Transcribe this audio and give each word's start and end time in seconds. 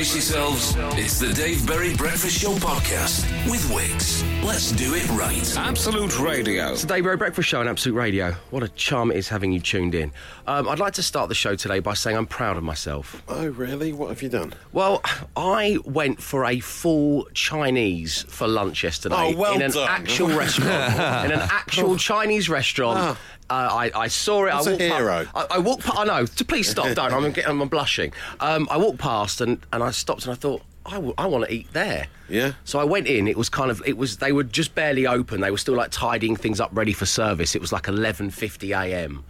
Brace 0.00 0.14
yourselves. 0.14 0.74
It's 0.98 1.20
the 1.20 1.30
Dave 1.34 1.66
Berry 1.66 1.94
Breakfast 1.94 2.40
Show 2.40 2.52
podcast 2.54 3.20
with 3.50 3.60
Wickes. 3.64 4.24
Let's 4.42 4.72
do 4.72 4.94
it 4.94 5.06
right. 5.10 5.58
Absolute 5.58 6.18
Radio. 6.18 6.72
It's 6.72 6.80
the 6.80 6.94
Dave 6.94 7.04
Berry 7.04 7.18
Breakfast 7.18 7.50
Show 7.50 7.60
on 7.60 7.68
Absolute 7.68 7.96
Radio. 7.96 8.32
What 8.48 8.62
a 8.62 8.68
charm 8.68 9.10
it 9.10 9.18
is 9.18 9.28
having 9.28 9.52
you 9.52 9.60
tuned 9.60 9.94
in. 9.94 10.10
Um, 10.46 10.70
I'd 10.70 10.78
like 10.78 10.94
to 10.94 11.02
start 11.02 11.28
the 11.28 11.34
show 11.34 11.54
today 11.54 11.80
by 11.80 11.92
saying 11.92 12.16
I'm 12.16 12.24
proud 12.24 12.56
of 12.56 12.62
myself. 12.62 13.22
Oh, 13.28 13.48
really? 13.48 13.92
What 13.92 14.08
have 14.08 14.22
you 14.22 14.30
done? 14.30 14.54
Well, 14.72 15.02
I 15.36 15.76
went 15.84 16.22
for 16.22 16.46
a 16.46 16.60
full 16.60 17.28
Chinese 17.34 18.22
for 18.22 18.48
lunch 18.48 18.82
yesterday 18.82 19.34
Oh, 19.34 19.36
well 19.36 19.52
in 19.52 19.60
an 19.60 19.70
done. 19.72 19.86
actual 19.86 20.28
restaurant. 20.28 20.94
in 21.26 21.32
an 21.38 21.46
actual 21.52 21.98
Chinese 21.98 22.48
restaurant. 22.48 23.18
Uh, 23.50 23.68
I, 23.72 23.90
I 24.04 24.08
saw 24.08 24.44
it. 24.46 24.50
That's 24.52 24.66
I 24.66 24.70
walked 24.70 24.82
hero. 24.82 25.26
I, 25.34 25.46
I 25.50 25.58
walked. 25.58 25.82
Past, 25.84 25.98
I 25.98 26.04
know. 26.04 26.26
Please 26.46 26.68
stop. 26.68 26.86
Don't. 26.94 27.12
I'm, 27.12 27.32
getting, 27.32 27.60
I'm 27.60 27.68
blushing. 27.68 28.12
Um, 28.38 28.68
I 28.70 28.76
walked 28.76 28.98
past 28.98 29.40
and, 29.40 29.58
and 29.72 29.82
I 29.82 29.90
stopped 29.90 30.24
and 30.24 30.32
I 30.32 30.36
thought 30.36 30.62
I, 30.86 30.92
w- 30.94 31.14
I 31.18 31.26
want 31.26 31.44
to 31.46 31.52
eat 31.52 31.72
there. 31.72 32.06
Yeah. 32.28 32.52
So 32.64 32.78
I 32.78 32.84
went 32.84 33.08
in. 33.08 33.26
It 33.26 33.36
was 33.36 33.48
kind 33.48 33.70
of. 33.70 33.82
It 33.84 33.96
was. 33.96 34.18
They 34.18 34.30
were 34.30 34.44
just 34.44 34.74
barely 34.76 35.04
open. 35.06 35.40
They 35.40 35.50
were 35.50 35.58
still 35.58 35.74
like 35.74 35.90
tidying 35.90 36.36
things 36.36 36.60
up, 36.60 36.70
ready 36.72 36.92
for 36.92 37.06
service. 37.06 37.56
It 37.56 37.60
was 37.60 37.72
like 37.72 37.84
11:50 37.84 38.70
a.m. 38.80 39.24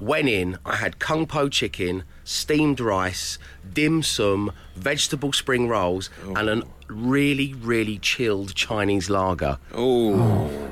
Went 0.00 0.28
in. 0.28 0.58
I 0.66 0.76
had 0.76 0.98
kung 0.98 1.26
po 1.26 1.48
chicken, 1.48 2.04
steamed 2.24 2.78
rice, 2.78 3.38
dim 3.72 4.02
sum, 4.02 4.52
vegetable 4.74 5.32
spring 5.32 5.66
rolls, 5.66 6.10
and 6.36 6.48
a 6.50 6.62
really, 6.88 7.54
really 7.54 7.98
chilled 7.98 8.54
Chinese 8.54 9.08
lager. 9.08 9.58
Oh, 9.74 10.12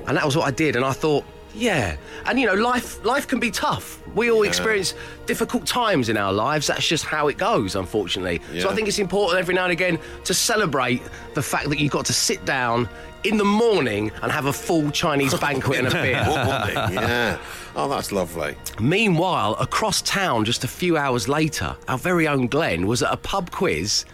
And 0.06 0.16
that 0.18 0.24
was 0.26 0.36
what 0.36 0.46
I 0.46 0.50
did. 0.50 0.76
And 0.76 0.84
I 0.84 0.92
thought, 0.92 1.24
yeah. 1.54 1.96
And 2.26 2.38
you 2.38 2.46
know, 2.46 2.54
life 2.54 3.04
life 3.04 3.26
can 3.28 3.40
be 3.40 3.50
tough. 3.50 4.00
We 4.14 4.30
all 4.30 4.42
experience 4.42 4.94
difficult 5.26 5.66
times 5.66 6.08
in 6.08 6.16
our 6.16 6.32
lives. 6.32 6.66
That's 6.66 6.86
just 6.86 7.04
how 7.04 7.28
it 7.28 7.36
goes, 7.36 7.74
unfortunately. 7.74 8.40
So 8.60 8.68
I 8.68 8.74
think 8.74 8.88
it's 8.88 8.98
important 8.98 9.40
every 9.40 9.54
now 9.54 9.64
and 9.64 9.72
again 9.72 9.98
to 10.24 10.34
celebrate 10.34 11.02
the 11.34 11.42
fact 11.42 11.68
that 11.68 11.78
you've 11.78 11.92
got 11.92 12.06
to 12.06 12.12
sit 12.12 12.44
down 12.44 12.88
in 13.24 13.38
the 13.38 13.44
morning 13.44 14.12
and 14.22 14.30
have 14.30 14.46
a 14.46 14.52
full 14.52 14.90
Chinese 14.90 15.34
banquet 15.34 15.78
and 15.78 15.88
a 15.88 15.90
beer. 15.90 16.12
yeah. 16.92 17.38
Oh, 17.74 17.88
that's 17.88 18.12
lovely. 18.12 18.54
Meanwhile, 18.78 19.56
across 19.58 20.02
town, 20.02 20.44
just 20.44 20.62
a 20.62 20.68
few 20.68 20.96
hours 20.96 21.26
later, 21.28 21.74
our 21.88 21.98
very 21.98 22.28
own 22.28 22.46
Glenn 22.46 22.86
was 22.86 23.02
at 23.02 23.12
a 23.12 23.16
pub 23.16 23.50
quiz 23.50 24.04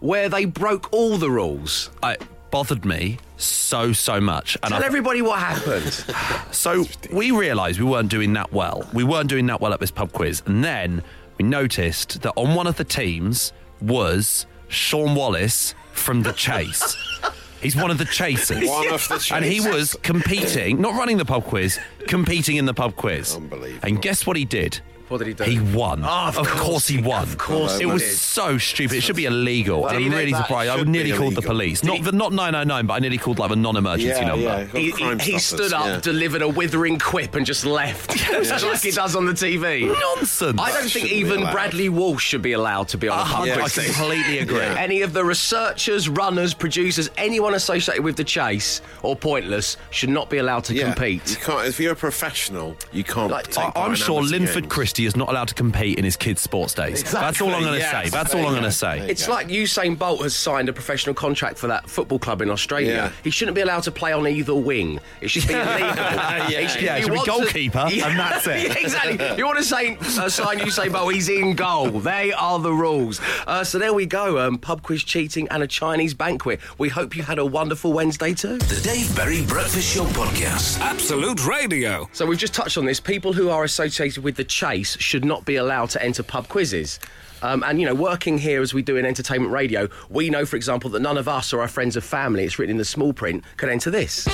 where 0.00 0.28
they 0.28 0.46
broke 0.46 0.92
all 0.92 1.16
the 1.18 1.30
rules. 1.30 1.90
it 2.02 2.22
bothered 2.50 2.84
me 2.84 3.18
so 3.44 3.92
so 3.92 4.20
much. 4.20 4.56
And 4.62 4.72
Tell 4.72 4.82
I, 4.82 4.86
everybody 4.86 5.22
what 5.22 5.38
happened. 5.38 6.04
so 6.54 6.84
we 7.12 7.30
realized 7.30 7.78
we 7.78 7.86
weren't 7.86 8.10
doing 8.10 8.32
that 8.34 8.52
well. 8.52 8.88
We 8.92 9.04
weren't 9.04 9.28
doing 9.28 9.46
that 9.46 9.60
well 9.60 9.72
at 9.72 9.80
this 9.80 9.90
pub 9.90 10.12
quiz. 10.12 10.42
And 10.46 10.64
then 10.64 11.02
we 11.38 11.44
noticed 11.44 12.22
that 12.22 12.32
on 12.36 12.54
one 12.54 12.66
of 12.66 12.76
the 12.76 12.84
teams 12.84 13.52
was 13.80 14.46
Shaun 14.68 15.14
Wallace 15.14 15.74
from 15.92 16.22
the 16.22 16.32
chase. 16.32 16.96
He's 17.60 17.74
one 17.76 17.90
of 17.90 17.96
the 17.96 18.04
chasers. 18.04 18.68
One 18.68 18.92
of 18.92 19.08
the 19.08 19.32
and 19.34 19.42
he 19.42 19.58
was 19.58 19.96
competing 20.02 20.82
not 20.82 20.94
running 20.98 21.16
the 21.16 21.24
pub 21.24 21.44
quiz 21.44 21.80
competing 22.06 22.56
in 22.56 22.66
the 22.66 22.74
pub 22.74 22.94
quiz. 22.94 23.36
Unbelievable. 23.36 23.80
and 23.88 24.02
guess 24.02 24.26
what 24.26 24.36
he 24.36 24.44
did 24.44 24.82
What 25.08 25.18
did 25.18 25.26
he 25.28 25.34
do? 25.34 25.44
He 25.44 25.60
won. 25.60 26.02
Oh, 26.04 26.08
of 26.28 26.38
of 26.38 26.46
course 26.46 26.60
course 26.62 26.88
he 26.88 26.96
he- 26.96 27.02
won. 27.02 27.22
of 27.22 27.38
course 27.38 27.78
it 27.78 27.86
was 27.86 28.02
did. 28.02 28.16
so 28.16 28.58
stupid. 28.58 28.96
It 28.96 29.02
should 29.02 29.16
be 29.16 29.26
illegal. 29.26 29.82
Did 29.88 29.96
and 29.96 30.06
I'm 30.06 30.12
really 30.12 30.32
surprised. 30.32 30.70
I 30.70 30.82
nearly 30.82 31.10
called 31.12 31.34
the 31.34 31.38
illegal. 31.38 31.42
police. 31.42 31.84
Not 31.84 32.02
the, 32.02 32.12
not 32.12 32.32
999, 32.32 32.86
but 32.86 32.94
I 32.94 32.98
nearly 33.00 33.18
called 33.18 33.38
like 33.38 33.50
a 33.50 33.56
non-emergency 33.56 34.08
Yeah, 34.20 34.26
number. 34.26 34.44
yeah. 34.44 34.64
He, 34.66 34.90
he, 34.90 35.16
he 35.32 35.38
stood 35.38 35.72
up, 35.72 35.86
yeah. 35.86 36.00
delivered 36.00 36.42
a 36.42 36.48
withering 36.48 36.98
quip, 36.98 37.34
and 37.34 37.44
just 37.44 37.64
left, 37.66 38.10
just 38.16 38.64
like 38.64 38.80
he 38.80 38.90
does 38.90 39.14
on 39.14 39.26
the 39.26 39.32
TV. 39.32 39.86
Nonsense. 40.16 40.60
I 40.60 40.72
don't 40.72 40.90
think 40.90 41.10
even. 41.12 41.42
Bradley 41.52 41.88
Walsh 41.88 42.24
should 42.24 42.42
be 42.42 42.52
allowed 42.52 42.88
to 42.88 42.98
be 42.98 43.08
on 43.08 43.18
a 43.18 43.22
uh-huh. 43.22 43.36
pub 43.44 43.64
I 43.64 43.68
completely 43.68 44.38
agree. 44.38 44.56
Yeah. 44.58 44.74
Any 44.78 45.02
of 45.02 45.12
the 45.12 45.24
researchers, 45.24 46.08
runners, 46.08 46.54
producers, 46.54 47.10
anyone 47.16 47.54
associated 47.54 48.02
with 48.02 48.16
the 48.16 48.24
chase 48.24 48.80
or 49.02 49.14
pointless 49.14 49.76
should 49.90 50.08
not 50.10 50.30
be 50.30 50.38
allowed 50.38 50.64
to 50.64 50.74
Yeah. 50.74 50.88
You 50.88 50.94
compete. 50.94 51.38
can't. 51.42 51.66
If 51.68 51.78
you're 51.78 51.92
a 51.92 51.96
professional, 51.96 52.76
you 52.92 53.04
can't. 53.04 53.30
Like, 53.30 53.46
take 53.48 53.58
I- 53.66 53.70
part 53.70 53.88
I'm 53.90 53.94
sure 53.94 54.22
Linford 54.22 54.64
games. 54.64 54.72
Christie 54.94 55.06
is 55.06 55.16
not 55.16 55.28
allowed 55.28 55.48
to 55.48 55.54
compete 55.54 55.98
in 55.98 56.04
his 56.04 56.16
kids' 56.16 56.40
sports 56.40 56.72
days. 56.72 57.02
That's 57.10 57.40
all 57.40 57.52
I'm 57.52 57.62
going 57.62 57.72
to 57.72 57.78
yes. 57.80 58.04
say. 58.04 58.10
That's 58.10 58.32
There 58.32 58.40
all 58.40 58.46
I'm 58.46 58.52
going 58.52 58.62
to 58.62 58.70
say. 58.70 58.98
There 58.98 59.06
you 59.06 59.10
It's 59.10 59.28
like 59.28 59.48
Usain 59.48 59.98
Bolt 59.98 60.22
has 60.22 60.36
signed 60.36 60.68
a 60.68 60.72
professional 60.72 61.16
contract 61.16 61.58
for 61.58 61.66
that 61.66 61.90
football 61.90 62.20
club 62.20 62.40
in 62.42 62.48
Australia. 62.48 62.92
Yeah. 62.92 63.12
He 63.24 63.30
shouldn't 63.30 63.56
be 63.56 63.60
allowed 63.62 63.82
to 63.84 63.90
play 63.90 64.12
on 64.12 64.24
either 64.28 64.54
wing. 64.54 65.00
It 65.20 65.30
should 65.32 65.48
be 65.48 65.54
illegal. 65.54 65.96
Yeah, 65.96 66.46
He 66.48 66.84
yeah, 66.84 66.96
he 66.96 67.02
should 67.02 67.10
be 67.10 67.16
want 67.16 67.24
to- 67.24 67.30
goalkeeper, 67.32 67.78
and 67.78 68.18
that's 68.18 68.46
it. 68.46 68.54
Yeah, 68.64 68.78
exactly. 68.78 69.36
You 69.36 69.46
want 69.46 69.58
to 69.58 69.64
say, 69.64 69.96
uh, 69.96 70.28
sign 70.28 70.60
Usain 70.60 70.92
Bolt, 70.92 71.12
he's 71.12 71.28
in 71.28 71.56
goal. 71.56 71.90
They 71.90 72.32
are 72.32 72.60
the 72.60 72.72
rules. 72.72 73.20
Uh, 73.48 73.64
so 73.64 73.80
there 73.80 73.92
we 73.92 74.06
go. 74.06 74.38
Um, 74.46 74.58
pub 74.58 74.82
quiz 74.82 75.02
cheating 75.02 75.48
and 75.48 75.62
a 75.62 75.66
Chinese 75.66 76.14
banquet. 76.14 76.60
We 76.78 76.88
hope 76.88 77.16
you 77.16 77.24
had 77.24 77.40
a 77.40 77.44
wonderful 77.44 77.92
Wednesday 77.92 78.32
too. 78.32 78.58
The 78.58 78.80
Dave 78.84 79.14
Berry 79.16 79.44
Breakfast 79.44 79.92
Show 79.92 80.04
podcast. 80.04 80.78
Absolute 80.80 81.44
Radio. 81.46 82.08
So 82.12 82.26
we've 82.26 82.38
just 82.38 82.54
touched 82.54 82.78
on 82.78 82.84
this. 82.84 83.00
People 83.00 83.32
who 83.32 83.50
are 83.50 83.64
associated 83.64 84.22
with 84.22 84.36
the 84.36 84.44
chase 84.44 84.83
should 84.90 85.24
not 85.24 85.44
be 85.44 85.56
allowed 85.56 85.90
to 85.90 86.02
enter 86.02 86.22
pub 86.22 86.48
quizzes. 86.48 86.98
Um, 87.42 87.62
and 87.62 87.80
you 87.80 87.86
know, 87.86 87.94
working 87.94 88.38
here 88.38 88.62
as 88.62 88.72
we 88.72 88.82
do 88.82 88.96
in 88.96 89.04
entertainment 89.04 89.52
radio, 89.52 89.88
we 90.08 90.30
know, 90.30 90.46
for 90.46 90.56
example, 90.56 90.88
that 90.90 91.02
none 91.02 91.18
of 91.18 91.28
us 91.28 91.52
or 91.52 91.60
our 91.60 91.68
friends 91.68 91.96
or 91.96 92.00
family, 92.00 92.44
it's 92.44 92.58
written 92.58 92.72
in 92.72 92.78
the 92.78 92.84
small 92.84 93.12
print, 93.12 93.44
can 93.56 93.68
enter 93.68 93.90
this. 93.90 94.26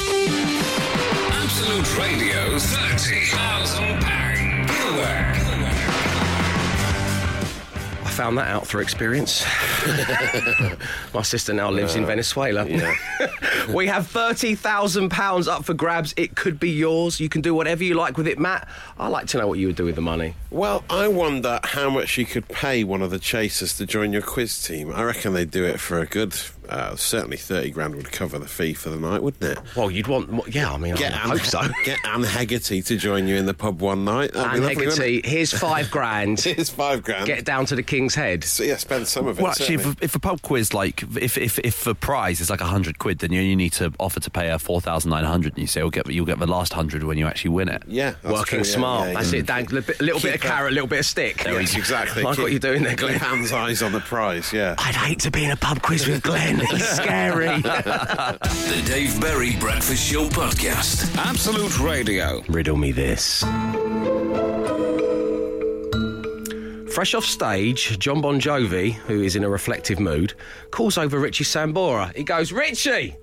Absolute 1.32 1.98
Radio. 1.98 2.56
£30,000 2.56 4.09
found 8.20 8.36
that 8.36 8.48
out 8.48 8.66
through 8.66 8.82
experience. 8.82 9.46
My 11.14 11.22
sister 11.22 11.54
now 11.54 11.70
lives 11.70 11.94
in 11.94 12.04
Venezuela. 12.04 12.64
we 13.74 13.86
have 13.86 14.12
£30,000 14.12 15.48
up 15.48 15.64
for 15.64 15.72
grabs. 15.72 16.12
It 16.18 16.36
could 16.36 16.60
be 16.60 16.68
yours. 16.68 17.18
You 17.18 17.30
can 17.30 17.40
do 17.40 17.54
whatever 17.54 17.82
you 17.82 17.94
like 17.94 18.18
with 18.18 18.26
it, 18.26 18.38
Matt. 18.38 18.68
I'd 18.98 19.08
like 19.08 19.26
to 19.28 19.38
know 19.38 19.46
what 19.48 19.58
you 19.58 19.68
would 19.68 19.76
do 19.76 19.86
with 19.86 19.94
the 19.94 20.02
money. 20.02 20.34
Well, 20.50 20.84
I 20.90 21.08
wonder 21.08 21.60
how 21.64 21.88
much 21.88 22.18
you 22.18 22.26
could 22.26 22.46
pay 22.48 22.84
one 22.84 23.00
of 23.00 23.10
the 23.10 23.18
chasers 23.18 23.78
to 23.78 23.86
join 23.86 24.12
your 24.12 24.20
quiz 24.20 24.62
team. 24.62 24.92
I 24.92 25.02
reckon 25.02 25.32
they'd 25.32 25.50
do 25.50 25.64
it 25.64 25.80
for 25.80 25.98
a 25.98 26.04
good, 26.04 26.34
uh, 26.70 26.96
certainly 26.96 27.36
30 27.36 27.70
grand 27.70 27.94
would 27.96 28.10
cover 28.12 28.38
the 28.38 28.46
fee 28.48 28.72
for 28.74 28.88
the 28.90 28.96
night, 28.98 29.22
wouldn't 29.22 29.42
it? 29.42 29.58
Well, 29.76 29.90
you'd 29.90 30.06
want. 30.06 30.54
Yeah, 30.54 30.72
I 30.72 30.76
mean, 30.78 30.94
I 30.96 31.02
Anne, 31.02 31.30
hope 31.30 31.40
so. 31.40 31.60
Get 31.84 31.98
Anne 32.06 32.22
Hegarty 32.22 32.80
to 32.82 32.96
join 32.96 33.26
you 33.26 33.36
in 33.36 33.46
the 33.46 33.54
pub 33.54 33.80
one 33.80 34.04
night. 34.04 34.32
That'd 34.32 34.52
be 34.52 34.56
And 34.56 34.64
lovely, 34.78 34.84
Hegarty, 34.86 35.22
here's 35.24 35.52
five 35.52 35.90
grand. 35.90 36.40
Here's 36.50 36.70
five 36.70 37.02
grand. 37.02 37.26
Get 37.26 37.44
down 37.44 37.66
to 37.66 37.76
the 37.76 37.82
King's 37.82 38.14
Head. 38.14 38.44
so, 38.44 38.62
yeah, 38.62 38.76
spend 38.76 39.06
some 39.08 39.26
of 39.26 39.38
it. 39.38 39.42
Well, 39.42 39.50
actually, 39.52 39.74
if, 39.76 40.02
if 40.02 40.14
a 40.14 40.18
pub 40.20 40.42
quiz, 40.42 40.72
like, 40.72 41.02
if, 41.16 41.36
if, 41.36 41.58
if 41.58 41.84
the 41.84 41.94
prize 41.94 42.40
is 42.40 42.50
like 42.50 42.60
100 42.60 42.98
quid, 42.98 43.18
then 43.18 43.32
you 43.32 43.40
only 43.40 43.56
need 43.56 43.72
to 43.74 43.92
offer 43.98 44.20
to 44.20 44.30
pay 44.30 44.48
a 44.50 44.58
4,900 44.58 45.52
and 45.54 45.58
you 45.60 45.66
say, 45.66 45.80
you'll 45.80 45.90
get, 45.90 46.08
you'll 46.10 46.26
get 46.26 46.38
the 46.38 46.46
last 46.46 46.72
100 46.72 47.02
when 47.04 47.18
you 47.18 47.26
actually 47.26 47.50
win 47.50 47.68
it. 47.68 47.82
yeah, 47.86 48.12
that's 48.22 48.32
Working 48.32 48.58
true, 48.60 48.64
smart. 48.64 49.08
yeah, 49.08 49.14
That's 49.14 49.32
yeah. 49.32 49.38
it. 49.40 49.46
Dan, 49.46 49.66
a 49.76 49.82
bit- 49.82 50.00
little 50.00 50.20
bit 50.20 50.34
of 50.36 50.40
Keep, 50.40 50.50
carrot, 50.50 50.70
a 50.70 50.74
little 50.74 50.88
bit 50.88 51.00
of 51.00 51.06
stick. 51.06 51.44
Yes, 51.44 51.74
exactly. 51.76 52.22
I 52.22 52.26
like 52.26 52.36
Keep- 52.36 52.42
what 52.44 52.50
you're 52.52 52.60
doing 52.60 52.82
there, 52.82 52.92
keep 52.92 53.00
Glenn. 53.08 53.18
hands 53.18 53.52
eyes 53.52 53.82
on 53.82 53.92
the 53.92 54.00
prize, 54.00 54.52
yeah. 54.52 54.74
I'd 54.78 54.94
hate 54.94 55.20
to 55.20 55.30
be 55.30 55.44
in 55.44 55.50
a 55.50 55.56
pub 55.56 55.82
quiz 55.82 56.06
with 56.06 56.22
Glenn. 56.22 56.59
He's 56.68 56.86
scary. 56.88 57.60
The 57.62 58.82
Dave 58.86 59.20
Berry 59.20 59.56
Breakfast 59.56 60.10
Show 60.10 60.28
podcast. 60.28 61.16
Absolute 61.16 61.78
Radio. 61.80 62.42
Riddle 62.48 62.76
me 62.76 62.92
this. 62.92 63.42
Fresh 66.92 67.14
off 67.14 67.24
stage, 67.24 67.98
John 67.98 68.20
Bon 68.20 68.40
Jovi, 68.40 68.92
who 68.92 69.22
is 69.22 69.36
in 69.36 69.44
a 69.44 69.48
reflective 69.48 70.00
mood, 70.00 70.34
calls 70.70 70.98
over 70.98 71.18
Richie 71.18 71.44
Sambora. 71.44 72.14
He 72.14 72.24
goes, 72.24 72.52
Richie, 72.52 73.16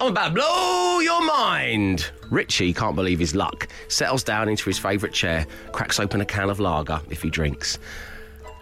I'm 0.00 0.08
about 0.08 0.28
to 0.28 0.34
blow 0.34 1.00
your 1.00 1.24
mind. 1.24 2.10
Richie 2.30 2.72
can't 2.72 2.96
believe 2.96 3.18
his 3.18 3.34
luck, 3.34 3.68
settles 3.88 4.24
down 4.24 4.48
into 4.48 4.64
his 4.64 4.78
favourite 4.78 5.14
chair, 5.14 5.46
cracks 5.72 6.00
open 6.00 6.22
a 6.22 6.24
can 6.24 6.48
of 6.48 6.60
lager 6.60 7.00
if 7.10 7.22
he 7.22 7.28
drinks. 7.28 7.78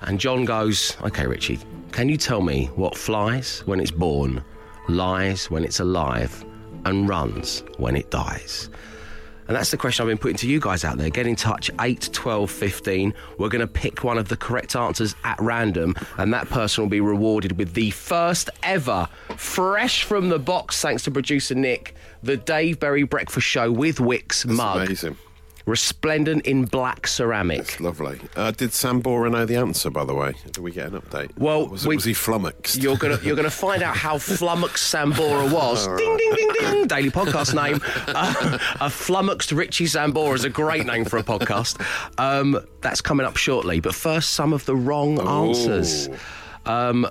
And 0.03 0.19
John 0.21 0.45
goes, 0.45 0.97
Okay, 1.03 1.27
Richie, 1.27 1.59
can 1.93 2.09
you 2.09 2.17
tell 2.17 2.41
me 2.41 2.67
what 2.77 2.97
flies 2.97 3.61
when 3.67 3.81
it's 3.81 3.91
born, 3.91 4.43
lies 4.89 5.51
when 5.51 5.65
it's 5.65 5.81
alive, 5.81 6.45
and 6.85 7.09
runs 7.09 7.65
when 7.79 7.97
it 7.97 8.11
dies? 8.11 8.71
And 9.49 9.57
that's 9.57 9.71
the 9.71 9.79
question 9.79 10.03
I've 10.03 10.09
been 10.09 10.19
putting 10.19 10.37
to 10.37 10.47
you 10.47 10.61
guys 10.61 10.85
out 10.85 10.99
there. 10.99 11.09
Get 11.09 11.27
in 11.27 11.35
touch, 11.35 11.71
8, 11.81 12.11
12, 12.13 12.51
15. 12.51 13.15
We're 13.39 13.49
going 13.49 13.61
to 13.61 13.67
pick 13.67 14.05
one 14.05 14.19
of 14.19 14.29
the 14.29 14.37
correct 14.37 14.77
answers 14.77 15.15
at 15.25 15.41
random, 15.41 15.97
and 16.19 16.35
that 16.35 16.51
person 16.51 16.85
will 16.85 16.91
be 16.91 17.01
rewarded 17.01 17.57
with 17.57 17.73
the 17.73 17.91
first 17.91 18.51
ever, 18.63 19.09
fresh 19.39 20.05
from 20.05 20.29
the 20.29 20.39
box, 20.39 20.83
thanks 20.83 21.03
to 21.05 21.11
producer 21.11 21.55
Nick, 21.55 21.95
the 22.23 22.37
Dave 22.37 22.79
Berry 22.79 23.05
Breakfast 23.05 23.47
Show 23.47 23.73
with 23.73 23.97
Wickes 23.97 24.45
That's 24.45 24.57
mug. 24.59 24.87
amazing. 24.87 25.17
Resplendent 25.69 26.47
in 26.47 26.65
black 26.65 27.07
ceramic. 27.07 27.59
It's 27.61 27.79
lovely. 27.81 28.19
Uh, 28.35 28.51
did 28.53 28.71
Sambora 28.71 29.31
know 29.31 29.45
the 29.45 29.57
answer, 29.57 29.91
by 29.91 30.03
the 30.07 30.15
way? 30.15 30.33
Did 30.47 30.57
we 30.59 30.71
get 30.73 30.87
an 30.91 30.99
update? 30.99 31.37
Well, 31.37 31.69
was, 31.69 31.87
we- 31.87 31.97
was 31.97 32.05
he 32.05 32.15
flummoxed? 32.15 32.77
You're 32.83 32.97
gonna 32.97 33.19
you're 33.23 33.37
gonna 33.37 33.51
find 33.51 33.83
out 33.83 33.95
how 33.95 34.17
flummoxed 34.17 34.95
Sambora 34.95 35.53
was. 35.53 35.87
ding 35.87 36.17
ding 36.17 36.33
ding 36.35 36.49
ding. 36.59 36.87
Daily 36.87 37.11
podcast 37.11 37.55
name. 37.55 37.81
Uh, 38.09 38.59
a 38.81 38.89
flummoxed 38.89 39.53
Richie 39.53 39.85
Sambora 39.85 40.35
is 40.37 40.45
a 40.45 40.49
great 40.51 40.87
name 40.87 41.05
for 41.05 41.19
a 41.19 41.23
podcast. 41.23 41.79
Um, 42.19 42.59
that's 42.81 43.03
coming 43.03 43.27
up 43.27 43.37
shortly. 43.37 43.81
But 43.81 43.95
first, 43.95 44.31
some 44.31 44.55
of 44.55 44.65
the 44.65 44.75
wrong 44.75 45.21
answers. 45.21 46.09
Um, 46.65 47.07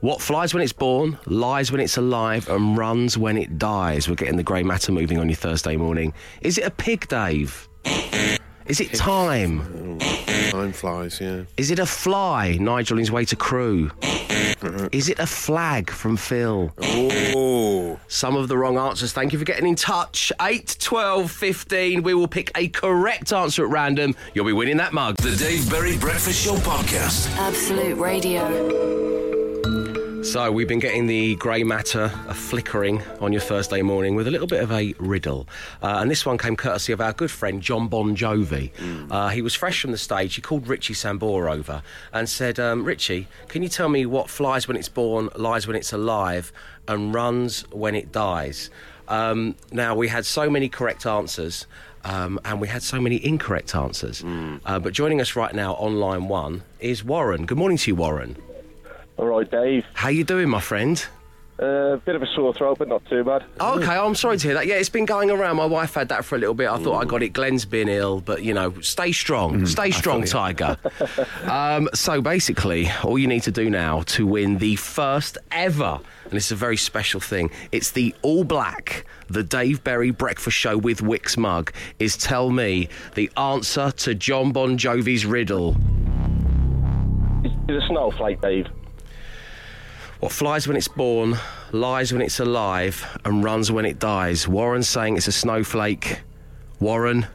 What 0.00 0.20
flies 0.22 0.54
when 0.54 0.62
it's 0.62 0.72
born, 0.72 1.18
lies 1.26 1.70
when 1.70 1.80
it's 1.80 1.96
alive, 1.98 2.48
and 2.48 2.76
runs 2.76 3.18
when 3.18 3.36
it 3.36 3.58
dies? 3.58 4.08
We're 4.08 4.16
getting 4.16 4.36
the 4.38 4.42
grey 4.42 4.62
matter 4.62 4.90
moving 4.92 5.18
on 5.18 5.28
your 5.28 5.36
Thursday 5.36 5.76
morning. 5.76 6.14
Is 6.40 6.56
it 6.58 6.64
a 6.64 6.70
pig, 6.70 7.06
Dave? 7.08 7.68
Is 8.66 8.80
it 8.80 8.94
time? 8.94 9.98
Time 10.50 10.72
flies, 10.72 11.20
yeah. 11.20 11.42
Is 11.56 11.70
it 11.70 11.78
a 11.78 11.86
fly? 11.86 12.56
Nigel 12.60 12.94
on 12.94 12.98
his 12.98 13.10
way 13.10 13.24
to 13.24 13.36
crew. 13.36 13.88
Mm-hmm. 13.88 14.86
Is 14.92 15.08
it 15.08 15.18
a 15.18 15.26
flag 15.26 15.90
from 15.90 16.16
Phil? 16.16 16.72
Oh, 16.80 17.98
Some 18.08 18.36
of 18.36 18.48
the 18.48 18.56
wrong 18.56 18.78
answers. 18.78 19.12
Thank 19.12 19.32
you 19.32 19.38
for 19.38 19.44
getting 19.44 19.66
in 19.66 19.74
touch. 19.74 20.30
8, 20.40 20.76
12, 20.78 21.30
15. 21.30 22.02
We 22.02 22.14
will 22.14 22.28
pick 22.28 22.50
a 22.56 22.68
correct 22.68 23.32
answer 23.32 23.64
at 23.64 23.70
random. 23.70 24.14
You'll 24.34 24.46
be 24.46 24.52
winning 24.52 24.76
that 24.76 24.92
mug. 24.92 25.16
The 25.16 25.34
Dave 25.36 25.68
Berry 25.68 25.98
Breakfast 25.98 26.44
Show 26.44 26.54
Podcast. 26.56 27.34
Absolute 27.36 27.98
Radio. 27.98 29.31
So, 30.22 30.52
we've 30.52 30.68
been 30.68 30.78
getting 30.78 31.08
the 31.08 31.34
grey 31.34 31.64
matter 31.64 32.04
a 32.28 32.32
flickering 32.34 33.02
on 33.20 33.32
your 33.32 33.40
Thursday 33.40 33.82
morning 33.82 34.14
with 34.14 34.28
a 34.28 34.30
little 34.30 34.46
bit 34.46 34.62
of 34.62 34.70
a 34.70 34.94
riddle. 34.98 35.48
Uh, 35.82 35.98
and 36.00 36.08
this 36.10 36.24
one 36.24 36.38
came 36.38 36.54
courtesy 36.54 36.92
of 36.92 37.00
our 37.00 37.12
good 37.12 37.30
friend 37.30 37.60
John 37.60 37.88
Bon 37.88 38.14
Jovi. 38.16 38.70
Uh, 39.10 39.28
he 39.30 39.42
was 39.42 39.54
fresh 39.54 39.82
from 39.82 39.90
the 39.90 39.98
stage. 39.98 40.36
He 40.36 40.40
called 40.40 40.68
Richie 40.68 40.94
Sambora 40.94 41.52
over 41.52 41.82
and 42.12 42.28
said, 42.28 42.60
um, 42.60 42.84
Richie, 42.84 43.26
can 43.48 43.64
you 43.64 43.68
tell 43.68 43.88
me 43.88 44.06
what 44.06 44.30
flies 44.30 44.68
when 44.68 44.76
it's 44.76 44.88
born, 44.88 45.28
lies 45.36 45.66
when 45.66 45.74
it's 45.76 45.92
alive, 45.92 46.52
and 46.86 47.12
runs 47.12 47.62
when 47.72 47.96
it 47.96 48.12
dies? 48.12 48.70
Um, 49.08 49.56
now, 49.72 49.96
we 49.96 50.06
had 50.06 50.24
so 50.24 50.48
many 50.48 50.68
correct 50.68 51.04
answers. 51.04 51.66
Um, 52.04 52.40
and 52.44 52.60
we 52.60 52.66
had 52.68 52.82
so 52.82 53.00
many 53.00 53.24
incorrect 53.24 53.74
answers. 53.76 54.24
Uh, 54.24 54.78
but 54.78 54.92
joining 54.92 55.20
us 55.20 55.36
right 55.36 55.54
now 55.54 55.74
on 55.74 56.00
line 56.00 56.26
one 56.26 56.62
is 56.80 57.04
Warren. 57.04 57.44
Good 57.46 57.58
morning 57.58 57.78
to 57.78 57.90
you, 57.90 57.94
Warren. 57.96 58.36
All 59.16 59.26
right, 59.26 59.50
Dave. 59.50 59.84
How 59.94 60.08
you 60.08 60.24
doing, 60.24 60.48
my 60.48 60.60
friend? 60.60 61.04
A 61.58 61.92
uh, 61.92 61.96
bit 61.98 62.16
of 62.16 62.22
a 62.22 62.26
sore 62.34 62.52
throat, 62.54 62.78
but 62.78 62.88
not 62.88 63.04
too 63.06 63.22
bad. 63.22 63.44
Okay, 63.60 63.94
I'm 63.94 64.14
sorry 64.14 64.38
to 64.38 64.46
hear 64.48 64.54
that. 64.54 64.66
Yeah, 64.66 64.76
it's 64.76 64.88
been 64.88 65.04
going 65.04 65.30
around. 65.30 65.56
My 65.56 65.66
wife 65.66 65.94
had 65.94 66.08
that 66.08 66.24
for 66.24 66.34
a 66.34 66.38
little 66.38 66.54
bit. 66.54 66.68
I 66.68 66.78
thought 66.78 67.00
I 67.00 67.04
got 67.04 67.22
it. 67.22 67.34
Glenn's 67.34 67.66
been 67.66 67.88
ill, 67.88 68.20
but 68.20 68.42
you 68.42 68.52
know, 68.52 68.72
stay 68.80 69.12
strong. 69.12 69.64
stay 69.66 69.90
strong, 69.90 70.24
Tiger. 70.24 70.78
um, 71.44 71.88
so 71.94 72.20
basically, 72.20 72.90
all 73.04 73.18
you 73.18 73.28
need 73.28 73.42
to 73.42 73.52
do 73.52 73.68
now 73.68 74.00
to 74.06 74.26
win 74.26 74.58
the 74.58 74.76
first 74.76 75.38
ever, 75.52 76.00
and 76.24 76.34
it's 76.34 76.50
a 76.50 76.56
very 76.56 76.76
special 76.76 77.20
thing, 77.20 77.50
it's 77.70 77.92
the 77.92 78.12
All 78.22 78.42
Black, 78.44 79.04
the 79.28 79.44
Dave 79.44 79.84
Berry 79.84 80.10
Breakfast 80.10 80.56
Show 80.56 80.78
with 80.78 81.00
Wickes 81.00 81.36
mug, 81.36 81.72
is 81.98 82.16
tell 82.16 82.50
me 82.50 82.88
the 83.14 83.30
answer 83.36 83.92
to 83.92 84.14
John 84.14 84.52
Bon 84.52 84.76
Jovi's 84.78 85.26
riddle. 85.26 85.76
It's 87.44 87.84
a 87.84 87.86
snowflake, 87.86 88.40
Dave. 88.40 88.66
What 90.22 90.30
flies 90.30 90.68
when 90.68 90.76
it's 90.76 90.86
born, 90.86 91.36
lies 91.72 92.12
when 92.12 92.22
it's 92.22 92.38
alive, 92.38 93.18
and 93.24 93.42
runs 93.42 93.72
when 93.72 93.84
it 93.84 93.98
dies? 93.98 94.46
Warren's 94.46 94.88
saying 94.88 95.16
it's 95.16 95.26
a 95.26 95.32
snowflake. 95.32 96.20
Warren. 96.78 97.26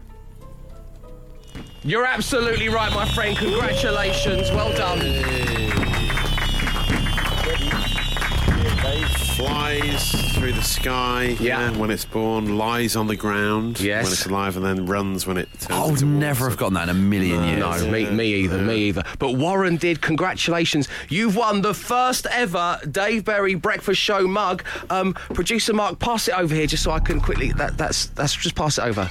You're 1.83 2.05
absolutely 2.05 2.69
right, 2.69 2.93
my 2.93 3.05
friend. 3.09 3.35
Congratulations. 3.37 4.51
Well 4.51 4.73
done. 4.77 5.56
The 10.57 10.63
sky. 10.63 11.37
Yeah. 11.39 11.77
When 11.77 11.91
it's 11.91 12.05
born, 12.05 12.57
lies 12.57 12.95
on 12.95 13.05
the 13.05 13.15
ground. 13.15 13.79
Yes. 13.79 14.05
When 14.05 14.13
it's 14.13 14.25
alive, 14.25 14.55
and 14.57 14.65
then 14.65 14.87
runs 14.87 15.27
when 15.27 15.37
it 15.37 15.47
turns. 15.59 15.69
I 15.69 15.85
would 15.85 16.03
never 16.03 16.45
water. 16.45 16.49
have 16.49 16.57
gotten 16.57 16.73
that 16.73 16.89
in 16.89 16.89
a 16.89 16.99
million 16.99 17.43
years. 17.43 17.59
No, 17.59 17.91
me, 17.91 18.09
me 18.09 18.33
either, 18.33 18.57
me 18.57 18.75
either. 18.87 19.03
But 19.19 19.33
Warren 19.33 19.77
did. 19.77 20.01
Congratulations. 20.01 20.87
You've 21.09 21.35
won 21.35 21.61
the 21.61 21.75
first 21.75 22.25
ever 22.31 22.79
Dave 22.89 23.25
Berry 23.25 23.53
Breakfast 23.53 24.01
Show 24.01 24.27
mug. 24.27 24.63
Um, 24.89 25.13
Producer 25.13 25.73
Mark, 25.73 25.99
pass 25.99 26.27
it 26.27 26.33
over 26.33 26.55
here 26.55 26.65
just 26.65 26.83
so 26.83 26.89
I 26.91 26.99
can 26.99 27.21
quickly. 27.21 27.51
That, 27.51 27.77
that's, 27.77 28.07
that's 28.07 28.35
just 28.35 28.55
pass 28.55 28.79
it 28.79 28.83
over. 28.85 29.07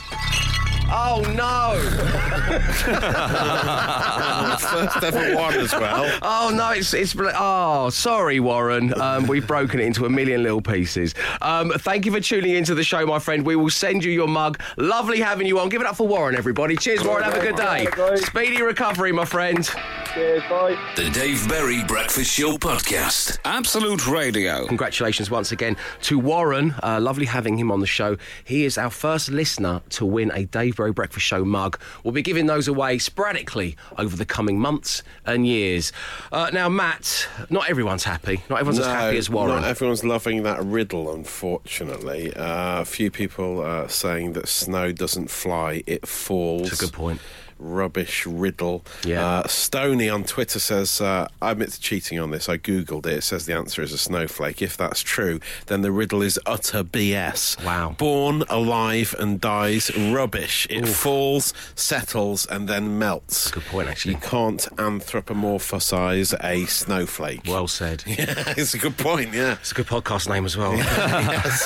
Oh 0.88 1.20
no! 1.34 2.46
First 4.58 5.02
ever 5.02 5.34
one 5.34 5.54
as 5.54 5.72
well. 5.72 6.18
Oh 6.22 6.52
no, 6.54 6.70
it's 6.70 6.94
it's 6.94 7.14
oh 7.18 7.90
sorry, 7.90 8.38
Warren. 8.38 8.98
Um, 9.00 9.26
we've 9.26 9.46
broken 9.46 9.80
it 9.80 9.84
into 9.84 10.06
a 10.06 10.10
million 10.10 10.42
little 10.42 10.62
pieces. 10.62 11.14
Um, 11.42 11.72
thank 11.78 12.06
you 12.06 12.12
for 12.12 12.20
tuning 12.20 12.54
into 12.54 12.74
the 12.74 12.84
show, 12.84 13.04
my 13.04 13.18
friend. 13.18 13.44
We 13.44 13.56
will 13.56 13.70
send 13.70 14.04
you 14.04 14.12
your 14.12 14.28
mug. 14.28 14.60
Lovely 14.76 15.20
having 15.20 15.46
you 15.46 15.58
on. 15.58 15.68
Give 15.70 15.80
it 15.80 15.86
up 15.86 15.96
for 15.96 16.06
Warren, 16.06 16.36
everybody. 16.36 16.76
Cheers, 16.76 17.04
Warren. 17.04 17.24
Have 17.24 17.34
a 17.34 17.40
good 17.40 17.56
day. 17.56 17.86
Speedy 18.16 18.62
recovery, 18.62 19.12
my 19.12 19.24
friend. 19.24 19.68
Cheers, 20.14 20.42
bye. 20.48 20.78
The 20.94 21.10
Dave 21.10 21.48
Berry 21.48 21.82
Breakfast 21.84 22.32
Show 22.32 22.56
Podcast. 22.58 23.38
Absolute 23.44 24.06
Radio. 24.06 24.66
Congratulations 24.66 25.30
once 25.30 25.50
again 25.52 25.76
to 26.02 26.18
Warren. 26.18 26.74
Uh, 26.82 27.00
lovely 27.00 27.26
having 27.26 27.58
him 27.58 27.72
on 27.72 27.80
the 27.80 27.86
show. 27.86 28.16
He 28.44 28.64
is 28.64 28.78
our 28.78 28.90
first 28.90 29.30
listener 29.30 29.82
to 29.90 30.06
win 30.06 30.30
a 30.32 30.44
Dave 30.44 30.75
Berry 30.76 30.92
Breakfast 30.92 31.26
Show 31.26 31.44
mug. 31.44 31.78
We'll 32.04 32.12
be 32.12 32.22
giving 32.22 32.46
those 32.46 32.68
away 32.68 32.98
sporadically 32.98 33.76
over 33.98 34.16
the 34.16 34.24
coming 34.24 34.58
months 34.60 35.02
and 35.24 35.46
years. 35.46 35.92
Uh, 36.30 36.50
now, 36.52 36.68
Matt, 36.68 37.28
not 37.50 37.68
everyone's 37.68 38.04
happy. 38.04 38.42
Not 38.48 38.60
everyone's 38.60 38.80
as 38.80 38.86
happy 38.86 39.18
as 39.18 39.30
Warren. 39.30 39.62
Not 39.62 39.64
everyone's 39.64 40.04
loving 40.04 40.42
that 40.44 40.62
riddle, 40.62 41.12
unfortunately. 41.12 42.34
Uh, 42.34 42.82
a 42.82 42.84
few 42.84 43.10
people 43.10 43.60
are 43.62 43.88
saying 43.88 44.34
that 44.34 44.48
snow 44.48 44.92
doesn't 44.92 45.30
fly, 45.30 45.82
it 45.86 46.06
falls. 46.06 46.68
That's 46.68 46.82
a 46.82 46.86
good 46.86 46.92
point. 46.92 47.20
Rubbish 47.58 48.26
riddle. 48.26 48.84
Yeah. 49.04 49.26
Uh, 49.26 49.46
Stony 49.48 50.08
on 50.08 50.24
Twitter 50.24 50.58
says, 50.58 51.00
uh, 51.00 51.28
I 51.40 51.52
admit 51.52 51.70
to 51.72 51.80
cheating 51.80 52.18
on 52.18 52.30
this. 52.30 52.48
I 52.48 52.58
Googled 52.58 53.06
it. 53.06 53.12
It 53.18 53.22
says 53.22 53.46
the 53.46 53.54
answer 53.54 53.82
is 53.82 53.92
a 53.92 53.98
snowflake. 53.98 54.60
If 54.62 54.76
that's 54.76 55.00
true, 55.02 55.40
then 55.66 55.82
the 55.82 55.92
riddle 55.92 56.22
is 56.22 56.38
utter 56.46 56.84
BS. 56.84 57.62
Wow. 57.64 57.94
Born, 57.98 58.42
alive, 58.48 59.14
and 59.18 59.40
dies 59.40 59.90
rubbish. 59.96 60.66
It 60.70 60.86
falls, 60.86 61.54
settles, 61.74 62.46
and 62.46 62.68
then 62.68 62.98
melts. 62.98 63.50
Good 63.50 63.64
point, 63.64 63.88
actually. 63.88 64.14
You 64.14 64.20
can't 64.20 64.60
anthropomorphisize 64.76 66.34
a 66.42 66.66
snowflake. 66.66 67.42
well 67.46 67.68
said. 67.68 68.04
Yeah, 68.16 68.54
it's 68.56 68.72
a 68.72 68.78
good 68.78 68.96
point, 68.96 69.34
yeah. 69.34 69.54
It's 69.60 69.72
a 69.72 69.74
good 69.74 69.86
podcast 69.86 70.28
name 70.28 70.44
as 70.46 70.56
well. 70.56 70.72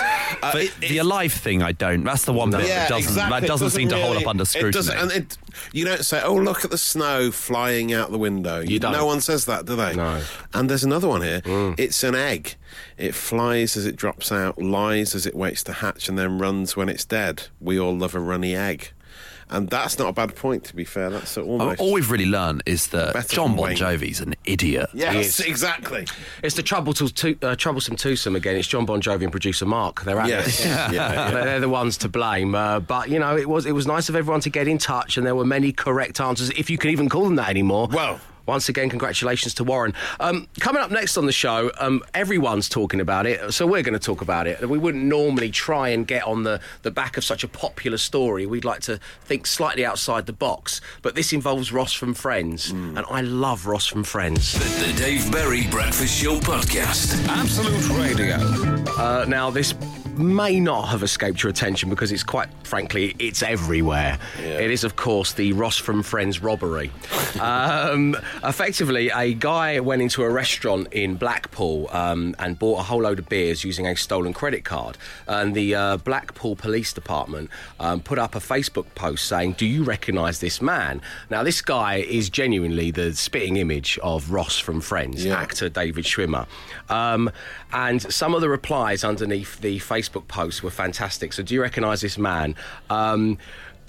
Uh, 0.43 0.53
it- 0.57 0.75
the 0.81 0.99
alive 0.99 1.33
thing, 1.33 1.63
I 1.63 1.73
don't. 1.73 2.03
That's 2.05 2.25
the 2.25 2.33
one 2.33 2.51
bit 2.51 2.67
yeah, 2.67 2.81
that 2.85 2.89
doesn't, 2.89 3.11
exactly. 3.11 3.31
that 3.41 3.45
It 3.45 3.47
doesn't 3.49 3.71
seem 3.71 3.89
to 3.91 3.99
hold 4.01 4.17
up 4.17 4.27
under 4.27 4.43
It 4.43 4.47
scrutiny. 4.47 5.27
Doesn't, 5.51 5.59
and 5.59 5.73
it, 5.73 5.75
you 5.75 5.85
don't 5.85 6.05
say, 6.05 6.21
"Oh, 6.23 6.35
look 6.35 6.65
at 6.65 6.71
the 6.71 6.79
snow 6.79 7.31
flying 7.31 7.93
out 7.93 8.11
the 8.11 8.19
window." 8.19 8.61
You 8.61 8.79
don't. 8.79 8.93
No 8.93 9.07
one 9.07 9.21
says 9.21 9.45
that, 9.47 9.67
do 9.67 9.77
they? 9.77 9.95
No. 9.95 10.23
And 10.55 10.69
there's 10.71 10.85
another 10.85 11.09
one 11.09 11.23
here. 11.23 11.41
Mm. 11.43 11.79
It's 11.79 12.03
an 12.03 12.15
egg. 12.15 12.57
It 12.97 13.15
flies 13.15 13.77
as 13.77 13.87
it 13.87 13.97
drops 13.97 14.31
out, 14.31 14.61
lies 14.61 15.15
as 15.15 15.27
it 15.27 15.35
waits 15.35 15.63
to 15.65 15.73
hatch, 15.75 16.09
and 16.09 16.19
then 16.19 16.39
runs 16.39 16.77
when 16.77 16.89
it's 16.89 17.05
dead. 17.05 17.49
We 17.61 17.79
all 17.79 17.97
love 17.97 18.15
a 18.15 18.21
runny 18.21 18.55
egg. 18.55 18.93
And 19.51 19.69
that's 19.69 19.99
not 19.99 20.09
a 20.09 20.13
bad 20.13 20.37
point, 20.37 20.65
to 20.65 20.77
be 20.77 20.85
fair. 20.85 21.11
That's 21.11 21.37
almost. 21.37 21.81
All 21.81 21.93
we've 21.93 22.11
really 22.11 22.27
learned 22.27 22.63
is 22.67 22.87
that 22.89 23.15
Better 23.15 23.35
John 23.35 23.57
Bon 23.57 23.71
Jovi's 23.75 24.21
an 24.21 24.35
idiot. 24.45 24.89
yes, 24.95 25.41
exactly. 25.41 26.07
It's 26.43 26.55
the 26.55 26.63
trouble 26.63 26.93
to, 26.95 27.09
to, 27.09 27.37
uh, 27.43 27.57
troublesome 27.57 27.97
twosome 27.97 28.37
again. 28.37 28.57
It's 28.57 28.69
John 28.69 28.87
Bon 28.87 29.03
Jovi 29.03 29.23
and 29.23 29.31
producer 29.33 29.67
Mark. 29.67 30.03
They're 30.05 30.21
at 30.21 30.29
Yes. 30.29 30.61
it. 30.61 30.69
yeah, 30.69 30.93
yeah. 30.93 31.31
They're, 31.33 31.45
they're 31.45 31.61
the 31.61 31.69
ones 31.69 31.97
to 31.99 32.09
blame. 32.09 32.55
Uh, 32.55 32.79
but 32.81 33.09
you 33.09 33.19
know, 33.19 33.37
it 33.37 33.49
was 33.49 33.67
it 33.67 33.73
was 33.73 33.87
nice 33.87 34.09
of 34.09 34.15
everyone 34.17 34.41
to 34.43 34.51
get 34.51 34.69
in 34.69 34.79
touch, 34.79 35.17
and 35.17 35.27
there 35.27 35.35
were 35.35 35.45
many 35.45 35.73
correct 35.73 36.21
answers, 36.21 36.51
if 36.51 36.71
you 36.71 36.79
can 36.79 36.91
even 36.91 37.09
call 37.09 37.25
them 37.25 37.35
that 37.37 37.49
anymore. 37.51 37.89
Well. 37.91 38.21
Once 38.47 38.69
again, 38.69 38.89
congratulations 38.89 39.55
to 39.55 39.65
Warren. 39.65 39.95
Um, 40.19 40.49
coming 40.59 40.83
up 40.83 40.91
next 40.91 41.17
on 41.17 41.27
the 41.27 41.33
show, 41.33 41.71
um, 41.79 42.03
everyone's 42.15 42.69
talking 42.69 43.01
about 43.01 43.27
it, 43.27 43.53
so 43.53 43.67
we're 43.67 43.83
going 43.83 43.99
to 43.99 44.05
talk 44.05 44.23
about 44.23 44.47
it. 44.47 44.69
We 44.69 44.79
wouldn't 44.79 45.05
normally 45.05 45.51
try 45.51 45.91
and 45.91 46.07
get 46.07 46.25
on 46.25 46.43
the, 46.43 46.61
the 46.83 46.91
back 46.91 47.17
of 47.17 47.25
such 47.25 47.45
a 47.45 47.49
popular 47.49 47.99
story. 47.99 48.47
We'd 48.47 48.65
like 48.65 48.81
to 48.83 48.99
think 49.23 49.47
slightly 49.47 49.85
outside 49.85 50.27
the 50.27 50.33
box, 50.33 50.81
but 51.03 51.15
this 51.15 51.33
involves 51.33 51.73
Ross 51.73 51.93
from 51.93 52.15
Friends, 52.15 52.71
and 52.71 53.05
I 53.11 53.21
love 53.21 53.67
Ross 53.67 53.87
from 53.87 54.05
Friends. 54.05 54.53
The, 54.53 54.87
the 54.87 54.99
Dave 54.99 55.31
Berry 55.31 55.67
Breakfast 55.69 56.23
Show 56.23 56.39
Podcast. 56.41 57.27
Absolute 57.29 57.89
Radio. 57.99 58.37
Uh, 58.99 59.25
now, 59.29 59.51
this 59.51 59.75
may 60.17 60.61
not 60.61 60.89
have 60.89 61.03
escaped 61.03 61.43
your 61.43 61.51
attention 61.51 61.89
because 61.89 62.13
it's 62.13 62.23
quite 62.23 62.49
frankly, 62.63 63.17
it's 63.19 63.43
everywhere. 63.43 64.19
It 64.39 64.71
is, 64.71 64.85
of 64.85 64.95
course, 64.97 65.33
the 65.33 65.53
Ross 65.55 65.77
from 65.77 66.03
Friends 66.03 66.41
robbery. 66.41 66.93
um, 67.41 68.17
effectively, 68.45 69.11
a 69.11 69.35
guy 69.35 69.81
went 69.81 70.03
into 70.03 70.23
a 70.23 70.31
restaurant 70.31 70.89
in 70.93 71.17
Blackpool 71.17 71.89
um, 71.93 72.35
and 72.39 72.59
bought 72.59 72.81
a 72.81 72.83
whole 72.83 73.03
load 73.03 73.19
of 73.19 73.29
beers 73.29 73.65
using 73.65 73.87
a 73.87 73.97
stolen 73.97 74.33
credit 74.33 74.65
card. 74.65 74.97
And 75.27 75.55
the 75.55 75.75
uh, 75.75 75.97
Blackpool 75.99 76.57
Police 76.57 76.93
Department 76.93 77.51
um, 77.79 78.01
put 78.01 78.19
up 78.19 78.35
a 78.35 78.39
Facebook 78.41 78.87
post 78.95 79.27
saying, 79.27 79.53
Do 79.53 79.67
you 79.67 79.85
recognise 79.85 80.41
this 80.41 80.61
man? 80.63 81.01
Now, 81.31 81.43
this 81.43 81.61
guy 81.63 81.97
is 81.97 82.31
genuinely 82.31 82.91
the 82.91 83.15
spitting 83.15 83.57
image 83.57 83.99
of 84.03 84.31
Ross 84.31 84.59
from 84.59 84.81
Friends, 84.81 85.25
Yeah. 85.25 85.37
actor 85.37 85.69
David 85.69 86.05
Schwimmer. 86.05 86.47
Um, 86.89 87.31
and 87.73 88.03
some 88.13 88.35
of 88.35 88.41
the 88.41 88.49
replies 88.49 89.05
underneath 89.05 89.61
the 89.61 89.79
Facebook 89.79 90.27
post 90.29 90.63
were 90.63 90.71
fantastic. 90.71 91.33
So, 91.33 91.43
do 91.43 91.55
you 91.55 91.63
recognise 91.63 92.01
this 92.01 92.19
man? 92.19 92.57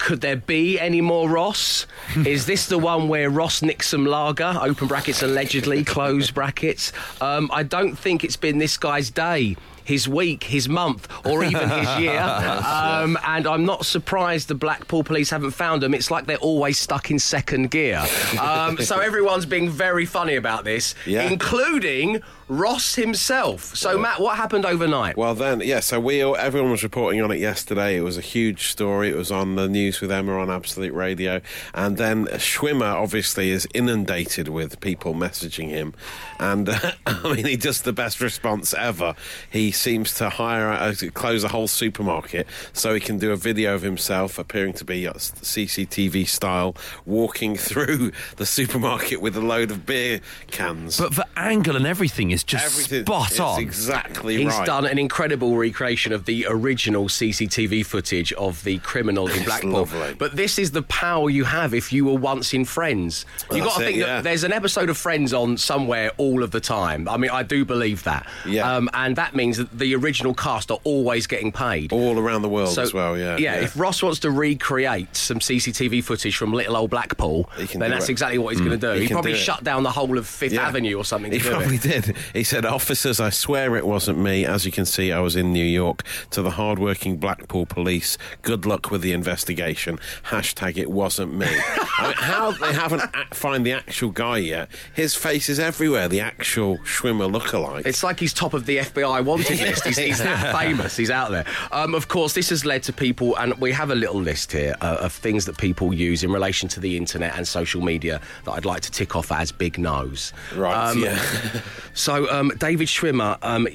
Could 0.02 0.20
there 0.20 0.34
be 0.36 0.80
any 0.80 1.00
more 1.00 1.28
Ross? 1.30 1.86
Is 2.26 2.46
this 2.46 2.66
the 2.66 2.76
one 2.76 3.06
where 3.06 3.30
Ross 3.30 3.62
nicked 3.62 3.84
some 3.84 4.04
lager, 4.04 4.58
open 4.60 4.88
brackets, 4.88 5.22
allegedly, 5.22 5.84
close 5.96 6.28
brackets? 6.32 6.92
Um, 7.20 7.48
I 7.52 7.62
don't 7.62 7.94
think 7.96 8.24
it's 8.24 8.36
been 8.36 8.58
this 8.58 8.76
guy's 8.76 9.10
day. 9.10 9.56
His 9.84 10.08
week, 10.08 10.44
his 10.44 10.68
month, 10.68 11.08
or 11.26 11.42
even 11.44 11.68
his 11.68 11.88
year. 11.98 12.20
Um, 12.20 13.18
and 13.26 13.46
I'm 13.48 13.64
not 13.64 13.84
surprised 13.84 14.46
the 14.46 14.54
Blackpool 14.54 15.02
police 15.02 15.30
haven't 15.30 15.50
found 15.52 15.82
him. 15.82 15.92
It's 15.92 16.08
like 16.08 16.26
they're 16.26 16.36
always 16.36 16.78
stuck 16.78 17.10
in 17.10 17.18
second 17.18 17.72
gear. 17.72 18.04
Um, 18.40 18.76
so 18.78 19.00
everyone's 19.00 19.44
being 19.46 19.68
very 19.70 20.06
funny 20.06 20.36
about 20.36 20.62
this, 20.64 20.94
Yeah. 21.04 21.22
including 21.28 22.22
Ross 22.58 22.96
himself. 22.96 23.74
So, 23.74 23.98
Matt, 23.98 24.20
what 24.20 24.36
happened 24.36 24.66
overnight? 24.66 25.16
Well, 25.16 25.34
then, 25.34 25.60
yeah. 25.60 25.80
So 25.80 25.98
we, 25.98 26.22
all, 26.22 26.36
everyone 26.36 26.70
was 26.70 26.82
reporting 26.82 27.22
on 27.22 27.30
it 27.30 27.38
yesterday. 27.38 27.96
It 27.96 28.02
was 28.02 28.18
a 28.18 28.22
huge 28.22 28.66
story. 28.66 29.08
It 29.08 29.16
was 29.16 29.32
on 29.32 29.54
the 29.54 29.68
news 29.68 30.02
with 30.02 30.12
Emma 30.12 30.38
on 30.38 30.50
Absolute 30.50 30.92
Radio, 30.92 31.40
and 31.72 31.96
then 31.96 32.26
Schwimmer 32.26 32.92
obviously 32.92 33.50
is 33.50 33.66
inundated 33.72 34.48
with 34.48 34.80
people 34.80 35.14
messaging 35.14 35.70
him, 35.70 35.94
and 36.38 36.68
uh, 36.68 36.92
I 37.06 37.34
mean, 37.34 37.46
he 37.46 37.56
does 37.56 37.82
the 37.82 37.92
best 37.92 38.20
response 38.20 38.74
ever. 38.74 39.14
He 39.50 39.70
seems 39.70 40.12
to 40.14 40.28
hire, 40.28 40.72
uh, 40.72 40.94
close 41.14 41.44
a 41.44 41.48
whole 41.48 41.68
supermarket 41.68 42.46
so 42.74 42.92
he 42.92 43.00
can 43.00 43.18
do 43.18 43.32
a 43.32 43.36
video 43.36 43.74
of 43.74 43.82
himself 43.82 44.38
appearing 44.38 44.74
to 44.74 44.84
be 44.84 45.06
uh, 45.06 45.14
CCTV 45.14 46.28
style 46.28 46.76
walking 47.06 47.56
through 47.72 48.12
the 48.36 48.46
supermarket 48.46 49.22
with 49.22 49.36
a 49.36 49.40
load 49.40 49.70
of 49.70 49.86
beer 49.86 50.20
cans. 50.48 50.98
But 50.98 51.14
the 51.14 51.26
angle 51.36 51.76
and 51.76 51.86
everything 51.86 52.30
is 52.30 52.41
just 52.44 52.64
Everything 52.64 53.04
spot 53.04 53.32
is 53.32 53.40
on. 53.40 53.60
exactly 53.60 54.36
He's 54.38 54.46
right. 54.56 54.66
done 54.66 54.86
an 54.86 54.98
incredible 54.98 55.56
recreation 55.56 56.12
of 56.12 56.24
the 56.24 56.46
original 56.48 57.04
CCTV 57.06 57.84
footage 57.86 58.32
of 58.34 58.62
the 58.64 58.78
criminal 58.78 59.28
in 59.28 59.44
Blackpool. 59.44 59.70
lovely. 59.72 60.14
But 60.14 60.36
this 60.36 60.58
is 60.58 60.70
the 60.72 60.82
power 60.82 61.30
you 61.30 61.44
have 61.44 61.74
if 61.74 61.92
you 61.92 62.04
were 62.04 62.14
once 62.18 62.52
in 62.54 62.64
Friends. 62.64 63.24
You 63.50 63.58
That's 63.62 63.64
got 63.72 63.76
to 63.78 63.82
it, 63.82 63.86
think 63.86 63.98
yeah. 63.98 64.06
that 64.06 64.24
there's 64.24 64.44
an 64.44 64.52
episode 64.52 64.90
of 64.90 64.96
Friends 64.98 65.32
on 65.32 65.56
somewhere 65.56 66.10
all 66.16 66.42
of 66.42 66.50
the 66.50 66.60
time. 66.60 67.08
I 67.08 67.16
mean, 67.16 67.30
I 67.30 67.42
do 67.42 67.64
believe 67.64 68.02
that. 68.04 68.26
Yeah. 68.46 68.70
Um, 68.76 68.88
and 68.94 69.16
that 69.16 69.34
means 69.34 69.56
that 69.58 69.70
the 69.78 69.94
original 69.94 70.34
cast 70.34 70.70
are 70.70 70.80
always 70.84 71.26
getting 71.26 71.52
paid. 71.52 71.92
all 71.92 72.18
around 72.18 72.42
the 72.42 72.48
world 72.48 72.70
So, 72.70 72.82
as 72.82 72.92
well. 72.94 73.16
Yeah, 73.18 73.36
yeah, 73.36 73.54
If 73.56 73.78
Ross 73.78 74.02
wants 74.02 74.18
to 74.20 74.30
recreate 74.30 75.16
some 75.16 75.38
CCTV 75.38 76.02
footage 76.04 76.36
from 76.36 76.52
little 76.52 76.76
old 76.76 76.90
Blackpool, 76.90 77.48
then 77.56 77.78
that's 77.90 78.04
it. 78.04 78.08
Mm. 78.08 78.10
exactly 78.10 78.38
what 78.38 78.50
he's 78.54 78.60
going 78.60 78.78
to 78.78 78.94
do. 78.94 79.00
He 79.00 79.06
He, 79.06 79.12
probably 79.12 79.32
do 79.32 79.38
shut 79.38 79.62
down 79.64 79.82
the 79.82 79.90
whole 79.90 80.16
of 80.18 80.26
Fifth 80.26 80.52
Yeah. 80.52 80.66
Avenue 80.68 80.96
or 80.96 81.04
something. 81.04 81.30
To 81.30 81.38
He 81.38 81.48
probably 81.48 81.76
it. 81.76 81.82
did. 81.82 82.16
He 82.32 82.44
said, 82.44 82.64
"Officers, 82.64 83.20
I 83.20 83.30
swear 83.30 83.76
it 83.76 83.86
wasn't 83.86 84.18
me. 84.18 84.44
As 84.44 84.64
you 84.64 84.72
can 84.72 84.84
see, 84.86 85.12
I 85.12 85.20
was 85.20 85.36
in 85.36 85.52
New 85.52 85.64
York. 85.64 86.02
To 86.30 86.42
the 86.42 86.50
hardworking 86.52 87.16
Blackpool 87.18 87.66
police, 87.66 88.16
good 88.42 88.64
luck 88.66 88.90
with 88.90 89.02
the 89.02 89.12
investigation. 89.12 89.98
Hashtag 90.24 90.76
it 90.78 90.90
wasn't 90.90 91.34
me. 91.34 91.46
I 91.98 92.04
mean, 92.06 92.12
how 92.16 92.50
they 92.52 92.72
haven't 92.72 93.02
a- 93.02 93.34
find 93.34 93.64
the 93.66 93.72
actual 93.72 94.10
guy 94.10 94.38
yet? 94.38 94.68
His 94.94 95.14
face 95.14 95.48
is 95.48 95.58
everywhere. 95.58 96.08
The 96.08 96.20
actual 96.20 96.78
Schwimmer 96.78 97.30
lookalike. 97.30 97.86
It's 97.86 98.02
like 98.02 98.18
he's 98.20 98.32
top 98.32 98.54
of 98.54 98.66
the 98.66 98.78
FBI 98.78 99.24
wanted 99.24 99.60
list. 99.60 99.84
He's, 99.86 99.98
he's 99.98 100.18
that 100.18 100.54
famous. 100.56 100.96
He's 100.96 101.10
out 101.10 101.30
there. 101.30 101.44
Um, 101.70 101.94
of 101.94 102.08
course, 102.08 102.32
this 102.32 102.48
has 102.50 102.64
led 102.64 102.82
to 102.84 102.92
people, 102.92 103.36
and 103.36 103.54
we 103.60 103.72
have 103.72 103.90
a 103.90 103.94
little 103.94 104.20
list 104.20 104.52
here 104.52 104.74
uh, 104.80 104.98
of 105.00 105.12
things 105.12 105.44
that 105.46 105.58
people 105.58 105.92
use 105.92 106.24
in 106.24 106.32
relation 106.32 106.68
to 106.70 106.80
the 106.80 106.96
internet 106.96 107.36
and 107.36 107.46
social 107.46 107.82
media 107.82 108.20
that 108.44 108.52
I'd 108.52 108.64
like 108.64 108.80
to 108.82 108.90
tick 108.90 109.14
off 109.16 109.30
as 109.32 109.52
big 109.52 109.78
no's. 109.78 110.32
right. 110.56 110.90
Um, 110.90 110.98
yeah. 111.02 111.20
So, 111.94 112.11
um, 112.30 112.52
David 112.58 112.88
Schwimmer 112.88 113.38
um, 113.42 113.66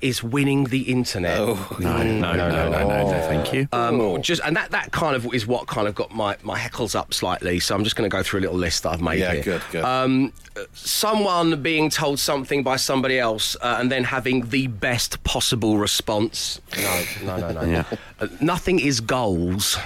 is 0.00 0.22
winning 0.22 0.64
the 0.64 0.82
internet. 0.82 1.38
Oh, 1.38 1.76
no, 1.80 1.96
no, 2.02 2.32
no, 2.32 2.32
no, 2.36 2.70
no, 2.70 2.88
no, 2.88 3.10
no, 3.10 3.20
thank 3.28 3.52
you. 3.52 3.68
Um, 3.72 4.20
just 4.22 4.42
and 4.44 4.56
that, 4.56 4.70
that 4.72 4.92
kind 4.92 5.16
of 5.16 5.32
is 5.34 5.46
what 5.46 5.66
kind 5.66 5.88
of 5.88 5.94
got 5.94 6.14
my, 6.14 6.36
my 6.42 6.58
heckles 6.58 6.94
up 6.94 7.12
slightly. 7.14 7.60
So 7.60 7.74
I'm 7.74 7.84
just 7.84 7.96
going 7.96 8.08
to 8.08 8.14
go 8.14 8.22
through 8.22 8.40
a 8.40 8.42
little 8.42 8.56
list 8.56 8.82
that 8.82 8.90
I've 8.90 9.00
made 9.02 9.20
Yeah, 9.20 9.32
here. 9.34 9.42
good, 9.42 9.62
good. 9.70 9.84
Um, 9.84 10.32
someone 10.72 11.62
being 11.62 11.90
told 11.90 12.18
something 12.18 12.62
by 12.62 12.76
somebody 12.76 13.18
else 13.18 13.56
uh, 13.60 13.76
and 13.80 13.90
then 13.90 14.04
having 14.04 14.48
the 14.50 14.66
best 14.68 15.22
possible 15.24 15.78
response. 15.78 16.60
No, 16.76 17.04
no, 17.24 17.36
no, 17.38 17.52
no. 17.52 17.62
Yeah. 17.70 17.84
Uh, 18.20 18.28
nothing 18.40 18.78
is 18.78 19.00
goals. 19.00 19.76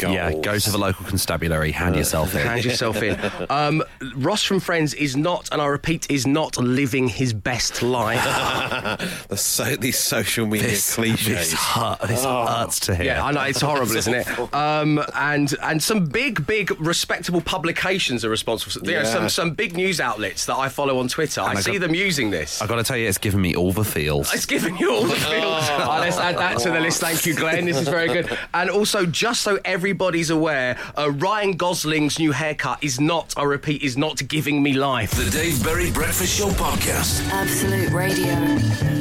Yeah, 0.00 0.32
go 0.32 0.58
to 0.58 0.70
the 0.70 0.78
local 0.78 1.04
constabulary, 1.06 1.72
hand 1.72 1.96
yourself 1.96 2.34
in. 2.34 2.40
Hand 2.46 2.64
yourself 2.64 3.02
in. 3.02 3.18
Um, 3.50 3.82
Ross 4.14 4.42
from 4.42 4.60
Friends 4.60 4.94
is 4.94 5.16
not, 5.16 5.48
and 5.52 5.60
I 5.60 5.66
repeat, 5.66 6.10
is 6.10 6.26
not 6.26 6.56
living 6.56 7.08
his 7.08 7.32
best 7.32 7.82
life. 7.82 8.22
The 9.28 9.36
so, 9.36 9.76
these 9.76 9.98
social 9.98 10.46
media 10.46 10.68
This, 10.68 10.94
cliches. 10.94 11.26
this, 11.26 11.52
hurt, 11.52 12.00
this 12.02 12.24
hurts 12.24 12.80
to 12.80 12.94
hear. 12.94 13.06
Yeah, 13.06 13.24
I 13.24 13.32
know 13.32 13.42
it's 13.42 13.60
horrible, 13.60 13.94
isn't 13.96 14.14
it? 14.14 14.26
Um, 14.52 15.02
and 15.14 15.54
and 15.62 15.82
some 15.82 16.06
big, 16.06 16.46
big, 16.46 16.78
respectable 16.80 17.40
publications 17.40 18.24
are 18.24 18.28
responsible. 18.30 18.72
For, 18.84 18.90
you 18.90 18.96
know, 18.98 19.04
some 19.04 19.28
some 19.28 19.52
big 19.52 19.76
news 19.76 20.00
outlets 20.00 20.46
that 20.46 20.56
I 20.56 20.68
follow 20.68 20.98
on 20.98 21.08
Twitter. 21.08 21.40
I, 21.40 21.52
I 21.52 21.54
see 21.60 21.78
them 21.78 21.94
using 21.94 22.30
this. 22.30 22.60
I've 22.60 22.68
got 22.68 22.76
to 22.76 22.84
tell 22.84 22.96
you, 22.96 23.08
it's 23.08 23.18
given 23.18 23.40
me 23.40 23.54
all 23.54 23.72
the 23.72 23.84
feels. 23.84 24.32
It's 24.34 24.46
giving 24.46 24.76
you 24.76 24.92
all 24.92 25.04
the 25.04 25.14
feels. 25.14 25.64
Oh, 25.70 25.98
let's 26.00 26.18
add 26.18 26.36
that 26.38 26.58
to 26.60 26.70
the 26.70 26.80
list. 26.80 27.00
Thank 27.00 27.24
you, 27.26 27.34
Glenn. 27.34 27.64
This 27.64 27.78
is 27.78 27.88
very 27.88 28.08
good. 28.08 28.36
And 28.54 28.70
also, 28.70 29.06
just 29.06 29.42
so 29.42 29.58
everybody's 29.82 30.30
aware, 30.30 30.78
uh, 30.96 31.10
Ryan 31.10 31.56
Gosling's 31.56 32.16
new 32.16 32.30
haircut 32.30 32.78
is 32.84 33.00
not, 33.00 33.34
I 33.36 33.42
repeat, 33.42 33.82
is 33.82 33.96
not 33.96 34.28
giving 34.28 34.62
me 34.62 34.74
life. 34.74 35.10
The 35.10 35.28
Dave 35.28 35.60
Berry 35.64 35.90
Breakfast 35.90 36.38
Show 36.38 36.50
Podcast. 36.50 37.28
Absolute 37.32 37.90
Radio. 37.90 38.32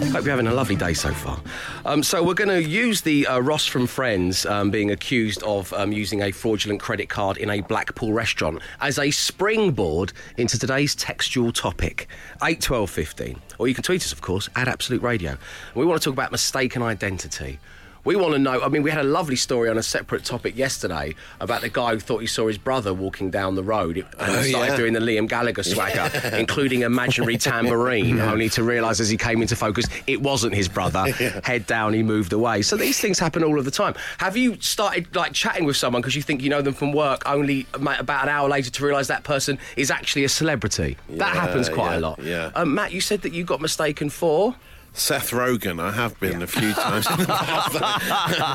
Hope 0.10 0.24
you're 0.24 0.32
having 0.32 0.48
a 0.48 0.54
lovely 0.54 0.76
day 0.76 0.96
so 0.96 1.14
far. 1.14 1.40
Um, 1.86 2.02
so 2.02 2.24
we're 2.24 2.34
going 2.34 2.50
to 2.50 2.68
use 2.68 3.02
the 3.02 3.28
uh, 3.28 3.38
Ross 3.42 3.68
from 3.68 3.86
Friends 3.86 4.44
um, 4.48 4.72
being 4.72 4.90
accused 4.90 5.44
of 5.44 5.72
um, 5.74 5.92
using 5.92 6.24
a 6.24 6.32
fraudulent 6.32 6.82
credit 6.82 7.10
card 7.10 7.38
in 7.38 7.52
a 7.52 7.62
Blackpool 7.62 8.12
restaurant 8.12 8.60
as 8.80 8.98
a 8.98 9.12
springboard 9.12 10.14
into 10.38 10.58
today's 10.58 10.96
textual 10.96 11.52
topic, 11.52 12.08
8, 12.42 12.60
12, 12.60 12.90
15. 12.90 13.40
Or 13.60 13.68
you 13.68 13.76
can 13.76 13.84
tweet 13.84 14.02
us, 14.02 14.12
of 14.12 14.22
course, 14.22 14.50
at 14.56 14.68
Absolute 14.68 15.04
Radio. 15.04 15.38
We 15.76 15.86
want 15.86 16.02
to 16.02 16.06
talk 16.06 16.16
about 16.16 16.32
mistaken 16.32 16.82
identity. 16.82 17.60
We 18.04 18.16
want 18.16 18.34
to 18.34 18.40
know. 18.40 18.62
I 18.62 18.68
mean, 18.70 18.82
we 18.84 18.90
had 18.90 19.00
a 19.00 19.08
lovely 19.08 19.36
story 19.36 19.70
on 19.70 19.78
a 19.78 19.84
separate 19.84 20.26
topic 20.26 20.58
yesterday 20.58 21.14
about 21.40 21.62
the 21.62 21.70
guy 21.70 21.92
who 21.94 22.00
thought 22.00 22.20
he 22.20 22.28
saw 22.28 22.48
his 22.48 22.58
brother 22.58 22.94
walking 22.94 23.30
down 23.30 23.56
the 23.56 23.64
road 23.64 23.98
and 23.98 24.06
Oh, 24.20 24.42
started 24.42 24.72
yeah. 24.72 24.76
doing 24.78 24.94
the 24.94 25.00
Liam 25.00 25.28
Gallagher 25.30 25.62
swagger, 25.64 26.10
including 26.38 26.82
imaginary 26.82 27.38
tambourine, 27.38 28.20
only 28.20 28.50
to 28.50 28.64
realise 28.64 29.00
as 29.00 29.10
he 29.10 29.18
came 29.18 29.42
into 29.42 29.56
focus 29.56 29.86
it 30.08 30.22
wasn't 30.22 30.54
his 30.56 30.68
brother. 30.68 31.12
Head 31.44 31.68
down, 31.68 31.94
he 31.94 32.02
moved 32.02 32.34
away. 32.34 32.62
So 32.64 32.76
these 32.76 33.00
things 33.00 33.20
happen 33.20 33.44
all 33.44 33.60
of 33.60 33.66
the 33.66 33.72
time. 33.72 33.94
Have 34.18 34.36
you 34.36 34.60
started 34.62 35.16
like 35.16 35.34
chatting 35.34 35.66
with 35.66 35.78
someone 35.78 36.02
because 36.02 36.16
you 36.16 36.22
think 36.24 36.42
you 36.42 36.50
know 36.50 36.62
them 36.62 36.74
from 36.74 36.94
work, 36.94 37.22
only 37.28 37.68
about 37.74 38.24
an 38.24 38.30
hour 38.30 38.50
later 38.50 38.72
to 38.72 38.86
realise 38.86 39.08
that 39.08 39.24
person 39.24 39.60
is 39.78 39.92
actually 39.92 40.24
a 40.24 40.30
celebrity? 40.30 40.98
that 41.10 41.36
happens 41.36 41.70
quite 41.70 41.92
yeah, 41.94 42.00
a 42.00 42.02
lot. 42.02 42.20
yeah. 42.24 42.52
Um, 42.56 42.74
Matt, 42.74 42.92
you 42.94 43.02
said 43.02 43.22
that 43.22 43.34
you 43.34 43.44
got 43.44 43.62
mistaken 43.62 44.10
for. 44.10 44.56
Seth 44.94 45.32
Rogen, 45.32 45.80
I 45.82 45.92
have 45.92 46.20
been 46.20 46.42
a 46.42 46.48
few 46.48 46.74
times 46.74 47.10
in 47.10 47.18
the 47.20 47.26
past. 47.26 47.72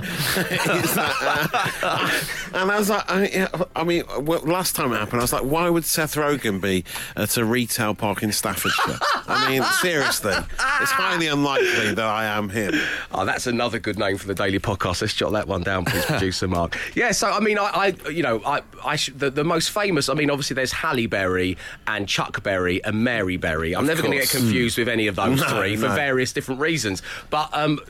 That, 0.96 1.80
uh, 1.82 2.58
and 2.58 2.70
I 2.70 2.78
was 2.78 2.88
like, 2.90 3.10
I, 3.10 3.26
yeah, 3.28 3.48
I 3.74 3.84
mean, 3.84 4.04
well, 4.20 4.40
last 4.42 4.76
time 4.76 4.92
it 4.92 4.96
happened, 4.98 5.20
I 5.20 5.24
was 5.24 5.32
like, 5.32 5.42
why 5.44 5.68
would 5.68 5.84
Seth 5.84 6.14
Rogen 6.14 6.60
be 6.60 6.84
at 7.16 7.36
a 7.36 7.44
retail 7.44 7.94
park 7.94 8.22
in 8.22 8.32
Staffordshire? 8.32 8.98
I 9.26 9.50
mean, 9.50 9.62
seriously, 9.80 10.32
it's 10.32 10.90
highly 10.90 11.26
unlikely 11.26 11.94
that 11.94 12.04
I 12.04 12.24
am 12.26 12.48
him. 12.48 12.74
Oh, 13.12 13.24
that's 13.24 13.46
another 13.46 13.78
good 13.78 13.98
name 13.98 14.16
for 14.18 14.26
the 14.26 14.34
daily 14.34 14.58
podcast. 14.58 15.00
Let's 15.02 15.14
jot 15.14 15.32
that 15.32 15.48
one 15.48 15.62
down, 15.62 15.84
please, 15.84 16.04
producer 16.06 16.48
Mark. 16.48 16.76
Yeah, 16.94 17.12
so 17.12 17.30
I 17.30 17.40
mean, 17.40 17.58
I, 17.58 17.94
I 18.04 18.08
you 18.10 18.22
know, 18.22 18.42
I, 18.44 18.62
I 18.84 18.96
sh- 18.96 19.12
the, 19.16 19.30
the 19.30 19.44
most 19.44 19.70
famous. 19.70 20.08
I 20.08 20.14
mean, 20.14 20.30
obviously, 20.30 20.54
there's 20.54 20.72
Halle 20.72 21.06
Berry 21.06 21.56
and 21.86 22.08
Chuck 22.08 22.42
Berry 22.42 22.82
and 22.84 23.02
Mary 23.04 23.36
Berry. 23.36 23.74
I'm 23.74 23.86
never 23.86 24.02
going 24.02 24.12
to 24.12 24.18
get 24.18 24.30
confused 24.30 24.78
with 24.78 24.88
any 24.88 25.06
of 25.06 25.16
those 25.16 25.40
No, 25.40 25.48
three 25.48 25.76
for 25.76 25.88
no. 25.88 25.94
Various 26.26 26.32
different 26.32 26.60
reasons. 26.60 27.02
But 27.30 27.50
um, 27.52 27.80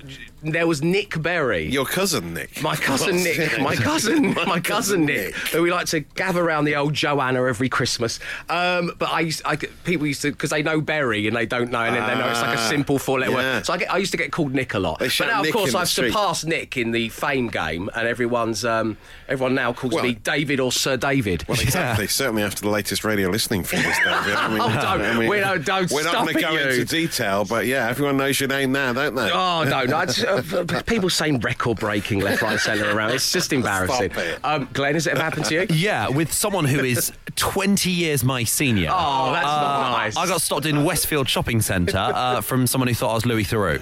there 0.53 0.67
was 0.67 0.83
Nick 0.83 1.21
Berry. 1.23 1.65
Your 1.67 1.85
cousin, 1.87 2.35
Nick. 2.35 2.63
My 2.63 2.77
cousin 2.77 3.17
Nick, 3.17 3.61
my 3.61 3.75
cousin, 3.75 4.35
my 4.47 4.61
cousin 4.61 5.05
Nick, 5.07 5.35
who 5.35 5.63
we 5.63 5.71
like 5.71 5.87
to 5.89 6.01
gather 6.01 6.43
around 6.45 6.65
the 6.65 6.77
old 6.77 6.95
Joanna 6.95 7.45
every 7.47 7.69
Christmas. 7.69 8.19
Um, 8.49 8.93
but 8.99 9.11
I, 9.11 9.21
used, 9.21 9.43
I, 9.45 9.57
people 9.57 10.07
used 10.07 10.23
to 10.23 10.31
because 10.31 10.51
they 10.51 10.63
know 10.63 10.81
Berry 10.81 11.27
and 11.27 11.37
they 11.37 11.47
don't 11.47 11.71
know, 11.71 11.81
and 11.81 11.95
then 11.95 12.07
they 12.07 12.15
know 12.15 12.29
it's 12.31 12.41
like 12.41 12.57
a 12.57 12.61
Ah, 12.61 12.69
simple 12.69 12.99
four-letter 12.99 13.31
yeah. 13.33 13.37
word. 13.57 13.67
So 13.67 13.73
I, 13.73 13.79
get, 13.79 13.93
I 13.93 13.99
used 13.99 14.13
to 14.13 14.19
get 14.19 14.33
called 14.33 14.53
Nick 14.55 14.75
a 14.75 14.79
lot. 14.79 14.99
They 14.99 15.09
But 15.09 15.27
now, 15.27 15.43
of 15.43 15.51
course, 15.53 15.75
I've 15.75 15.89
surpassed 15.89 16.47
Nick 16.47 16.77
in 16.77 16.91
the 16.93 17.09
fame 17.09 17.49
game, 17.49 17.91
and 17.95 18.07
everyone's 18.09 18.65
um, 18.65 18.97
everyone 19.29 19.55
now 19.55 19.73
calls 19.73 19.95
Well- 19.95 20.05
me 20.05 20.15
David 20.15 20.61
or 20.61 20.73
Sir 20.73 20.97
David. 20.97 21.47
Well, 21.49 21.61
exactly. 21.61 22.07
Certainly 22.07 22.43
after 22.43 22.63
the 22.63 22.71
latest 22.71 23.05
radio 23.05 23.29
listening 23.29 23.63
figures, 23.65 23.97
David. 24.05 24.35
I 24.35 24.49
mean, 24.49 24.61
Oh, 24.67 24.69
don't- 24.69 25.03
I 25.03 25.19
mean, 25.19 25.29
we 25.29 25.41
don't- 25.41 25.65
don't 25.65 25.91
We're 25.91 26.05
not 26.05 26.15
going 26.25 26.35
to 26.35 26.41
go 26.41 26.51
you. 26.53 26.59
into 26.61 26.85
detail, 26.85 27.45
but 27.45 27.67
yeah, 27.67 27.89
everyone 27.89 28.17
knows 28.17 28.39
your 28.41 28.49
name 28.49 28.73
now, 28.73 28.93
don't 28.93 29.15
they? 29.15 29.31
Oh 29.33 29.65
no, 29.65 29.85
no! 29.85 30.05
It's, 30.37 30.53
uh, 30.75 30.83
people 30.87 31.11
saying 31.11 31.41
record 31.41 31.79
breaking 31.79 32.21
left, 32.21 32.43
right, 32.43 32.59
centre 32.59 32.91
around. 32.91 33.13
It's 33.13 33.33
just 33.33 33.53
embarrassing. 33.53 34.13
Stop 34.13 34.25
it. 34.25 34.45
Um, 34.45 34.69
Glenn, 34.73 34.95
has 34.95 35.07
it 35.07 35.13
ever 35.13 35.23
happened 35.23 35.47
to 35.47 35.55
you? 35.55 35.67
Yeah, 35.71 36.09
with 36.09 36.33
someone 36.33 36.65
who 36.65 36.85
is 36.85 37.13
20 37.37 37.91
years 37.91 38.25
my 38.25 38.45
senior. 38.45 38.91
Oh, 38.93 39.33
that's 39.33 39.45
not 39.47 39.91
nice. 39.93 40.17
I 40.17 40.27
got 40.27 40.41
stopped 40.41 40.67
in 40.67 40.85
Westfield 40.85 41.29
Shopping 41.29 41.61
Centre 41.61 41.97
uh, 41.97 42.41
from 42.41 42.67
someone 42.67 42.89
who 42.89 42.95
thought 42.95 43.11
I 43.11 43.15
was 43.15 43.27
Louis 43.27 43.45
Theroux. 43.45 43.81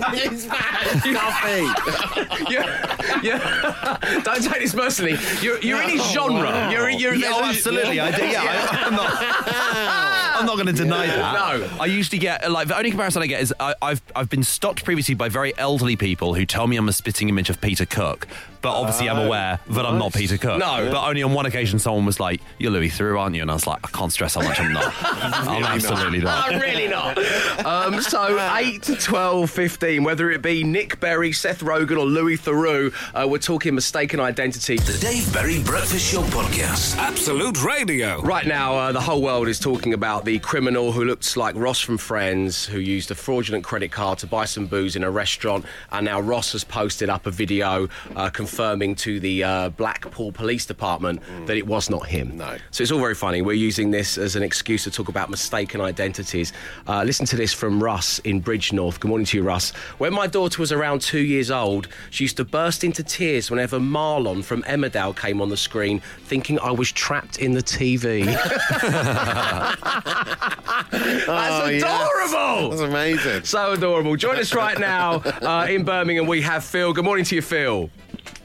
it's 0.00 0.46
bad. 0.46 1.14
Coffee. 1.14 2.52
yeah, 2.52 3.20
yeah. 3.22 4.20
Don't 4.22 4.42
take 4.42 4.60
this 4.60 4.74
personally. 4.74 5.16
You're, 5.40 5.60
you're 5.60 5.82
in 5.82 5.90
his 5.90 6.04
genre. 6.12 6.70
You're, 6.70 6.88
you're, 6.90 7.14
Yeah, 7.14 7.32
oh, 7.32 7.44
absolutely. 7.44 8.00
I 8.00 8.10
do. 8.16 8.24
Yeah, 8.26 8.42
I, 8.42 8.84
I'm 8.86 8.94
not. 8.94 10.24
I'm 10.38 10.46
not 10.46 10.54
going 10.54 10.66
to 10.66 10.72
deny 10.72 11.06
that. 11.06 11.32
No. 11.34 11.68
I 11.80 11.86
usually 11.86 12.18
get 12.18 12.50
like 12.50 12.68
the 12.68 12.76
only 12.76 12.90
comparison 12.90 13.22
I 13.22 13.26
get 13.26 13.40
is 13.40 13.54
I, 13.58 13.74
I've 13.82 14.02
I've 14.14 14.30
been 14.30 14.42
stopped 14.44 14.84
previously 14.84 15.14
by 15.14 15.28
very 15.28 15.56
elderly 15.58 15.96
people 15.96 16.34
who 16.34 16.46
tell 16.46 16.66
me 16.66 16.76
I'm 16.76 16.88
a 16.88 16.92
spitting 16.92 17.28
image 17.28 17.50
of 17.50 17.60
Peter 17.60 17.86
Cook, 17.86 18.26
but 18.62 18.72
obviously 18.72 19.08
I'm 19.08 19.18
aware 19.26 19.60
that 19.68 19.86
I'm 19.86 19.98
not 19.98 20.12
Peter 20.12 20.36
Cook. 20.38 20.58
No. 20.58 20.88
but 20.90 21.06
only 21.08 21.22
on 21.22 21.32
one 21.32 21.46
occasion 21.46 21.78
someone 21.78 22.06
was 22.06 22.20
like, 22.20 22.40
"You're 22.58 22.72
Louis 22.72 22.88
Theroux, 22.90 23.18
aren't 23.18 23.34
you?" 23.36 23.42
And 23.42 23.50
I 23.50 23.54
was 23.54 23.66
like, 23.66 23.78
"I 23.84 23.88
can't 23.96 24.12
stress 24.12 24.34
how 24.34 24.42
much 24.42 24.60
I'm 24.60 24.72
not. 24.72 24.92
I'm 25.02 25.64
absolutely 25.64 26.20
not." 26.20 26.52
Oh, 26.52 26.58
really 26.58 26.88
not. 26.88 27.18
Um, 27.64 28.00
so 28.00 28.38
8 28.54 28.82
to 28.84 28.94
12, 28.96 29.50
15, 29.50 30.04
whether 30.04 30.30
it 30.30 30.42
be 30.42 30.62
Nick 30.64 31.00
Berry, 31.00 31.32
Seth 31.32 31.60
Rogen, 31.60 31.98
or 31.98 32.06
Louis 32.06 32.36
Theroux, 32.38 32.92
uh, 33.14 33.26
we're 33.28 33.38
talking 33.38 33.74
mistaken 33.74 34.20
identity. 34.20 34.76
The 34.76 34.96
Dave 35.00 35.30
Berry 35.32 35.62
Breakfast 35.62 36.10
Show 36.12 36.22
Podcast. 36.22 36.96
Absolute 36.96 37.62
Radio. 37.64 38.22
Right 38.22 38.46
now, 38.46 38.74
uh, 38.76 38.92
the 38.92 39.00
whole 39.00 39.20
world 39.22 39.48
is 39.48 39.58
talking 39.58 39.92
about 39.92 40.24
the 40.24 40.38
criminal 40.38 40.92
who 40.92 41.04
looks 41.04 41.36
like 41.36 41.56
Ross 41.56 41.80
from 41.80 41.98
Friends, 41.98 42.64
who 42.64 42.78
used 42.78 43.10
a 43.10 43.14
fraudulent 43.14 43.64
credit 43.64 43.90
card 43.90 44.18
to 44.20 44.26
buy 44.26 44.44
some 44.44 44.66
booze 44.66 44.94
in 44.96 45.02
a 45.02 45.10
restaurant. 45.10 45.64
And 45.90 46.04
now 46.04 46.20
Ross 46.20 46.52
has 46.52 46.64
posted 46.64 47.10
up 47.10 47.26
a 47.26 47.30
video 47.30 47.88
uh, 48.14 48.30
confirming 48.30 48.47
to 48.48 49.20
the 49.20 49.44
uh, 49.44 49.68
Blackpool 49.70 50.32
Police 50.32 50.66
Department 50.66 51.22
that 51.46 51.56
it 51.56 51.66
was 51.66 51.90
not 51.90 52.06
him. 52.06 52.36
No. 52.36 52.56
So 52.70 52.82
it's 52.82 52.90
all 52.92 52.98
very 52.98 53.14
funny. 53.14 53.42
We're 53.42 53.52
using 53.52 53.90
this 53.90 54.18
as 54.18 54.36
an 54.36 54.42
excuse 54.42 54.84
to 54.84 54.90
talk 54.90 55.08
about 55.08 55.30
mistaken 55.30 55.80
identities. 55.80 56.52
Uh, 56.86 57.02
listen 57.04 57.26
to 57.26 57.36
this 57.36 57.52
from 57.52 57.82
Russ 57.82 58.18
in 58.20 58.42
Bridgnorth. 58.42 59.00
Good 59.00 59.08
morning 59.08 59.26
to 59.26 59.36
you, 59.36 59.42
Russ. 59.42 59.70
When 59.98 60.12
my 60.12 60.26
daughter 60.26 60.60
was 60.60 60.72
around 60.72 61.02
two 61.02 61.20
years 61.20 61.50
old, 61.50 61.88
she 62.10 62.24
used 62.24 62.36
to 62.38 62.44
burst 62.44 62.84
into 62.84 63.02
tears 63.02 63.50
whenever 63.50 63.78
Marlon 63.78 64.42
from 64.42 64.62
Emmerdale 64.64 65.16
came 65.16 65.40
on 65.40 65.48
the 65.48 65.56
screen, 65.56 66.00
thinking 66.24 66.58
I 66.60 66.70
was 66.70 66.90
trapped 66.92 67.38
in 67.38 67.52
the 67.52 67.62
TV. 67.62 68.24
That's 70.90 71.28
Oh, 71.28 71.68
yes. 71.68 71.82
adorable. 71.82 72.70
That's 72.70 72.82
amazing. 72.82 73.44
So 73.44 73.72
adorable. 73.72 74.16
Join 74.16 74.38
us 74.38 74.54
right 74.54 74.78
now 74.78 75.16
uh, 75.42 75.66
in 75.68 75.84
Birmingham. 75.84 76.26
We 76.26 76.40
have 76.42 76.64
Phil. 76.64 76.92
Good 76.92 77.04
morning 77.04 77.24
to 77.26 77.34
you, 77.36 77.42
Phil. 77.42 77.90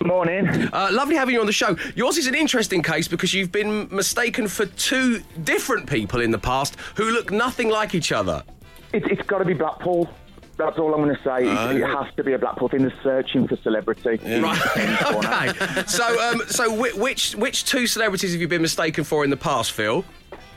Morning. 0.04 0.48
Uh, 0.74 0.90
lovely 0.92 1.16
having 1.16 1.34
you 1.36 1.40
on 1.42 1.46
the 1.46 1.52
show. 1.54 1.76
Yours 1.96 2.18
is 2.18 2.28
an 2.28 2.36
interesting 2.36 2.82
case 2.84 3.08
because 3.08 3.34
you've 3.34 3.52
been 3.52 3.88
mistaken 3.90 4.48
for 4.48 4.66
two 4.66 5.22
different 5.44 5.90
people 5.90 6.20
in 6.22 6.32
the 6.32 6.38
past 6.38 6.76
who 6.96 7.12
look 7.12 7.32
nothing 7.32 7.70
like 7.70 7.96
each 7.96 8.12
other. 8.12 8.44
It, 8.92 9.10
it's 9.10 9.22
got 9.28 9.40
to 9.40 9.46
be 9.46 9.54
Blackpool. 9.54 10.10
That's 10.56 10.78
all 10.78 10.94
I'm 10.94 11.02
going 11.02 11.16
to 11.16 11.24
say. 11.24 11.48
It- 11.48 11.82
it 11.82 11.88
has 11.88 12.14
to 12.16 12.24
be 12.24 12.34
a 12.34 12.38
Blackpool 12.38 12.70
thing. 12.70 12.82
They're 12.84 12.94
searching 13.02 13.48
for 13.48 13.56
celebrity. 13.58 14.20
Right. 14.40 14.62
okay. 15.14 15.84
So, 15.88 16.20
um, 16.32 16.42
so 16.48 16.74
which 16.96 17.34
which 17.36 17.66
two 17.66 17.88
celebrities 17.88 18.34
have 18.34 18.42
you 18.42 18.48
been 18.48 18.62
mistaken 18.62 19.04
for 19.04 19.24
in 19.24 19.30
the 19.30 19.38
past, 19.38 19.72
Phil? 19.72 20.06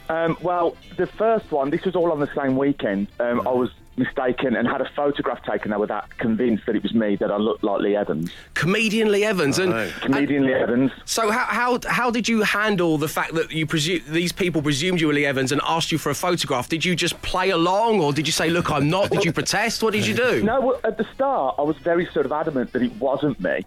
Um, 0.08 0.36
well, 0.42 0.76
the 0.96 1.06
first 1.06 1.50
one, 1.50 1.70
this 1.70 1.84
was 1.84 1.96
all 1.96 2.12
on 2.12 2.20
the 2.20 2.30
same 2.36 2.56
weekend. 2.56 3.08
Um, 3.18 3.40
I 3.46 3.52
was 3.52 3.70
mistaken 3.98 4.56
and 4.56 4.68
had 4.68 4.80
a 4.80 4.90
photograph 4.94 5.42
taken. 5.44 5.72
I 5.72 5.76
was 5.76 5.88
that 5.88 6.16
convinced 6.18 6.66
that 6.66 6.76
it 6.76 6.82
was 6.82 6.94
me, 6.94 7.16
that 7.16 7.30
I 7.30 7.36
looked 7.36 7.64
like 7.64 7.80
Lee 7.80 7.96
Evans. 7.96 8.30
Comedian 8.54 9.10
Lee 9.10 9.24
Evans. 9.24 9.58
And, 9.58 9.92
Comedian 10.00 10.46
Lee 10.46 10.52
Evans. 10.52 10.90
so, 11.04 11.30
how, 11.30 11.44
how 11.44 11.80
how 11.88 12.10
did 12.10 12.28
you 12.28 12.42
handle 12.42 12.98
the 12.98 13.08
fact 13.08 13.34
that 13.34 13.52
you 13.52 13.66
presume 13.66 14.02
these 14.08 14.32
people 14.32 14.62
presumed 14.62 15.00
you 15.00 15.06
were 15.06 15.12
Lee 15.12 15.26
Evans 15.26 15.52
and 15.52 15.60
asked 15.64 15.92
you 15.92 15.98
for 15.98 16.10
a 16.10 16.14
photograph? 16.14 16.68
Did 16.68 16.84
you 16.84 16.94
just 16.96 17.20
play 17.22 17.50
along, 17.50 18.00
or 18.00 18.12
did 18.12 18.26
you 18.26 18.32
say, 18.32 18.50
"Look, 18.50 18.70
I'm 18.70 18.90
not"? 18.90 19.10
Did 19.10 19.24
you 19.24 19.32
protest? 19.32 19.82
What 19.82 19.92
did 19.92 20.06
you 20.06 20.14
do? 20.14 20.42
No, 20.42 20.60
well, 20.60 20.80
at 20.84 20.98
the 20.98 21.06
start, 21.14 21.56
I 21.58 21.62
was 21.62 21.76
very 21.78 22.06
sort 22.06 22.26
of 22.26 22.32
adamant 22.32 22.72
that 22.72 22.82
it 22.82 22.92
wasn't 22.96 23.40
me. 23.40 23.64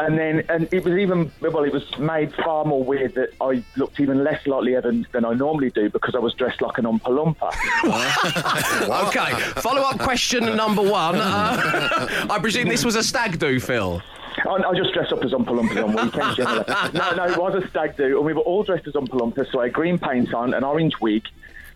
And 0.00 0.18
then, 0.18 0.44
and 0.48 0.68
it 0.72 0.84
was 0.84 0.94
even, 0.94 1.30
well, 1.40 1.64
it 1.64 1.72
was 1.72 1.98
made 1.98 2.34
far 2.34 2.64
more 2.64 2.82
weird 2.82 3.14
that 3.14 3.30
I 3.40 3.62
looked 3.76 4.00
even 4.00 4.24
less 4.24 4.44
like 4.46 4.62
Lee 4.62 4.74
Evans 4.74 5.06
than 5.12 5.24
I 5.24 5.34
normally 5.34 5.70
do 5.70 5.88
because 5.90 6.14
I 6.14 6.18
was 6.18 6.34
dressed 6.34 6.60
like 6.60 6.78
an 6.78 6.84
Oompa 6.84 7.00
Loompa. 7.02 7.52
Okay. 9.08 9.32
Follow 9.60 9.82
up 9.82 9.98
question 9.98 10.44
number 10.56 10.82
one. 10.82 11.16
Uh, 11.16 12.26
I 12.30 12.38
presume 12.40 12.68
this 12.68 12.84
was 12.84 12.96
a 12.96 13.02
stag 13.02 13.38
do, 13.38 13.60
Phil. 13.60 14.02
I, 14.46 14.50
I 14.50 14.74
just 14.74 14.92
dress 14.92 15.12
up 15.12 15.22
as 15.24 15.32
Oompa 15.32 15.48
Loompas 15.48 15.84
on 15.84 15.94
weekends 16.04 16.36
generally. 16.36 16.64
No, 16.94 17.14
no, 17.14 17.32
it 17.32 17.36
was 17.38 17.62
a 17.62 17.68
stag 17.68 17.96
do, 17.96 18.16
and 18.16 18.26
we 18.26 18.32
were 18.32 18.40
all 18.42 18.62
dressed 18.62 18.86
as 18.86 18.94
Oompa 18.94 19.10
Loompas, 19.10 19.50
so 19.52 19.60
I 19.60 19.64
had 19.64 19.72
green 19.72 19.98
paint 19.98 20.32
on, 20.34 20.54
an 20.54 20.64
orange 20.64 20.94
wig, 21.00 21.24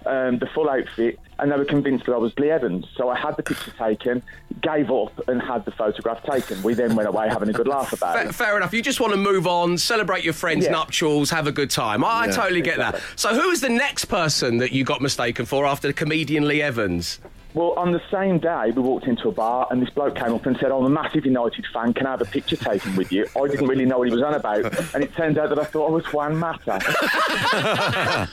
um, 0.07 0.39
the 0.39 0.47
full 0.47 0.69
outfit, 0.71 1.19
and 1.39 1.51
they 1.53 1.57
were 1.57 1.65
convinced 1.65 2.07
that 2.07 2.13
I 2.15 2.19
was 2.19 2.33
Lee 2.39 2.51
Evans. 2.51 2.87
So 2.97 3.09
I 3.09 3.19
had 3.19 3.37
the 3.37 3.43
picture 3.43 3.71
taken, 3.73 4.23
gave 4.63 4.91
up, 4.91 5.29
and 5.29 5.41
had 5.43 5.65
the 5.65 5.71
photograph 5.73 6.23
taken. 6.23 6.63
We 6.63 6.75
then 6.75 6.97
went 6.97 7.09
away 7.09 7.29
having 7.29 7.49
a 7.49 7.53
good 7.53 7.69
laugh 7.69 7.93
about 7.93 8.17
Fa- 8.19 8.29
it. 8.29 8.35
fair 8.35 8.57
enough. 8.57 8.73
You 8.73 8.83
just 8.83 9.01
want 9.01 9.13
to 9.13 9.19
move 9.19 9.47
on, 9.47 9.77
celebrate 9.79 10.25
your 10.25 10.33
friends' 10.35 10.65
Yeah. 10.67 10.73
nuptials, 10.73 11.31
have 11.31 11.47
a 11.47 11.53
good 11.53 11.71
time. 11.71 12.05
I, 12.05 12.23
I 12.23 12.27
totally 12.29 12.63
get 12.63 12.79
that. 12.79 13.01
So, 13.17 13.35
who 13.35 13.51
is 13.51 13.61
the 13.61 13.69
next 13.69 14.07
person 14.07 14.59
that 14.59 14.73
you 14.73 14.85
got 14.85 15.01
mistaken 15.03 15.45
for 15.47 15.67
after 15.67 15.89
the 15.89 15.95
comedian 15.95 16.47
Lee 16.49 16.63
Evans? 16.63 17.21
Well, 17.57 17.73
on 17.79 17.93
the 17.93 18.03
same 18.11 18.39
day, 18.39 18.71
we 18.77 18.83
walked 18.83 19.07
into 19.07 19.31
a 19.31 19.33
bar, 19.33 19.67
and 19.71 19.81
this 19.81 19.89
bloke 19.89 20.15
came 20.15 20.35
up 20.35 20.45
and 20.45 20.59
said, 20.59 20.71
"I'm 20.71 20.85
a 20.85 20.91
massive 20.91 21.25
United 21.25 21.65
fan. 21.73 21.95
Can 21.95 22.07
I 22.07 22.11
have 22.11 22.21
a 22.21 22.27
picture 22.27 22.55
taken 22.55 22.95
with 22.97 23.11
you?" 23.11 23.27
I 23.35 23.49
didn't 23.49 23.67
really 23.67 23.87
know 23.87 23.97
what 23.97 24.09
he 24.09 24.15
was 24.15 24.23
on 24.23 24.35
about, 24.35 24.67
and 24.95 25.03
it 25.03 25.15
turned 25.15 25.39
out 25.39 25.49
that 25.49 25.59
I 25.59 25.65
thought 25.65 25.89
I 25.89 25.91
was 25.91 26.05
Juan 26.13 26.37
Mata. 26.37 26.79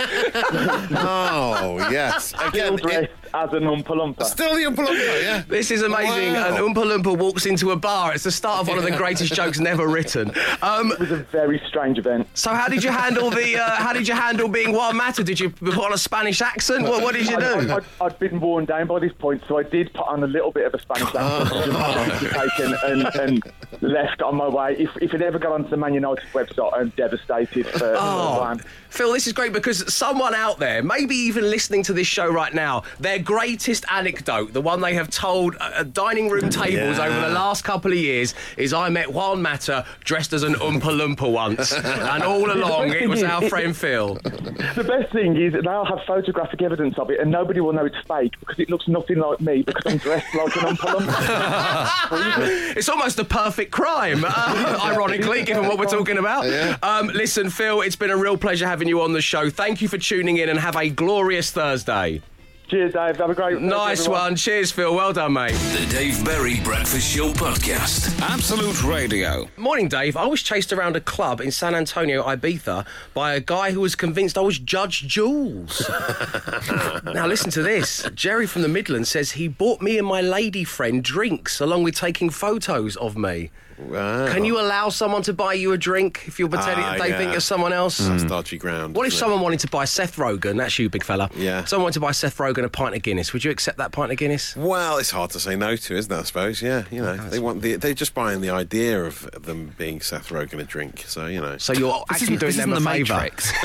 Oh, 0.92 1.76
yes. 1.90 2.32
Again, 2.40 2.78
it, 2.84 3.10
as 3.34 3.52
an 3.52 3.62
Oompa 3.64 3.86
Loompa. 3.88 4.24
still 4.24 4.54
the 4.54 4.62
Oompa 4.62 4.86
Loompa, 4.86 5.22
yeah. 5.22 5.42
This 5.48 5.70
is 5.70 5.82
amazing. 5.82 6.32
Wow. 6.34 6.48
An 6.48 6.54
Oompa 6.62 6.84
Loompa 6.84 7.16
walks 7.16 7.46
into 7.46 7.70
a 7.70 7.76
bar. 7.76 8.14
It's 8.14 8.24
the 8.24 8.30
start 8.30 8.60
of 8.60 8.68
one 8.68 8.78
of 8.78 8.84
the 8.84 8.90
greatest 8.90 9.32
jokes 9.34 9.58
never 9.58 9.86
written. 9.88 10.32
Um, 10.62 10.92
It 10.92 10.98
was 11.00 11.10
a 11.12 11.16
very 11.16 11.60
strange 11.68 11.98
event. 11.98 12.28
so, 12.34 12.50
how 12.54 12.68
did 12.68 12.82
you 12.84 12.90
handle 12.90 13.30
the? 13.30 13.56
Uh, 13.58 13.70
how 13.76 13.92
did 13.92 14.06
you 14.08 14.14
handle 14.14 14.48
being 14.48 14.72
Juan 14.72 14.96
Mata? 14.96 15.22
Did 15.24 15.38
you 15.40 15.50
put 15.50 15.76
on 15.78 15.92
a 15.92 15.98
Spanish 15.98 16.40
accent? 16.40 16.84
What, 16.84 17.02
what 17.02 17.14
did 17.14 17.28
you 17.28 17.36
I- 17.36 17.40
do? 17.60 17.72
I, 17.72 17.76
I, 17.76 18.06
I'd 18.06 18.18
been 18.18 18.40
worn 18.40 18.64
down 18.64 18.86
by 18.86 18.98
this 19.00 19.12
point, 19.12 19.42
so 19.48 19.58
I 19.58 19.62
did 19.62 19.92
put 19.92 20.06
on 20.06 20.22
a 20.22 20.26
little 20.26 20.50
bit 20.52 20.66
of 20.66 20.74
a 20.74 20.80
Spanish 20.80 21.14
accent, 21.14 21.48
just 21.66 22.34
had 22.34 22.48
taken 22.50 22.76
and, 22.84 23.06
and 23.16 23.42
left 23.80 24.22
on 24.22 24.36
my 24.36 24.48
way. 24.48 24.76
If, 24.78 24.90
if 25.00 25.14
it 25.14 25.22
ever 25.22 25.38
got 25.38 25.52
onto 25.52 25.68
the 25.70 25.76
Man 25.76 25.94
United 25.94 26.24
website, 26.32 26.70
I'm 26.76 26.88
devastated 26.90 27.66
for, 27.66 27.78
for 27.78 27.94
Oh, 27.96 28.56
Phil, 28.88 29.12
this 29.12 29.26
is 29.28 29.32
great 29.32 29.52
because 29.52 29.92
someone 29.92 30.34
out 30.34 30.58
there, 30.58 30.82
maybe 30.82 31.14
even 31.14 31.44
listening 31.48 31.82
to 31.84 31.92
this 31.92 32.08
show 32.08 32.28
right 32.28 32.52
now, 32.52 32.82
their 32.98 33.18
greatest 33.20 33.84
anecdote, 33.90 34.52
the 34.52 34.60
one 34.60 34.80
they 34.80 34.94
have 34.94 35.08
told 35.10 35.54
at 35.60 35.72
at 35.80 35.92
dining 35.94 36.28
room 36.28 36.50
tables 36.50 36.98
Yeah. 36.98 37.06
over 37.06 37.20
the 37.20 37.32
last 37.32 37.62
couple 37.64 37.92
of 37.92 37.98
years, 37.98 38.34
is 38.56 38.72
I 38.72 38.88
met 38.88 39.12
Juan 39.12 39.40
Mata 39.42 39.86
dressed 40.02 40.32
as 40.32 40.42
an 40.42 40.54
Oompa 40.54 40.80
Loompa 40.90 41.30
once, 41.30 41.72
and 41.74 42.22
all 42.24 42.50
along 42.50 42.90
it 42.92 43.08
was 43.08 43.22
our 43.22 43.48
friend 43.48 43.76
Phil. 43.76 44.14
The 44.14 44.84
best 44.86 45.12
thing 45.12 45.36
is 45.40 45.52
they'll 45.52 45.84
have 45.84 46.00
photographic 46.06 46.60
evidence 46.62 46.98
of 46.98 47.10
it, 47.10 47.20
and 47.20 47.30
nobody 47.30 47.60
will 47.60 47.72
know 47.72 47.84
it's 47.84 47.96
fake 48.08 48.32
because 48.40 48.58
it 48.58 48.68
looks 48.68 48.88
nothing 48.88 49.18
like 49.18 49.40
me 49.40 49.62
because 49.62 49.84
I'm 49.86 49.98
dressed 49.98 50.34
like 50.34 50.56
an 50.56 50.76
Oompa 50.76 50.98
Loompa. 50.98 52.50
It's 52.76 52.88
almost 52.88 53.18
a 53.18 53.24
perfect 53.24 53.59
crime, 53.66 54.24
uh, 54.26 54.80
ironically, 54.84 55.42
given 55.42 55.66
what 55.66 55.78
we're 55.78 55.86
talking 55.86 56.18
about. 56.18 56.46
Um, 56.82 57.08
listen, 57.08 57.50
Phil, 57.50 57.82
it's 57.82 57.96
been 57.96 58.10
a 58.10 58.16
real 58.16 58.36
pleasure 58.36 58.66
having 58.66 58.88
you 58.88 59.02
on 59.02 59.12
the 59.12 59.20
show. 59.20 59.50
Thank 59.50 59.82
you 59.82 59.88
for 59.88 59.98
tuning 59.98 60.38
in 60.38 60.48
and 60.48 60.58
have 60.58 60.76
a 60.76 60.88
glorious 60.88 61.50
Thursday. 61.50 62.22
Cheers, 62.70 62.92
Dave. 62.92 63.16
Have 63.16 63.30
a 63.30 63.34
great 63.34 63.54
Thursday, 63.54 63.66
Nice 63.66 64.00
everyone. 64.02 64.20
one. 64.20 64.36
Cheers, 64.36 64.70
Phil. 64.70 64.94
Well 64.94 65.12
done, 65.12 65.32
mate. 65.32 65.54
The 65.54 65.86
Dave 65.90 66.24
Berry 66.24 66.60
Breakfast 66.60 67.04
Show 67.12 67.32
Podcast. 67.32 68.16
Absolute 68.20 68.84
Radio. 68.84 69.48
Morning, 69.56 69.88
Dave. 69.88 70.16
I 70.16 70.24
was 70.26 70.40
chased 70.40 70.72
around 70.72 70.94
a 70.94 71.00
club 71.00 71.40
in 71.40 71.50
San 71.50 71.74
Antonio, 71.74 72.22
Ibiza, 72.22 72.86
by 73.12 73.34
a 73.34 73.40
guy 73.40 73.72
who 73.72 73.80
was 73.80 73.96
convinced 73.96 74.38
I 74.38 74.42
was 74.42 74.60
Judge 74.60 75.04
Jules. 75.08 75.82
now, 77.04 77.26
listen 77.26 77.50
to 77.50 77.62
this. 77.62 78.08
Jerry 78.14 78.46
from 78.46 78.62
the 78.62 78.68
Midlands 78.68 79.08
says 79.08 79.32
he 79.32 79.48
bought 79.48 79.82
me 79.82 79.98
and 79.98 80.06
my 80.06 80.20
lady 80.20 80.62
friend 80.62 81.02
drinks 81.02 81.60
along 81.60 81.82
with 81.82 81.96
taking 81.96 82.30
photos 82.30 82.94
of 82.98 83.16
me. 83.16 83.50
Wow. 83.88 84.32
Can 84.32 84.44
you 84.44 84.60
allow 84.60 84.88
someone 84.88 85.22
to 85.22 85.32
buy 85.32 85.54
you 85.54 85.72
a 85.72 85.78
drink 85.78 86.24
if 86.26 86.38
you're 86.38 86.48
pretending 86.48 86.84
Ah, 86.84 86.92
that 86.92 87.00
they 87.00 87.08
yeah. 87.10 87.18
think 87.18 87.32
you're 87.32 87.40
someone 87.40 87.72
else? 87.72 87.98
That's 87.98 88.24
dodgy 88.24 88.58
ground. 88.58 88.94
What 88.94 89.06
if 89.06 89.12
isn't 89.12 89.16
it? 89.16 89.20
someone 89.20 89.40
wanted 89.40 89.60
to 89.60 89.68
buy 89.68 89.84
Seth 89.84 90.16
Rogen? 90.16 90.56
That's 90.58 90.78
you, 90.78 90.88
big 90.90 91.02
fella. 91.04 91.30
Yeah. 91.34 91.64
Someone 91.64 91.84
wanted 91.84 91.94
to 91.94 92.00
buy 92.00 92.12
Seth 92.12 92.36
Rogen 92.38 92.64
a 92.64 92.68
pint 92.68 92.94
of 92.94 93.02
Guinness. 93.02 93.32
Would 93.32 93.44
you 93.44 93.50
accept 93.50 93.78
that 93.78 93.92
pint 93.92 94.12
of 94.12 94.18
Guinness? 94.18 94.54
Well, 94.56 94.98
it's 94.98 95.10
hard 95.10 95.30
to 95.30 95.40
say 95.40 95.56
no 95.56 95.76
to, 95.76 95.96
isn't 95.96 96.12
it? 96.12 96.18
I 96.18 96.22
suppose. 96.22 96.60
Yeah, 96.62 96.84
you 96.90 97.00
know, 97.02 97.16
they 97.16 97.38
want 97.38 97.62
the, 97.62 97.76
they're 97.76 97.94
just 97.94 98.14
buying 98.14 98.40
the 98.40 98.50
idea 98.50 99.02
of 99.04 99.28
them 99.42 99.74
being 99.78 100.00
Seth 100.00 100.28
Rogen 100.28 100.60
a 100.60 100.64
drink. 100.64 101.04
So 101.06 101.26
you 101.26 101.40
know, 101.40 101.56
So 101.58 101.72
you're 101.72 101.92
This 102.10 102.22
actually 102.22 102.36
isn't, 102.36 102.38
doing 102.40 102.52
this 102.52 102.56
them 102.56 102.72
isn't 102.72 102.86
a 102.86 102.90
the 102.98 103.04
favour. 103.04 103.14
Matrix. 103.14 103.50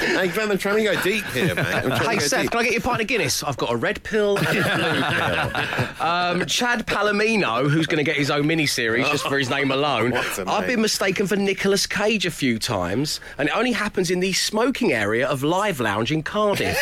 hey 0.00 0.28
Glenn, 0.28 0.50
I'm 0.50 0.58
trying 0.58 0.76
to 0.76 0.84
go 0.84 1.00
deep 1.02 1.24
here, 1.26 1.54
mate. 1.54 1.58
I'm 1.66 1.82
trying 1.90 1.98
Hey 2.00 2.14
to 2.16 2.20
go 2.20 2.26
Seth, 2.26 2.42
deep. 2.42 2.50
can 2.50 2.60
I 2.60 2.64
get 2.64 2.72
you 2.72 2.78
a 2.78 2.82
pint 2.82 3.00
of 3.00 3.06
Guinness? 3.06 3.42
I've 3.42 3.56
got 3.56 3.72
a 3.72 3.76
red 3.76 4.02
pill 4.02 4.36
and 4.38 4.46
a 4.46 4.52
blue 4.52 5.02
pill. 5.02 5.94
Um, 6.04 6.44
Chad 6.46 6.86
Palomino, 6.86 7.68
who's 7.70 7.86
going 7.86 8.04
to 8.04 8.10
get 8.10 8.13
get 8.14 8.20
his 8.20 8.30
own 8.30 8.46
mini-series 8.46 9.08
just 9.08 9.26
for 9.26 9.36
his 9.38 9.50
name 9.50 9.70
alone. 9.72 10.12
I've 10.46 10.66
been 10.66 10.80
mistaken 10.80 11.26
for 11.26 11.34
Nicolas 11.36 11.86
Cage 11.86 12.26
a 12.26 12.30
few 12.30 12.58
times, 12.58 13.20
and 13.38 13.48
it 13.48 13.56
only 13.56 13.72
happens 13.72 14.10
in 14.10 14.20
the 14.20 14.32
smoking 14.32 14.92
area 14.92 15.26
of 15.26 15.42
Live 15.42 15.80
Lounge 15.80 16.12
in 16.12 16.22
Cardiff. 16.22 16.78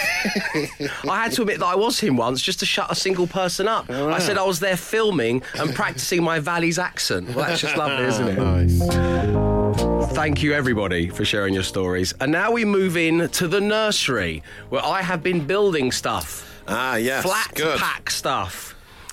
I 1.09 1.23
had 1.23 1.33
to 1.33 1.43
admit 1.43 1.61
that 1.61 1.67
I 1.67 1.75
was 1.75 1.99
him 2.01 2.17
once 2.17 2.43
just 2.43 2.61
to 2.61 2.67
shut 2.67 2.91
a 2.91 2.95
single 2.95 3.27
person 3.27 3.67
up. 3.67 3.89
I 3.89 4.19
said 4.19 4.37
I 4.37 4.45
was 4.45 4.61
there 4.61 4.77
filming 4.77 5.43
and 5.59 5.75
practicing 5.75 6.23
my 6.23 6.39
Valley's 6.39 6.79
accent. 6.79 7.29
Well, 7.35 7.47
that's 7.47 7.61
just 7.63 7.77
lovely, 7.77 8.05
isn't 8.07 8.29
it? 8.29 8.39
Nice. 8.39 10.13
Thank 10.15 10.43
you, 10.43 10.53
everybody, 10.53 11.09
for 11.09 11.25
sharing 11.25 11.55
your 11.55 11.63
stories. 11.63 12.13
And 12.21 12.31
now 12.31 12.53
we 12.53 12.65
move 12.67 12.97
in 12.99 13.29
to 13.31 13.49
the 13.49 13.61
nursery, 13.61 14.43
where 14.69 14.85
I 14.85 15.01
have 15.01 15.23
been 15.23 15.47
building 15.47 15.91
stuff, 15.93 16.63
Ah, 16.69 16.97
yes. 16.97 17.23
flat 17.25 17.53
Good. 17.55 17.79
pack 17.79 18.11
stuff. 18.11 18.72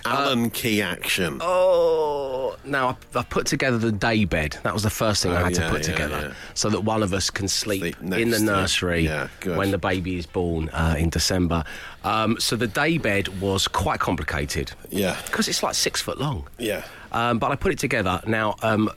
Allen 0.10 0.50
key 0.50 0.82
action. 0.82 1.40
Oh, 1.42 2.58
now 2.66 2.98
I, 3.16 3.20
I 3.20 3.24
put 3.24 3.46
together 3.46 3.78
the 3.78 3.92
day 3.92 4.26
bed. 4.26 4.58
That 4.64 4.74
was 4.74 4.84
the 4.84 4.90
first 4.90 5.24
thing 5.24 5.32
I 5.32 5.42
Oh, 5.42 5.44
had 5.46 5.54
to 5.56 5.70
put 5.70 5.88
yeah, 5.88 5.94
together, 5.94 6.20
yeah. 6.30 6.34
so 6.54 6.70
that 6.70 6.82
one 6.82 7.04
of 7.04 7.14
us 7.14 7.30
can 7.30 7.48
sleep, 7.48 7.82
Sleep 7.82 8.02
in 8.14 8.30
the 8.32 8.40
nursery 8.40 9.02
Yeah, 9.06 9.28
when 9.44 9.72
the 9.72 9.78
baby 9.78 10.18
is 10.18 10.26
born 10.26 10.70
uh, 10.70 10.96
in 10.98 11.10
December. 11.10 11.64
Um, 12.04 12.40
so 12.40 12.56
the 12.56 12.68
day 12.68 12.98
bed 12.98 13.40
was 13.42 13.68
quite 13.68 14.00
complicated 14.00 14.72
Yeah. 14.90 15.18
because 15.26 15.48
it's 15.48 15.62
like 15.64 15.76
six 15.76 16.02
foot 16.02 16.18
long. 16.20 16.48
Yeah. 16.58 16.84
Um, 17.12 17.40
but 17.40 17.52
I 17.52 17.56
put 17.56 17.72
it 17.72 17.80
together. 17.80 18.22
Now, 18.28 18.56
um, 18.62 18.90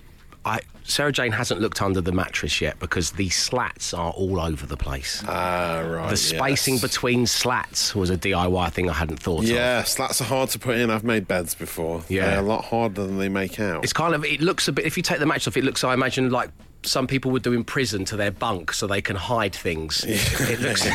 I, 0.44 0.60
Sarah 0.84 1.12
Jane 1.12 1.32
hasn't 1.32 1.60
looked 1.60 1.80
under 1.80 2.00
the 2.00 2.12
mattress 2.12 2.60
yet 2.60 2.78
because 2.78 3.12
the 3.12 3.28
slats 3.30 3.94
are 3.94 4.10
all 4.12 4.40
over 4.40 4.66
the 4.66 4.76
place. 4.76 5.22
Ah, 5.26 5.80
right. 5.80 6.10
the 6.10 6.16
spacing 6.16 6.74
yes. 6.74 6.82
between 6.82 7.26
slats 7.26 7.94
was 7.94 8.10
a 8.10 8.16
DIY 8.16 8.72
thing 8.72 8.90
I 8.90 8.92
hadn't 8.92 9.18
thought 9.18 9.44
of. 9.44 9.48
Yeah, 9.50 9.82
slats 9.84 10.20
are 10.20 10.24
hard 10.24 10.50
to 10.50 10.58
put 10.58 10.76
in. 10.76 10.90
I've 10.90 11.04
made 11.04 11.28
beds 11.28 11.54
before. 11.54 12.02
Yeah. 12.08 12.30
They're 12.30 12.40
a 12.40 12.42
lot 12.42 12.64
harder 12.64 13.06
than 13.06 13.18
they 13.18 13.28
make 13.28 13.60
out. 13.60 13.84
It's 13.84 13.92
kind 13.92 14.14
of, 14.14 14.24
it 14.24 14.40
looks 14.40 14.68
a 14.68 14.72
bit, 14.72 14.84
if 14.84 14.96
you 14.96 15.02
take 15.02 15.18
the 15.18 15.26
mattress 15.26 15.48
off, 15.48 15.56
it 15.56 15.64
looks, 15.64 15.84
I 15.84 15.94
imagine, 15.94 16.30
like 16.30 16.50
some 16.84 17.06
people 17.06 17.30
would 17.30 17.42
do 17.42 17.52
in 17.52 17.64
prison 17.64 18.04
to 18.06 18.16
their 18.16 18.30
bunk 18.30 18.72
so 18.72 18.86
they 18.86 19.00
can 19.02 19.16
hide 19.16 19.54
things. 19.54 20.04
It 20.52 20.60
looks, 20.60 20.86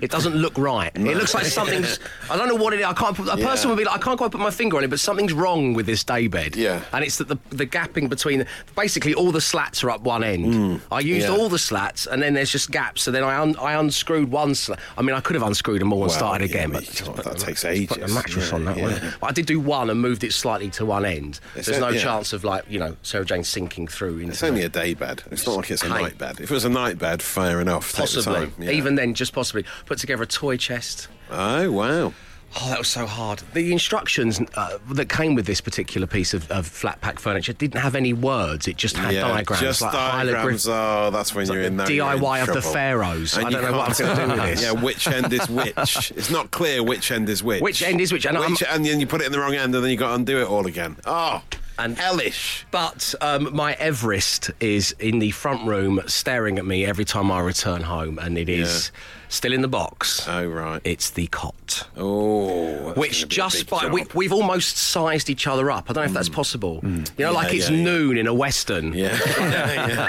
it 0.00 0.10
doesn't 0.10 0.34
look 0.36 0.56
right. 0.58 0.92
It 0.94 1.16
looks 1.16 1.34
like 1.34 1.46
something's, 1.46 1.98
I 2.30 2.36
don't 2.36 2.48
know 2.48 2.54
what 2.54 2.72
it 2.74 2.80
is. 2.80 2.86
I 2.86 2.92
can't 2.92 3.16
put, 3.16 3.26
a 3.28 3.38
Yeah. 3.38 3.46
person 3.48 3.70
would 3.70 3.78
be 3.78 3.84
like, 3.84 3.96
I 3.96 4.02
can't 4.02 4.18
quite 4.18 4.30
put 4.30 4.40
my 4.40 4.50
finger 4.50 4.76
on 4.76 4.84
it, 4.84 4.88
but 4.90 5.00
something's 5.00 5.32
wrong 5.32 5.74
with 5.74 5.86
this 5.86 6.04
day 6.04 6.26
bed. 6.28 6.54
Yeah. 6.56 6.82
And 6.92 7.04
it's 7.04 7.18
that 7.18 7.28
the, 7.28 7.38
the 7.50 7.66
gapping 7.66 8.08
between, 8.08 8.46
basically 8.76 9.14
all 9.14 9.32
the 9.32 9.40
slats 9.40 9.82
are 9.82 9.90
up 9.90 10.02
one 10.02 10.22
end. 10.22 10.80
I 10.92 11.00
used 11.00 11.26
Mm. 11.26 11.36
yeah. 11.36 11.42
all 11.42 11.48
the 11.48 11.58
slats 11.58 12.06
and 12.06 12.22
then 12.22 12.34
there's 12.34 12.50
just 12.50 12.70
gaps. 12.70 13.02
So 13.02 13.10
then 13.10 13.24
I, 13.24 13.38
un, 13.40 13.56
I 13.60 13.72
unscrewed 13.74 14.30
one 14.30 14.54
slat. 14.54 14.78
I 14.96 15.02
mean, 15.02 15.14
I 15.16 15.20
could 15.20 15.34
have 15.34 15.42
unscrewed 15.42 15.80
them 15.80 15.92
all 15.92 16.02
and 16.02 16.10
Well, 16.10 16.18
started 16.18 16.50
yeah, 16.50 16.56
again, 16.58 16.70
but 16.72 16.84
just 16.84 17.14
that 17.16 17.38
takes 17.38 17.62
just 17.62 17.88
Put 17.88 17.98
ages. 17.98 18.14
mattress 18.14 18.48
Yeah, 18.50 18.54
on 18.56 18.64
that 18.66 18.76
yeah. 18.76 18.82
one. 18.84 19.14
But 19.20 19.26
I 19.28 19.32
did 19.32 19.46
do 19.46 19.58
one 19.60 19.90
and 19.90 20.00
moved 20.00 20.22
it 20.24 20.32
slightly 20.32 20.70
to 20.70 20.84
one 20.86 21.04
end. 21.04 21.40
It's 21.56 21.66
There's 21.66 21.78
a- 21.78 21.80
no 21.80 21.88
yeah. 21.90 22.00
chance 22.02 22.32
of 22.32 22.44
like 22.44 22.64
you 22.68 22.78
know 22.78 22.96
Sarah 23.02 23.24
Jane 23.24 23.44
sinking 23.44 23.88
through 23.88 24.18
into. 24.18 24.30
It's 24.32 24.42
only 24.42 24.62
a 24.62 24.68
day 24.68 24.94
bed. 24.94 25.22
It's 25.30 25.46
not 25.46 25.56
like 25.56 25.70
it's 25.70 25.82
a 25.82 25.86
Hey. 25.86 26.02
night 26.02 26.18
bed. 26.18 26.40
If 26.40 26.50
it 26.50 26.54
was 26.54 26.64
a 26.64 26.68
night 26.68 26.98
bed, 26.98 27.22
fair 27.22 27.60
enough. 27.60 27.92
The 27.92 27.98
possibly, 27.98 28.34
time. 28.34 28.52
Yeah. 28.58 28.70
even 28.70 28.94
then, 28.96 29.14
just 29.14 29.32
possibly 29.32 29.64
put 29.86 29.98
together 29.98 30.22
a 30.22 30.26
toy 30.26 30.56
chest. 30.56 31.08
Oh 31.30 31.70
wow. 31.70 32.12
Oh, 32.60 32.68
that 32.68 32.78
was 32.78 32.88
so 32.88 33.06
hard. 33.06 33.40
The 33.54 33.70
instructions 33.70 34.40
uh, 34.56 34.78
that 34.90 35.08
came 35.08 35.36
with 35.36 35.46
this 35.46 35.60
particular 35.60 36.08
piece 36.08 36.34
of, 36.34 36.50
of 36.50 36.66
flat 36.66 37.00
pack 37.00 37.20
furniture 37.20 37.52
didn't 37.52 37.78
have 37.80 37.94
any 37.94 38.12
words. 38.12 38.66
It 38.66 38.76
just 38.76 38.96
had 38.96 39.14
yeah, 39.14 39.20
diagrams, 39.20 39.60
just 39.60 39.82
like 39.82 39.92
diagrams. 39.92 40.66
Oh, 40.68 41.10
that's 41.12 41.32
when 41.32 41.46
you're 41.46 41.62
in 41.62 41.76
there. 41.76 41.88
you're 41.88 42.12
in 42.12 42.18
DIY 42.18 42.48
of 42.48 42.52
the 42.52 42.60
pharaohs. 42.60 43.36
And 43.36 43.46
I 43.46 43.50
don't 43.50 43.62
know 43.62 43.78
what 43.78 44.00
I'm 44.00 44.04
going 44.04 44.16
to 44.16 44.34
do 44.34 44.42
with 44.42 44.50
this. 44.50 44.62
Yeah, 44.64 44.72
which 44.72 45.06
end 45.06 45.32
is 45.32 45.48
which? 45.48 46.10
it's 46.16 46.30
not 46.32 46.50
clear 46.50 46.82
which 46.82 47.12
end 47.12 47.28
is 47.28 47.40
which. 47.40 47.62
Which 47.62 47.84
end 47.84 48.00
is 48.00 48.12
which? 48.12 48.26
And 48.26 48.36
Which, 48.36 48.64
and 48.64 48.84
then 48.84 48.98
you 48.98 49.06
put 49.06 49.20
it 49.20 49.26
in 49.26 49.32
the 49.32 49.38
wrong 49.38 49.54
end, 49.54 49.72
and 49.72 49.84
then 49.84 49.90
you 49.92 49.96
got 49.96 50.08
to 50.08 50.14
undo 50.16 50.40
it 50.40 50.48
all 50.48 50.66
again. 50.66 50.96
Oh, 51.06 51.42
And- 51.84 51.96
hellish. 51.98 52.66
But 52.70 53.14
um, 53.20 53.54
my 53.54 53.72
Everest 53.74 54.50
is 54.60 54.92
in 54.98 55.18
the 55.18 55.30
front 55.30 55.66
room 55.66 56.00
staring 56.06 56.58
at 56.58 56.64
me 56.66 56.84
every 56.84 57.04
time 57.04 57.30
I 57.32 57.40
return 57.40 57.82
home, 57.82 58.18
and 58.18 58.36
it 58.38 58.48
is 58.48 58.90
still 59.28 59.52
in 59.52 59.60
the 59.62 59.68
box. 59.68 60.26
Oh 60.28 60.46
right. 60.46 60.80
It's 60.84 61.10
the 61.10 61.26
cot. 61.28 61.88
oh, 61.96 62.92
Which 62.94 63.20
gonna 63.22 63.26
be 63.28 63.34
a 63.34 63.36
just 63.36 63.70
by 63.70 63.80
job. 63.82 63.92
we, 63.92 64.04
we've 64.14 64.32
almost 64.32 64.76
sized 64.76 65.30
each 65.30 65.46
other 65.46 65.70
up. 65.70 65.88
I 65.90 65.92
don't 65.92 66.04
know 66.04 66.08
if 66.10 66.14
that's 66.14 66.28
possible. 66.28 66.80
You 66.84 67.04
know, 67.18 67.32
like 67.32 67.52
it's 67.54 67.70
yeah, 67.70 67.76
yeah. 67.76 67.84
noon 67.84 68.16
in 68.18 68.26
a 68.26 68.34
western, 68.34 68.92
Yeah, 68.92 69.16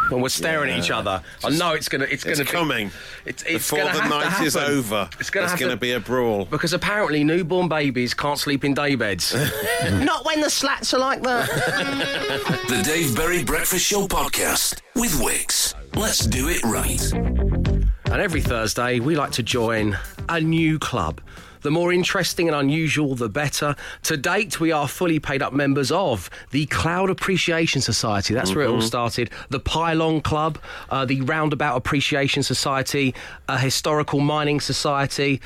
yeah, 0.05 0.09
yeah. 0.09 0.13
and 0.13 0.21
we're 0.23 0.29
staring 0.29 0.71
at 0.71 0.79
each 0.79 0.89
Yeah. 0.89 0.99
other. 0.99 1.21
I 1.43 1.49
know 1.49 1.73
it's 1.73 1.89
gonna, 1.89 2.05
it's 2.05 2.25
It's 2.25 2.39
gonna 2.39 2.45
be, 2.49 2.51
coming. 2.51 2.91
It's, 3.25 3.43
it's 3.43 3.69
Before 3.69 3.79
the 3.91 4.07
night 4.07 4.41
is 4.45 4.55
over, 4.55 5.09
It's 5.19 5.29
gonna 5.29 5.43
there's 5.47 5.51
have 5.51 5.59
going 5.59 5.69
to 5.71 5.75
to 5.75 5.79
be 5.79 5.91
a 5.93 5.99
brawl. 5.99 6.45
because 6.45 6.73
apparently 6.73 7.23
newborn 7.23 7.67
babies 7.67 8.13
can't 8.13 8.37
sleep 8.39 8.63
in 8.63 8.73
day 8.73 8.95
beds. 8.95 9.33
Not 9.91 10.25
when 10.25 10.41
the 10.41 10.49
slats 10.49 10.93
are 10.93 10.99
like 10.99 11.21
that. 11.23 11.49
The 12.69 12.81
Dave 12.83 13.15
Berry 13.15 13.43
Breakfast 13.43 13.85
Show 13.85 14.07
podcast 14.07 14.81
with 14.95 15.11
Wickes. 15.19 15.73
Let's 15.95 16.25
do 16.25 16.49
it 16.49 16.63
right. 16.63 17.01
And 18.11 18.21
every 18.21 18.41
Thursday, 18.41 18.99
we 18.99 19.15
like 19.15 19.31
to 19.31 19.43
join 19.43 19.97
a 20.29 20.39
new 20.39 20.79
club. 20.79 21.21
The 21.65 21.71
more 21.71 21.91
interesting 21.91 22.47
and 22.47 22.55
unusual, 22.55 23.15
the 23.15 23.27
better. 23.27 23.75
To 24.03 24.15
date, 24.15 24.59
we 24.59 24.71
are 24.71 24.87
fully 24.87 25.17
paid 25.17 25.41
up 25.41 25.51
members 25.51 25.91
of 25.91 26.29
the 26.51 26.67
Cloud 26.67 27.09
Appreciation 27.09 27.81
Society. 27.81 28.35
That's 28.35 28.53
where 28.53 28.65
it 28.65 28.69
all 28.69 28.81
started. 28.81 29.31
The 29.49 29.59
Pylon 29.59 30.21
Club, 30.21 30.59
uh, 30.91 31.05
the 31.05 31.21
Roundabout 31.21 31.75
Appreciation 31.75 32.43
Society, 32.43 33.15
a 33.49 33.57
Historical 33.57 34.19
Mining 34.19 34.61
Society, 34.61 35.41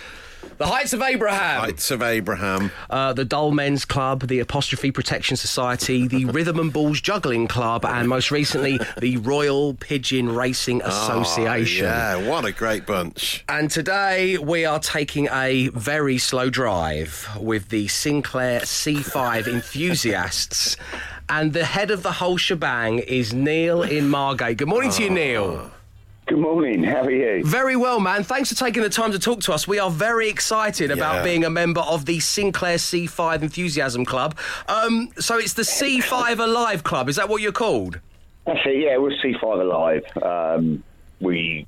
the 0.60 0.68
Heights 0.68 0.92
of 0.94 1.02
Abraham. 1.02 1.62
Heights 1.62 1.90
of 1.90 2.02
Abraham. 2.02 2.70
Uh, 2.90 3.14
the 3.14 3.24
Dull 3.26 3.52
Men's 3.52 3.86
Club, 3.86 4.28
the 4.28 4.40
Apostrophe 4.40 4.92
Protection 4.92 5.38
Society, 5.38 6.06
the 6.08 6.26
Rhythm 6.26 6.60
and 6.60 6.72
Balls 6.72 7.00
Juggling 7.00 7.48
Club, 7.48 7.86
and 7.86 8.08
most 8.10 8.30
recently, 8.30 8.78
the 9.00 9.18
Royal 9.18 9.74
Pigeon 9.74 10.36
Racing 10.36 10.82
Association. 10.84 11.86
Oh, 11.86 11.90
yeah, 11.90 12.30
what 12.30 12.44
a 12.44 12.52
great 12.52 12.86
bunch. 12.86 13.46
And 13.48 13.72
today 13.72 14.38
we 14.38 14.66
are 14.66 14.80
taking 14.80 15.30
a 15.32 15.70
very 15.70 16.18
slow 16.18 16.50
drive 16.50 17.28
with 17.40 17.70
the 17.70 17.88
Sinclair 17.88 18.60
C5 18.60 19.48
enthusiasts. 19.54 20.76
And 21.30 21.54
the 21.54 21.64
head 21.64 21.90
of 21.90 22.04
the 22.04 22.12
whole 22.12 22.38
shebang 22.38 23.00
is 23.00 23.34
Neil 23.34 23.82
in 23.84 24.10
Margate. 24.10 24.58
Good 24.58 24.68
morning 24.68 24.92
to 24.92 25.04
you, 25.04 25.10
Neil. 25.10 25.72
Good 26.30 26.38
morning. 26.38 26.84
How 26.84 27.02
are 27.02 27.10
you? 27.12 27.44
Very 27.44 27.76
well, 27.76 28.00
man. 28.00 28.24
Thanks 28.24 28.50
for 28.50 28.56
taking 28.56 28.84
the 28.84 28.90
time 28.90 29.12
to 29.14 29.18
talk 29.18 29.40
to 29.42 29.52
us. 29.52 29.68
We 29.68 29.80
are 29.80 29.90
very 29.90 30.30
excited 30.30 30.92
about 30.92 31.24
being 31.24 31.44
a 31.44 31.50
member 31.50 31.82
of 31.82 32.06
the 32.06 32.20
Sinclair 32.20 32.76
C5 32.76 33.42
Enthusiasm 33.42 34.06
Club. 34.06 34.38
Um, 34.68 35.10
so 35.18 35.40
it's 35.40 35.54
the 35.54 35.64
C5 35.64 36.38
Alive 36.38 36.84
Club. 36.84 37.10
Is 37.10 37.16
that 37.16 37.30
what 37.30 37.42
you're 37.42 37.52
called? 37.52 38.00
That's 38.46 38.60
it, 38.64 38.80
yeah, 38.80 38.98
we're 38.98 39.10
C5 39.10 39.42
Alive. 39.42 40.04
Um, 40.22 40.84
we 41.20 41.66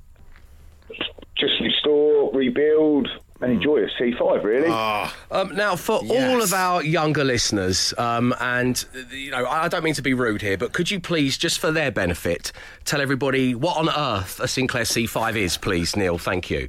just 1.36 1.60
restore, 1.60 2.32
rebuild, 2.32 3.10
and 3.42 3.52
enjoy 3.52 3.84
a 3.84 3.88
C5, 3.88 4.44
really. 4.44 4.70
Um, 4.70 5.56
now, 5.56 5.76
for 5.76 6.00
all 6.10 6.42
of 6.42 6.54
our 6.54 6.84
younger 6.84 7.24
listeners, 7.24 7.94
um, 7.98 8.34
and 8.40 8.84
you 9.12 9.32
know, 9.32 9.46
I 9.46 9.66
I 9.66 9.68
don't 9.68 9.84
mean 9.84 9.94
to 9.96 10.02
be 10.02 10.14
rude 10.14 10.42
here, 10.42 10.58
but 10.58 10.74
could 10.74 10.92
you 10.92 11.00
please, 11.00 11.38
just 11.38 11.60
for 11.60 11.72
their 11.72 11.92
benefit, 11.92 12.52
tell 12.86 13.02
everybody 13.02 13.56
what 13.56 13.78
on 13.78 13.90
earth 13.90 14.40
a 14.40 14.48
Sinclair 14.48 14.84
C5 14.84 15.36
is, 15.36 15.58
please, 15.58 15.96
Neil? 15.96 16.18
Thank 16.18 16.50
you. 16.50 16.68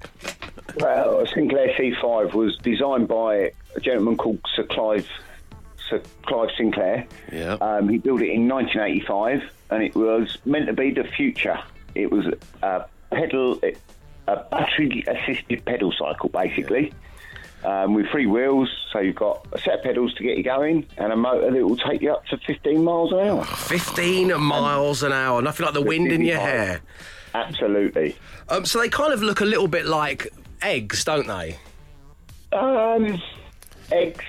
Well, 0.76 1.20
a 1.20 1.26
Sinclair 1.26 1.74
C5 1.78 2.34
was 2.34 2.56
designed 2.58 3.08
by 3.08 3.52
a 3.74 3.80
gentleman 3.80 4.16
called 4.16 4.40
Sir 4.54 4.64
Clive, 4.64 5.08
Sir 5.88 6.00
Clive 6.26 6.50
Sinclair. 6.56 7.06
Yeah. 7.30 7.54
Um, 7.54 7.88
he 7.88 7.98
built 7.98 8.22
it 8.22 8.30
in 8.30 8.48
1985, 8.48 9.42
and 9.70 9.82
it 9.82 9.94
was 9.94 10.38
meant 10.44 10.66
to 10.66 10.72
be 10.72 10.90
the 10.90 11.04
future. 11.04 11.58
It 11.94 12.10
was 12.10 12.26
a 12.62 12.86
pedal, 13.10 13.60
a 14.28 14.36
battery-assisted 14.50 15.64
pedal 15.64 15.92
cycle, 15.92 16.28
basically. 16.28 16.92
Um, 17.64 17.94
with 17.94 18.08
three 18.08 18.26
wheels, 18.26 18.68
so 18.92 18.98
you've 18.98 19.14
got 19.14 19.46
a 19.52 19.58
set 19.58 19.74
of 19.74 19.82
pedals 19.84 20.12
to 20.14 20.24
get 20.24 20.36
you 20.36 20.42
going, 20.42 20.84
and 20.98 21.12
a 21.12 21.16
motor 21.16 21.48
that 21.48 21.64
will 21.64 21.76
take 21.76 22.02
you 22.02 22.12
up 22.12 22.26
to 22.26 22.36
15 22.38 22.82
miles 22.82 23.12
an 23.12 23.20
hour. 23.20 23.44
15 23.44 24.40
miles 24.40 25.04
an 25.04 25.12
hour, 25.12 25.40
nothing 25.40 25.64
like 25.64 25.74
the 25.74 25.80
wind 25.80 26.10
in 26.10 26.22
your 26.22 26.38
55. 26.38 26.48
hair. 26.58 26.80
Absolutely. 27.34 28.16
Um, 28.48 28.64
so 28.64 28.80
they 28.80 28.88
kind 28.88 29.12
of 29.12 29.22
look 29.22 29.40
a 29.40 29.44
little 29.44 29.68
bit 29.68 29.86
like 29.86 30.26
eggs, 30.60 31.04
don't 31.04 31.28
they? 31.28 31.56
Um, 32.52 33.22
eggs. 33.92 34.24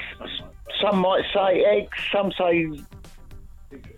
Some 0.80 1.00
might 1.00 1.24
say 1.34 1.64
eggs. 1.64 1.98
Some 2.12 2.32
say 2.38 2.70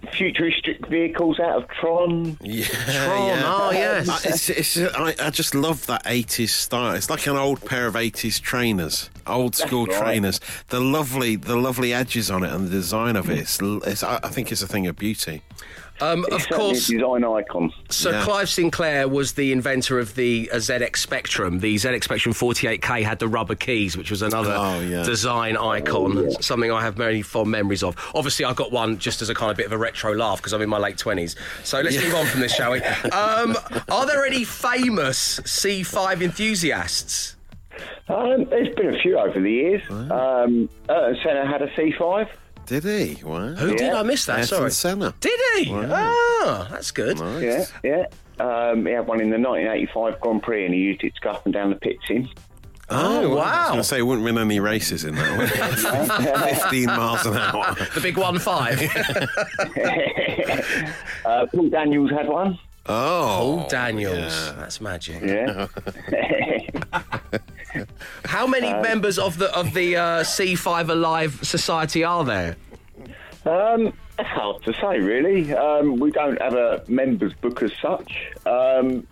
futuristic 0.07 0.85
vehicles 0.87 1.39
out 1.39 1.63
of 1.63 1.69
Tron. 1.69 2.37
Yeah, 2.41 2.65
Tron, 2.65 3.27
yeah. 3.27 3.41
oh, 3.45 3.71
yes. 3.71 4.09
Uh, 4.09 4.19
It's, 4.25 4.49
it's, 4.49 4.77
I, 4.95 5.15
I 5.19 5.29
just 5.29 5.55
love 5.55 5.85
that 5.87 6.03
80s 6.05 6.49
style. 6.49 6.93
It's 6.95 7.09
like 7.09 7.27
an 7.27 7.35
old 7.37 7.63
pair 7.65 7.87
of 7.87 7.95
80s 7.95 8.39
trainers, 8.41 9.09
old 9.27 9.55
school 9.55 9.85
right. 9.85 9.97
trainers. 10.01 10.39
The 10.69 10.79
lovely, 10.79 11.35
the 11.35 11.55
lovely 11.55 11.93
edges 11.93 12.29
on 12.31 12.43
it 12.43 12.51
and 12.51 12.67
the 12.67 12.71
design 12.71 13.15
of 13.15 13.29
it. 13.29 13.39
It's, 13.39 13.59
it's, 13.61 14.03
I 14.03 14.19
I 14.23 14.29
think 14.29 14.51
it's 14.51 14.61
a 14.61 14.67
thing 14.67 14.87
of 14.87 14.95
beauty. 14.95 15.41
Um, 16.01 16.25
of 16.29 16.41
certainly 16.41 16.57
course, 16.73 16.89
a 16.89 16.91
design 16.91 17.23
icon. 17.23 17.71
So 17.89 18.11
Yeah. 18.11 18.23
Clive 18.25 18.49
Sinclair 18.49 19.07
was 19.07 19.31
the 19.31 19.53
inventor 19.53 19.97
of 19.97 20.13
the 20.15 20.49
uh, 20.51 20.57
ZX 20.57 20.97
Spectrum. 20.97 21.59
The 21.59 21.75
ZX 21.75 22.03
Spectrum 22.03 22.33
48K 22.35 23.03
had 23.03 23.19
the 23.19 23.29
rubber 23.29 23.55
keys, 23.55 23.95
which 23.95 24.11
was 24.11 24.21
another 24.21 24.53
Oh, 24.57 24.81
yeah. 24.81 25.03
design 25.03 25.55
icon, 25.55 26.31
something 26.41 26.69
I 26.69 26.81
have 26.81 26.97
many 26.97 27.21
fond 27.21 27.49
memories 27.49 27.81
of. 27.81 27.95
Obviously, 28.13 28.43
I 28.43 28.51
got 28.51 28.73
one 28.73 28.97
just 28.97 29.21
as 29.21 29.29
a 29.29 29.33
kind 29.33 29.51
of 29.51 29.55
bit 29.55 29.67
of 29.67 29.71
a 29.71 29.77
retro 29.77 29.94
laugh 30.03 30.37
because 30.37 30.53
I'm 30.53 30.61
in 30.61 30.69
my 30.69 30.77
late 30.77 30.97
20s. 30.97 31.35
So 31.63 31.81
let's 31.81 31.97
move 31.97 32.15
on 32.15 32.25
from 32.25 32.41
this, 32.41 32.53
shall 32.53 32.71
we? 32.71 32.81
Um, 33.11 33.55
are 33.89 34.05
there 34.05 34.25
any 34.25 34.43
famous 34.43 35.39
C5 35.41 36.21
enthusiasts? 36.21 37.35
Um, 38.07 38.45
there's 38.45 38.73
been 38.75 38.93
a 38.93 38.99
few 38.99 39.17
over 39.17 39.39
the 39.39 39.51
years. 39.51 39.81
Um, 39.89 40.69
Ayrton 40.89 41.17
Senna 41.23 41.47
had 41.47 41.61
a 41.61 41.67
C5. 41.69 42.29
Did 42.65 42.83
he? 42.83 43.23
Wow. 43.23 43.53
Who 43.53 43.75
did 43.75 43.93
I 43.93 44.03
miss 44.03 44.25
that? 44.25 44.39
Ayrton 44.39 44.47
Sorry. 44.47 44.71
Senna. 44.71 45.13
Did 45.19 45.39
he? 45.57 45.71
Ah, 45.73 46.67
that's 46.71 46.91
good. 46.91 47.19
Yeah, 47.19 47.65
yeah. 47.83 48.05
Um, 48.39 48.85
he 48.85 48.91
had 48.91 49.07
one 49.07 49.21
in 49.21 49.29
the 49.29 49.37
1985 49.37 50.19
Grand 50.19 50.43
Prix, 50.43 50.65
and 50.65 50.73
he 50.73 50.79
used 50.81 51.03
it 51.03 51.15
to 51.15 51.21
go 51.21 51.31
up 51.31 51.45
and 51.45 51.53
down 51.53 51.69
the 51.69 51.75
pits 51.77 52.03
in. 52.09 52.27
Oh, 52.89 52.95
wow! 52.95 53.07
I 53.07 53.21
was 53.21 53.29
wow. 53.37 53.67
going 53.67 53.77
to 53.77 53.83
say, 53.83 53.95
he 53.97 54.01
wouldn't 54.03 54.23
win 54.23 54.37
any 54.37 54.59
races 54.59 55.03
in 55.05 55.15
that. 55.15 55.37
would 55.37 55.49
15 56.61 56.85
miles 56.85 57.25
an 57.25 57.35
hour. 57.35 57.75
The 57.95 58.01
big 58.01 58.17
one 58.17 58.37
five. 58.37 58.79
uh, 61.25 61.47
Paul 61.47 61.69
Daniels 61.69 62.11
had 62.11 62.27
one. 62.27 62.59
Oh. 62.85 63.37
Paul 63.37 63.67
Daniels. 63.67 64.53
That's 64.55 64.79
magic. 64.79 65.23
Yeah. 65.23 65.67
How 68.25 68.45
many 68.45 68.71
members 68.73 69.17
of 69.17 69.39
the 69.39 69.51
of 69.57 69.73
the 69.73 69.97
uh, 69.97 70.23
C5 70.23 70.89
Alive 70.89 71.39
Society 71.41 72.03
are 72.03 72.23
there? 72.23 72.55
um, 73.45 73.93
it's 74.17 74.29
hard 74.29 74.63
to 74.63 74.73
say, 74.73 74.99
really. 74.99 75.53
Um, 75.53 75.97
we 75.97 76.11
don't 76.11 76.41
have 76.41 76.53
a 76.53 76.83
members 76.87 77.33
book 77.33 77.61
as 77.63 77.71
such. 77.81 78.31
Um, 78.45 79.05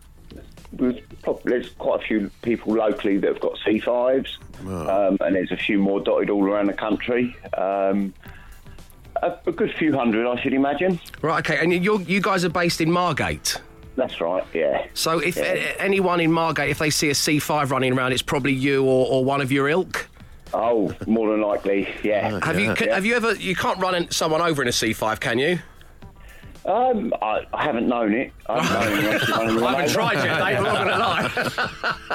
there's, 0.74 1.00
probably, 1.22 1.52
there's 1.52 1.70
quite 1.72 2.02
a 2.02 2.04
few 2.06 2.32
people 2.42 2.74
locally 2.74 3.18
that 3.18 3.28
have 3.28 3.40
got 3.40 3.58
C5s, 3.66 4.38
um, 4.62 5.18
and 5.22 5.36
there's 5.36 5.52
a 5.52 5.58
few 5.58 5.80
more 5.80 6.00
dotted 6.00 6.30
all 6.30 6.44
around 6.44 6.68
the 6.68 6.74
country. 6.74 7.36
Um, 7.58 8.14
a, 9.22 9.38
a 9.46 9.52
good 9.52 9.74
few 9.76 9.94
hundred, 9.94 10.28
I 10.28 10.42
should 10.42 10.54
imagine. 10.54 11.00
Right, 11.22 11.40
okay, 11.50 11.62
and 11.62 11.72
you 11.74 12.00
you 12.02 12.20
guys 12.22 12.44
are 12.44 12.50
based 12.50 12.82
in 12.82 12.92
Margate. 12.92 13.62
That's 13.96 14.20
right, 14.20 14.44
yeah. 14.54 14.88
So 14.96 15.20
if 15.20 15.38
a- 15.38 15.80
anyone 15.82 16.20
in 16.20 16.32
Margate, 16.32 16.70
if 16.72 16.80
they 16.80 16.90
see 16.90 17.10
a 17.10 17.14
C5 17.14 17.70
running 17.70 17.94
around, 17.94 18.12
it's 18.12 18.24
probably 18.24 18.54
you 18.54 18.84
or, 18.84 19.08
or 19.08 19.24
one 19.24 19.40
of 19.40 19.52
your 19.52 19.70
ilk. 19.70 20.08
Oh, 20.52 20.94
more 21.08 21.30
than 21.32 21.42
likely, 21.42 21.88
yeah. 22.04 22.40
Have 22.44 22.60
you 22.60 22.76
c 22.76 22.88
have 22.88 23.06
you 23.06 23.16
ever? 23.16 23.34
You 23.36 23.56
can't 23.56 23.80
run 23.80 24.10
someone 24.12 24.42
over 24.42 24.62
in 24.62 24.68
a 24.68 24.72
C5, 24.72 25.20
can 25.20 25.38
you? 25.40 25.60
Um, 26.66 27.14
I, 27.22 27.46
I 27.54 27.64
haven't 27.64 27.90
known 27.90 28.14
it. 28.14 28.32
I 28.48 28.64
haven't, 28.64 29.04
known 29.30 29.58
it. 29.58 29.64
I 29.64 29.72
haven't 29.72 29.94
tried 29.94 30.16
yet, 30.24 30.38
Dave. 30.40 30.58
I'm 30.58 30.64
not 30.64 30.76
going 30.78 32.14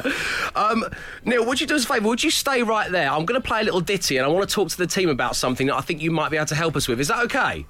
to 0.00 0.02
lie. 0.02 0.12
um, 0.70 0.84
Neil, 1.24 1.46
would 1.46 1.60
you 1.60 1.66
do 1.66 1.76
us 1.76 1.84
a 1.84 1.86
favour? 1.86 2.08
Would 2.08 2.24
you 2.24 2.30
stay 2.30 2.62
right 2.62 2.90
there? 2.90 3.08
I'm 3.10 3.24
going 3.24 3.40
to 3.40 3.46
play 3.46 3.60
a 3.60 3.64
little 3.64 3.80
ditty, 3.80 4.16
and 4.16 4.26
I 4.26 4.28
want 4.28 4.48
to 4.48 4.52
talk 4.52 4.68
to 4.70 4.78
the 4.78 4.86
team 4.86 5.08
about 5.08 5.36
something 5.36 5.68
that 5.68 5.76
I 5.76 5.80
think 5.80 6.02
you 6.02 6.10
might 6.10 6.30
be 6.30 6.36
able 6.36 6.46
to 6.46 6.54
help 6.56 6.74
us 6.74 6.88
with. 6.88 6.98
Is 7.00 7.08
that 7.08 7.22
okay? 7.24 7.64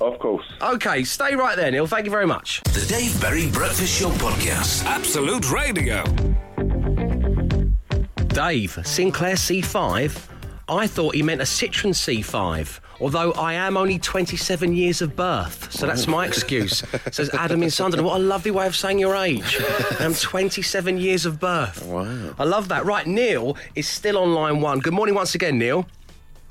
Of 0.00 0.18
course. 0.18 0.44
Okay, 0.60 1.04
stay 1.04 1.36
right 1.36 1.56
there, 1.56 1.70
Neil. 1.70 1.86
Thank 1.86 2.04
you 2.04 2.10
very 2.10 2.26
much. 2.26 2.62
The 2.64 2.84
Dave 2.88 3.18
Berry 3.20 3.48
Breakfast 3.50 3.98
Show 3.98 4.10
Podcast. 4.10 4.84
Absolute 4.84 5.50
Radio. 5.50 6.02
Dave, 8.28 8.78
Sinclair 8.84 9.36
C5? 9.36 10.28
I 10.68 10.86
thought 10.86 11.14
he 11.14 11.22
meant 11.22 11.40
a 11.40 11.44
Citroen 11.44 11.94
C5, 11.94 12.80
although 13.00 13.32
I 13.32 13.54
am 13.54 13.76
only 13.76 13.98
27 13.98 14.72
years 14.74 15.02
of 15.02 15.16
birth, 15.16 15.72
so 15.72 15.86
that's 15.86 16.06
my 16.06 16.26
excuse. 16.26 16.82
Says 17.10 17.30
Adam 17.32 17.62
in 17.62 17.70
Sunderland. 17.70 18.06
What 18.06 18.20
a 18.20 18.22
lovely 18.24 18.50
way 18.50 18.66
of 18.66 18.76
saying 18.76 18.98
your 18.98 19.16
age. 19.16 19.58
I'm 20.00 20.14
27 20.14 20.98
years 20.98 21.26
of 21.26 21.40
birth. 21.40 21.84
Wow. 21.86 22.34
I 22.38 22.44
love 22.44 22.68
that. 22.68 22.84
Right, 22.84 23.06
Neil 23.06 23.56
is 23.74 23.88
still 23.88 24.18
on 24.18 24.34
line 24.34 24.60
one. 24.60 24.80
Good 24.80 24.94
morning 24.94 25.14
once 25.14 25.34
again, 25.34 25.58
Neil. 25.58 25.86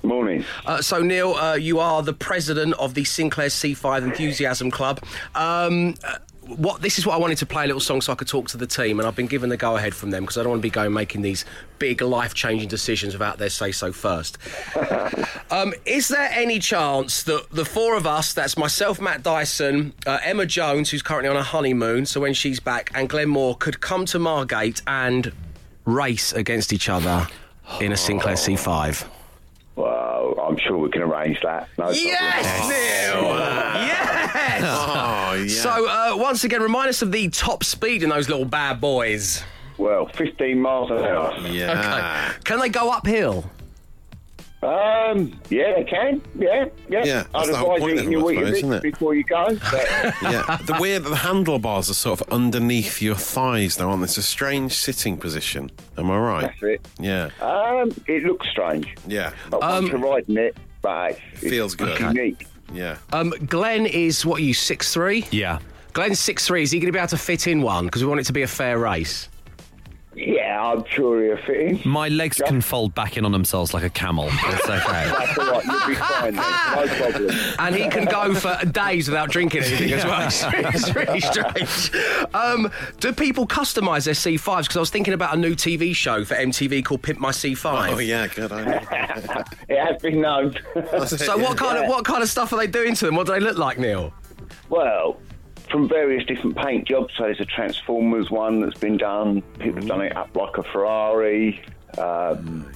Morning. 0.03 0.45
Uh, 0.65 0.81
so, 0.81 1.01
Neil, 1.01 1.33
uh, 1.33 1.55
you 1.55 1.79
are 1.79 2.03
the 2.03 2.13
president 2.13 2.75
of 2.75 2.93
the 2.93 3.03
Sinclair 3.03 3.47
C5 3.47 4.03
Enthusiasm 4.03 4.69
Club. 4.69 5.03
Um, 5.33 5.95
uh, 6.03 6.17
what 6.47 6.81
this 6.81 6.97
is 6.99 7.05
what 7.05 7.15
I 7.15 7.17
wanted 7.17 7.37
to 7.39 7.45
play 7.45 7.63
a 7.63 7.67
little 7.67 7.79
song 7.79 8.01
so 8.01 8.11
I 8.11 8.15
could 8.15 8.27
talk 8.27 8.47
to 8.49 8.57
the 8.57 8.67
team, 8.67 8.99
and 8.99 9.07
I've 9.07 9.15
been 9.15 9.27
given 9.27 9.49
the 9.49 9.57
go 9.57 9.75
ahead 9.75 9.95
from 9.95 10.11
them 10.11 10.23
because 10.23 10.37
I 10.37 10.43
don't 10.43 10.51
want 10.51 10.59
to 10.61 10.63
be 10.63 10.69
going 10.69 10.93
making 10.93 11.21
these 11.21 11.45
big 11.79 12.01
life 12.01 12.33
changing 12.33 12.69
decisions 12.69 13.13
without 13.13 13.37
their 13.37 13.49
say 13.49 13.71
so 13.71 13.91
first. 13.91 14.37
um, 15.51 15.73
is 15.85 16.07
there 16.07 16.29
any 16.31 16.59
chance 16.59 17.23
that 17.23 17.49
the 17.51 17.65
four 17.65 17.95
of 17.97 18.05
us, 18.05 18.33
that's 18.33 18.57
myself, 18.57 19.01
Matt 19.01 19.23
Dyson, 19.23 19.93
uh, 20.05 20.19
Emma 20.23 20.45
Jones, 20.45 20.91
who's 20.91 21.01
currently 21.01 21.29
on 21.29 21.37
a 21.37 21.43
honeymoon, 21.43 22.05
so 22.05 22.21
when 22.21 22.33
she's 22.33 22.59
back, 22.59 22.91
and 22.93 23.09
Glenn 23.09 23.29
Moore, 23.29 23.55
could 23.55 23.81
come 23.81 24.05
to 24.07 24.19
Margate 24.19 24.81
and 24.87 25.31
race 25.85 26.33
against 26.33 26.73
each 26.73 26.89
other 26.89 27.27
in 27.81 27.91
a 27.91 27.97
Sinclair 27.97 28.35
C5? 28.35 29.07
Well, 29.75 30.39
I'm 30.39 30.57
sure 30.57 30.77
we 30.77 30.89
can 30.89 31.01
arrange 31.01 31.39
that. 31.43 31.67
No 31.77 31.89
Yes. 31.89 32.69
Neil! 32.69 33.35
Yes! 33.85 34.14
Oh, 34.65 35.33
yeah. 35.33 35.47
So, 35.47 35.69
uh, 35.89 36.15
once 36.17 36.43
again, 36.43 36.61
remind 36.61 36.89
us 36.89 37.01
of 37.01 37.11
the 37.11 37.29
top 37.29 37.63
speed 37.63 38.03
in 38.03 38.09
those 38.09 38.29
little 38.29 38.45
bad 38.45 38.79
boys. 38.79 39.43
Well, 39.77 40.07
15 40.07 40.59
miles 40.61 40.89
an 40.91 40.99
hour. 40.99 41.37
yeah. 41.49 42.31
Can 42.45 42.59
they 42.59 42.69
go 42.69 42.89
uphill? 42.91 43.49
Um, 44.63 45.39
yeah, 45.49 45.75
they 45.75 45.83
can. 45.83 46.21
Yeah, 46.39 46.65
yeah. 46.89 47.03
Yeah, 47.05 47.23
that's 47.33 47.35
I'd 47.35 47.47
the 47.49 47.57
whole 47.57 47.73
advise 47.75 47.79
point 47.81 47.99
of 47.99 47.99
eating 47.99 48.05
them, 48.05 48.11
your 48.13 48.29
I 48.31 48.33
suppose, 48.33 48.49
Weetabix 48.49 48.57
isn't 48.57 48.81
before 48.83 49.13
you 49.15 49.23
go. 49.25 49.45
But 49.45 49.85
Yeah. 50.23 50.57
The 50.65 50.77
way 50.79 50.97
that 50.97 51.07
the 51.07 51.15
handlebars 51.17 51.89
are 51.89 51.93
sort 51.93 52.21
of 52.21 52.29
underneath 52.31 52.99
your 53.01 53.15
thighs, 53.15 53.75
though, 53.75 53.89
aren't 53.89 54.01
they? 54.01 54.05
It's 54.05 54.17
a 54.17 54.23
strange 54.23 54.73
sitting 54.73 55.17
position. 55.17 55.69
Am 55.97 56.09
I 56.09 56.17
right? 56.17 56.41
that's 56.43 56.63
it. 56.63 56.87
Yeah. 56.99 57.29
Um, 57.41 57.91
it 58.07 58.23
looks 58.23 58.47
strange. 58.49 58.95
Yeah. 59.07 59.33
Not 59.51 59.61
once 59.61 59.89
you're 59.89 59.99
riding 59.99 60.37
it, 60.37 60.57
but 60.81 61.11
it's, 61.11 61.19
it's 61.43 61.49
Feels 61.51 61.75
good. 61.75 61.99
unique. 61.99 62.47
Yeah. 62.73 62.97
Um, 63.13 63.31
Glenn 63.47 63.85
is, 63.85 64.25
what 64.25 64.39
are 64.39 64.43
you, 64.43 64.53
six 64.53 64.93
three? 64.93 65.25
Yeah. 65.31 65.59
Glenn's 65.93 66.19
six 66.19 66.45
three. 66.45 66.63
Is 66.63 66.71
he 66.71 66.79
going 66.79 66.87
to 66.87 66.91
be 66.91 66.99
able 66.99 67.09
to 67.09 67.17
fit 67.17 67.47
in 67.47 67.61
one? 67.61 67.85
Because 67.85 68.01
we 68.01 68.07
want 68.07 68.19
it 68.19 68.25
to 68.25 68.33
be 68.33 68.41
a 68.41 68.47
fair 68.47 68.77
race. 68.77 69.29
Yeah, 70.15 70.61
I'm 70.63 70.85
sure 70.85 71.21
he'll 71.23 71.37
fit. 71.45 71.85
My 71.85 72.07
legs 72.07 72.41
can 72.45 72.61
fold 72.61 72.95
back 72.95 73.17
in 73.17 73.25
on 73.25 73.33
themselves 73.33 73.73
like 73.73 73.83
a 73.83 73.89
camel. 73.89 74.29
It's 74.31 74.69
okay. 74.69 74.81
That's 74.85 75.37
all 75.37 75.51
right. 75.51 75.65
You'll 75.65 75.87
be 75.89 75.95
fine. 75.95 76.35
Then. 76.35 76.35
No 76.35 77.11
problem. 77.11 77.37
And 77.59 77.75
he 77.75 77.89
can 77.89 78.05
go 78.05 78.33
for 78.33 78.57
days 78.65 79.09
without 79.09 79.29
drinking 79.29 79.63
anything 79.63 79.91
as 79.91 80.05
well. 80.05 80.25
It's, 80.27 80.43
it's 80.75 80.95
really 80.95 81.19
strange. 81.19 81.91
Um, 82.33 82.71
do 83.01 83.11
people 83.11 83.45
customise 83.45 84.05
their 84.05 84.13
C5s? 84.13 84.63
Because 84.63 84.77
I 84.77 84.79
was 84.79 84.89
thinking 84.89 85.13
about 85.13 85.33
a 85.35 85.37
new 85.37 85.53
TV 85.53 85.93
show 85.93 86.23
for 86.23 86.35
MTV 86.35 86.85
called 86.85 87.01
Pimp 87.01 87.19
My 87.19 87.31
C5. 87.31 87.93
Oh, 87.93 87.99
yeah, 87.99 88.27
good 88.27 88.51
idea. 88.51 89.43
It 89.67 89.79
has 89.83 90.01
been 90.01 90.21
known. 90.21 90.55
So 91.07 91.37
what 91.37 91.57
kind 91.57 91.77
of 91.77 91.89
what 91.89 92.05
kind 92.05 92.21
of 92.21 92.29
stuff 92.29 92.53
are 92.53 92.57
they 92.57 92.67
doing 92.67 92.93
to 92.95 93.05
them? 93.05 93.15
What 93.15 93.25
do 93.27 93.33
they 93.33 93.39
look 93.39 93.57
like, 93.57 93.79
Neil? 93.79 94.13
Well, 94.69 95.17
from 95.75 95.89
various 95.89 96.25
different 96.25 96.55
paint 96.55 96.87
jobs. 96.87 97.13
So 97.17 97.23
there's 97.23 97.41
a 97.41 97.45
Transformers 97.45 98.31
one 98.31 98.61
that's 98.61 98.79
been 98.79 98.95
done. 98.95 99.41
People 99.59 99.81
have 99.81 99.87
done 99.87 100.01
it 100.03 100.15
up 100.15 100.33
like 100.33 100.57
a 100.57 100.63
Ferrari. 100.63 101.61
Um, 101.97 102.71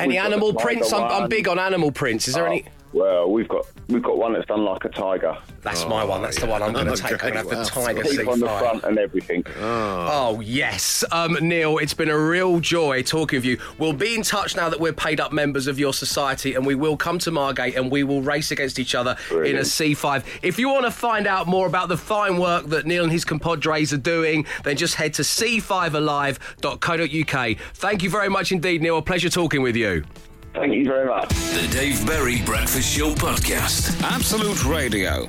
Any 0.00 0.18
animal 0.18 0.54
prints? 0.54 0.92
I'm, 0.92 1.04
I'm 1.04 1.28
big 1.28 1.46
on 1.46 1.60
animal 1.60 1.92
prints. 1.92 2.26
Is 2.26 2.34
there 2.34 2.48
any? 2.48 2.64
Well, 2.92 3.30
we've 3.30 3.48
got 3.48 3.66
we've 3.88 4.02
got 4.02 4.18
one 4.18 4.32
that's 4.34 4.46
done 4.46 4.64
like 4.64 4.84
a 4.84 4.88
tiger. 4.88 5.36
That's 5.62 5.86
my 5.86 6.04
one. 6.04 6.22
That's 6.22 6.38
the 6.38 6.46
one 6.46 6.62
I'm 6.62 6.72
going 6.72 6.86
to 6.86 6.92
Oh, 6.92 6.96
take. 6.96 7.24
I'm 7.24 7.32
going 7.32 7.32
to 7.32 7.38
have 7.38 7.48
great. 7.48 7.58
the 7.58 7.64
Tiger 7.64 8.02
Teeth 8.02 8.28
on 8.28 8.40
the 8.40 8.46
C5. 8.46 8.58
front 8.58 8.84
and 8.84 8.98
everything. 8.98 9.44
Oh 9.60 10.40
yes, 10.44 11.04
um, 11.12 11.36
Neil. 11.40 11.78
It's 11.78 11.94
been 11.94 12.10
a 12.10 12.18
real 12.18 12.60
joy 12.60 13.02
talking 13.02 13.38
with 13.38 13.44
you. 13.44 13.58
We'll 13.78 13.92
be 13.92 14.14
in 14.14 14.22
touch 14.22 14.56
now 14.56 14.68
that 14.68 14.80
we're 14.80 14.92
paid 14.92 15.20
up 15.20 15.32
members 15.32 15.66
of 15.66 15.78
your 15.78 15.94
society, 15.94 16.54
and 16.54 16.66
we 16.66 16.74
will 16.74 16.96
come 16.96 17.18
to 17.20 17.30
Margate 17.30 17.76
and 17.76 17.90
we 17.90 18.02
will 18.04 18.22
race 18.22 18.50
against 18.50 18.78
each 18.78 18.94
other 18.94 19.16
in 19.30 19.36
a 19.36 19.40
Brilliant. 19.40 19.66
C5. 19.66 20.24
If 20.42 20.58
you 20.58 20.68
want 20.68 20.84
to 20.84 20.90
find 20.90 21.26
out 21.26 21.46
more 21.46 21.66
about 21.66 21.88
the 21.88 21.96
fine 21.96 22.38
work 22.38 22.66
that 22.66 22.86
Neil 22.86 23.04
and 23.04 23.12
his 23.12 23.24
compadres 23.24 23.92
are 23.92 23.96
doing, 23.98 24.44
then 24.64 24.76
just 24.76 24.94
head 24.96 25.14
to 25.14 25.22
c5alive.co.uk. 25.22 27.58
Thank 27.74 28.02
you 28.02 28.10
very 28.10 28.28
much 28.28 28.52
indeed, 28.52 28.82
Neil. 28.82 28.98
A 28.98 29.02
pleasure 29.02 29.28
talking 29.30 29.62
with 29.62 29.76
you. 29.76 30.04
Thank 30.54 30.74
you 30.74 30.84
very 30.84 31.06
much. 31.06 31.30
The 31.30 31.66
Dave 31.72 32.06
Berry 32.06 32.42
Breakfast 32.42 32.86
Show 32.94 33.14
Podcast. 33.14 34.02
Absolute 34.02 34.64
Radio. 34.66 35.26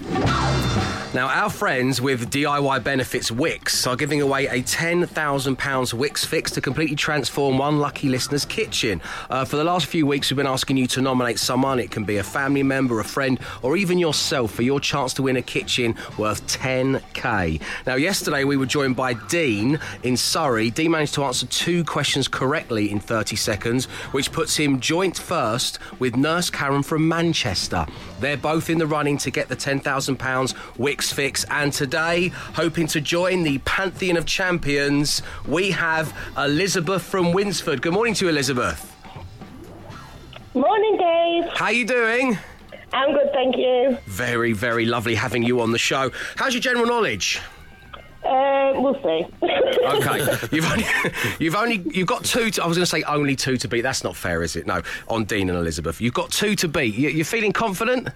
Now, 1.13 1.27
our 1.27 1.49
friends 1.49 2.01
with 2.01 2.29
DIY 2.31 2.83
Benefits 2.83 3.29
Wickes 3.31 3.87
are 3.87 3.95
giving 3.95 4.19
away 4.19 4.47
a 4.47 4.63
£10,000 4.63 5.05
Wickes 5.05 6.25
fix 6.25 6.51
to 6.51 6.59
completely 6.61 6.95
transform 6.95 7.59
one 7.59 7.79
lucky 7.79 8.09
listener's 8.09 8.45
kitchen. 8.45 8.99
Uh, 9.29 9.45
for 9.45 9.55
the 9.55 9.63
last 9.63 9.85
few 9.85 10.07
weeks, 10.07 10.29
we've 10.29 10.37
been 10.37 10.47
asking 10.47 10.75
you 10.75 10.87
to 10.87 11.01
nominate 11.01 11.37
someone. 11.39 11.79
It 11.79 11.91
can 11.91 12.03
be 12.03 12.17
a 12.17 12.23
family 12.23 12.63
member, 12.63 12.99
a 12.99 13.03
friend, 13.03 13.39
or 13.61 13.77
even 13.77 13.99
yourself 13.99 14.51
for 14.53 14.63
your 14.63 14.79
chance 14.79 15.13
to 15.13 15.21
win 15.21 15.37
a 15.37 15.41
kitchen 15.43 15.95
worth 16.17 16.45
10k. 16.47 17.61
Now, 17.85 17.95
yesterday 17.95 18.43
we 18.43 18.57
were 18.57 18.65
joined 18.65 18.95
by 18.95 19.13
Dean 19.13 19.79
in 20.01 20.17
Surrey. 20.17 20.71
Dean 20.71 20.91
managed 20.91 21.13
to 21.13 21.23
answer 21.23 21.45
two 21.45 21.83
questions 21.85 22.27
correctly 22.27 22.91
in 22.91 22.99
30 22.99 23.35
seconds, 23.35 23.85
which 24.11 24.31
puts 24.31 24.57
him 24.57 24.79
joint 24.79 25.12
first 25.19 25.79
with 25.99 26.15
Nurse 26.15 26.49
Karen 26.49 26.83
from 26.83 27.07
Manchester. 27.07 27.85
They're 28.19 28.37
both 28.37 28.69
in 28.69 28.77
the 28.77 28.87
running 28.87 29.17
to 29.19 29.31
get 29.31 29.49
the 29.49 29.55
£10,000 29.55 29.83
Wickes 30.77 31.13
fix, 31.13 31.45
and 31.49 31.71
today, 31.71 32.27
hoping 32.27 32.87
to 32.87 33.01
join 33.01 33.43
the 33.43 33.57
pantheon 33.59 34.17
of 34.17 34.25
champions, 34.25 35.21
we 35.47 35.71
have 35.71 36.15
Elizabeth 36.37 37.03
from 37.03 37.31
Winsford. 37.31 37.81
Good 37.81 37.93
morning 37.93 38.13
to 38.15 38.25
you, 38.25 38.29
Elizabeth. 38.29 38.89
Morning, 40.53 40.97
Dave. 40.97 41.51
How 41.53 41.65
are 41.65 41.73
you 41.73 41.85
doing? 41.85 42.37
I'm 42.91 43.11
good, 43.13 43.31
thank 43.33 43.57
you. 43.57 43.97
Very, 44.05 44.53
very 44.53 44.85
lovely 44.85 45.15
having 45.15 45.41
you 45.41 45.61
on 45.61 45.71
the 45.71 45.79
show. 45.79 46.11
How's 46.35 46.53
your 46.53 46.61
general 46.61 46.85
knowledge? 46.85 47.41
Uh, 48.33 48.73
we'll 48.81 48.95
see. 49.03 49.25
Okay, 49.83 50.25
you've 50.51 50.65
only, 50.65 50.85
you've 51.39 51.55
only, 51.55 51.83
you've 51.91 52.07
got 52.07 52.23
two. 52.23 52.49
To, 52.51 52.63
I 52.63 52.67
was 52.67 52.77
going 52.77 52.83
to 52.83 52.89
say 52.89 53.03
only 53.03 53.35
two 53.35 53.57
to 53.57 53.67
beat. 53.67 53.81
That's 53.81 54.03
not 54.03 54.15
fair, 54.15 54.41
is 54.41 54.55
it? 54.55 54.65
No, 54.65 54.81
on 55.09 55.25
Dean 55.25 55.49
and 55.49 55.57
Elizabeth, 55.57 55.99
you've 55.99 56.13
got 56.13 56.31
two 56.31 56.55
to 56.55 56.69
beat. 56.69 56.95
You, 56.95 57.09
you're 57.09 57.25
feeling 57.25 57.51
confident? 57.51 58.07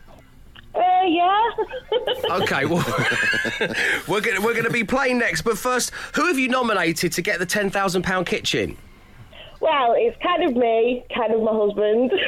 Uh, 0.73 0.79
yeah. 1.05 1.49
Okay, 2.31 2.65
well, 2.65 2.83
we're 4.07 4.21
going 4.21 4.41
we're 4.43 4.53
going 4.53 4.65
to 4.65 4.71
be 4.71 4.83
playing 4.83 5.17
next. 5.19 5.41
But 5.43 5.57
first, 5.57 5.91
who 6.15 6.27
have 6.27 6.37
you 6.37 6.47
nominated 6.47 7.11
to 7.13 7.21
get 7.21 7.39
the 7.39 7.45
ten 7.45 7.69
thousand 7.69 8.03
pound 8.03 8.25
kitchen? 8.25 8.77
Well, 9.59 9.93
it's 9.97 10.15
kind 10.21 10.43
of 10.43 10.55
me, 10.55 11.03
kind 11.15 11.33
of 11.33 11.41
my 11.41 11.51
husband. 11.53 12.11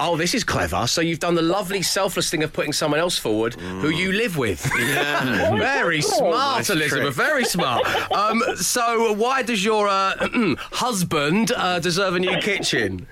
Oh, 0.00 0.16
this 0.16 0.32
is 0.32 0.44
clever. 0.44 0.86
So 0.86 1.00
you've 1.00 1.18
done 1.18 1.34
the 1.34 1.42
lovely, 1.42 1.82
selfless 1.82 2.30
thing 2.30 2.44
of 2.44 2.52
putting 2.52 2.72
someone 2.72 3.00
else 3.00 3.18
forward 3.18 3.54
who 3.54 3.88
you 3.88 4.12
live 4.12 4.36
with. 4.36 4.60
very 4.72 6.00
smart, 6.02 6.58
Nice 6.58 6.70
Elizabeth. 6.70 7.02
trick. 7.02 7.14
Very 7.14 7.44
smart. 7.44 7.84
Um, 8.12 8.40
so 8.56 9.12
why 9.14 9.42
does 9.42 9.64
your 9.64 9.88
uh, 9.88 10.14
husband 10.72 11.50
uh, 11.52 11.80
deserve 11.80 12.14
a 12.14 12.20
new 12.20 12.38
kitchen? 12.38 13.08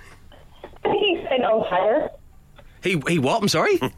he 0.84 0.90
keeps 0.92 1.22
setting 1.24 1.40
it 1.42 1.44
on 1.44 1.68
fire. 1.68 2.10
He 2.84 3.02
he 3.08 3.18
what? 3.18 3.42
I'm 3.42 3.48
sorry. 3.48 3.80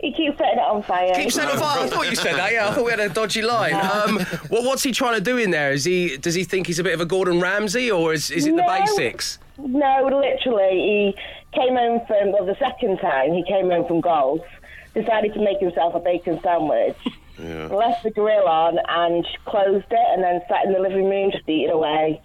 He 0.00 0.12
keeps 0.12 0.38
setting 0.38 0.58
it 0.58 0.62
on 0.62 0.82
fire. 0.84 1.12
Keep 1.14 1.32
saying 1.32 1.48
on 1.48 1.58
fire. 1.58 1.84
I 1.84 1.88
thought 1.88 2.08
you 2.08 2.14
said 2.14 2.36
that. 2.36 2.52
Yeah, 2.52 2.68
I 2.68 2.72
thought 2.72 2.84
we 2.84 2.90
had 2.92 3.00
a 3.00 3.08
dodgy 3.08 3.42
line. 3.42 3.74
Um, 3.74 4.24
well, 4.48 4.62
what's 4.64 4.84
he 4.84 4.92
trying 4.92 5.16
to 5.16 5.20
do 5.20 5.36
in 5.38 5.50
there? 5.50 5.72
Is 5.72 5.84
he 5.84 6.16
does 6.16 6.34
he 6.34 6.44
think 6.44 6.68
he's 6.68 6.78
a 6.78 6.84
bit 6.84 6.94
of 6.94 7.00
a 7.00 7.04
Gordon 7.06 7.40
Ramsay, 7.40 7.90
or 7.90 8.12
is 8.12 8.30
is 8.30 8.46
it 8.46 8.54
the 8.54 8.62
basics? 8.62 9.38
No, 9.58 10.04
literally, 10.04 10.78
he 10.78 11.16
came 11.52 11.74
home 11.74 12.00
from, 12.06 12.30
well, 12.30 12.46
the 12.46 12.56
second 12.60 12.98
time 12.98 13.32
he 13.32 13.42
came 13.42 13.70
home 13.70 13.86
from 13.88 14.00
golf, 14.00 14.40
decided 14.94 15.34
to 15.34 15.40
make 15.40 15.58
himself 15.58 15.96
a 15.96 16.00
bacon 16.00 16.40
sandwich, 16.42 16.96
left 17.38 18.04
the 18.04 18.10
grill 18.10 18.46
on 18.46 18.78
and 18.88 19.26
closed 19.46 19.86
it, 19.90 20.06
and 20.12 20.22
then 20.22 20.40
sat 20.48 20.64
in 20.64 20.72
the 20.74 20.78
living 20.78 21.10
room 21.10 21.32
just 21.32 21.48
eating 21.48 21.70
away. 21.70 22.22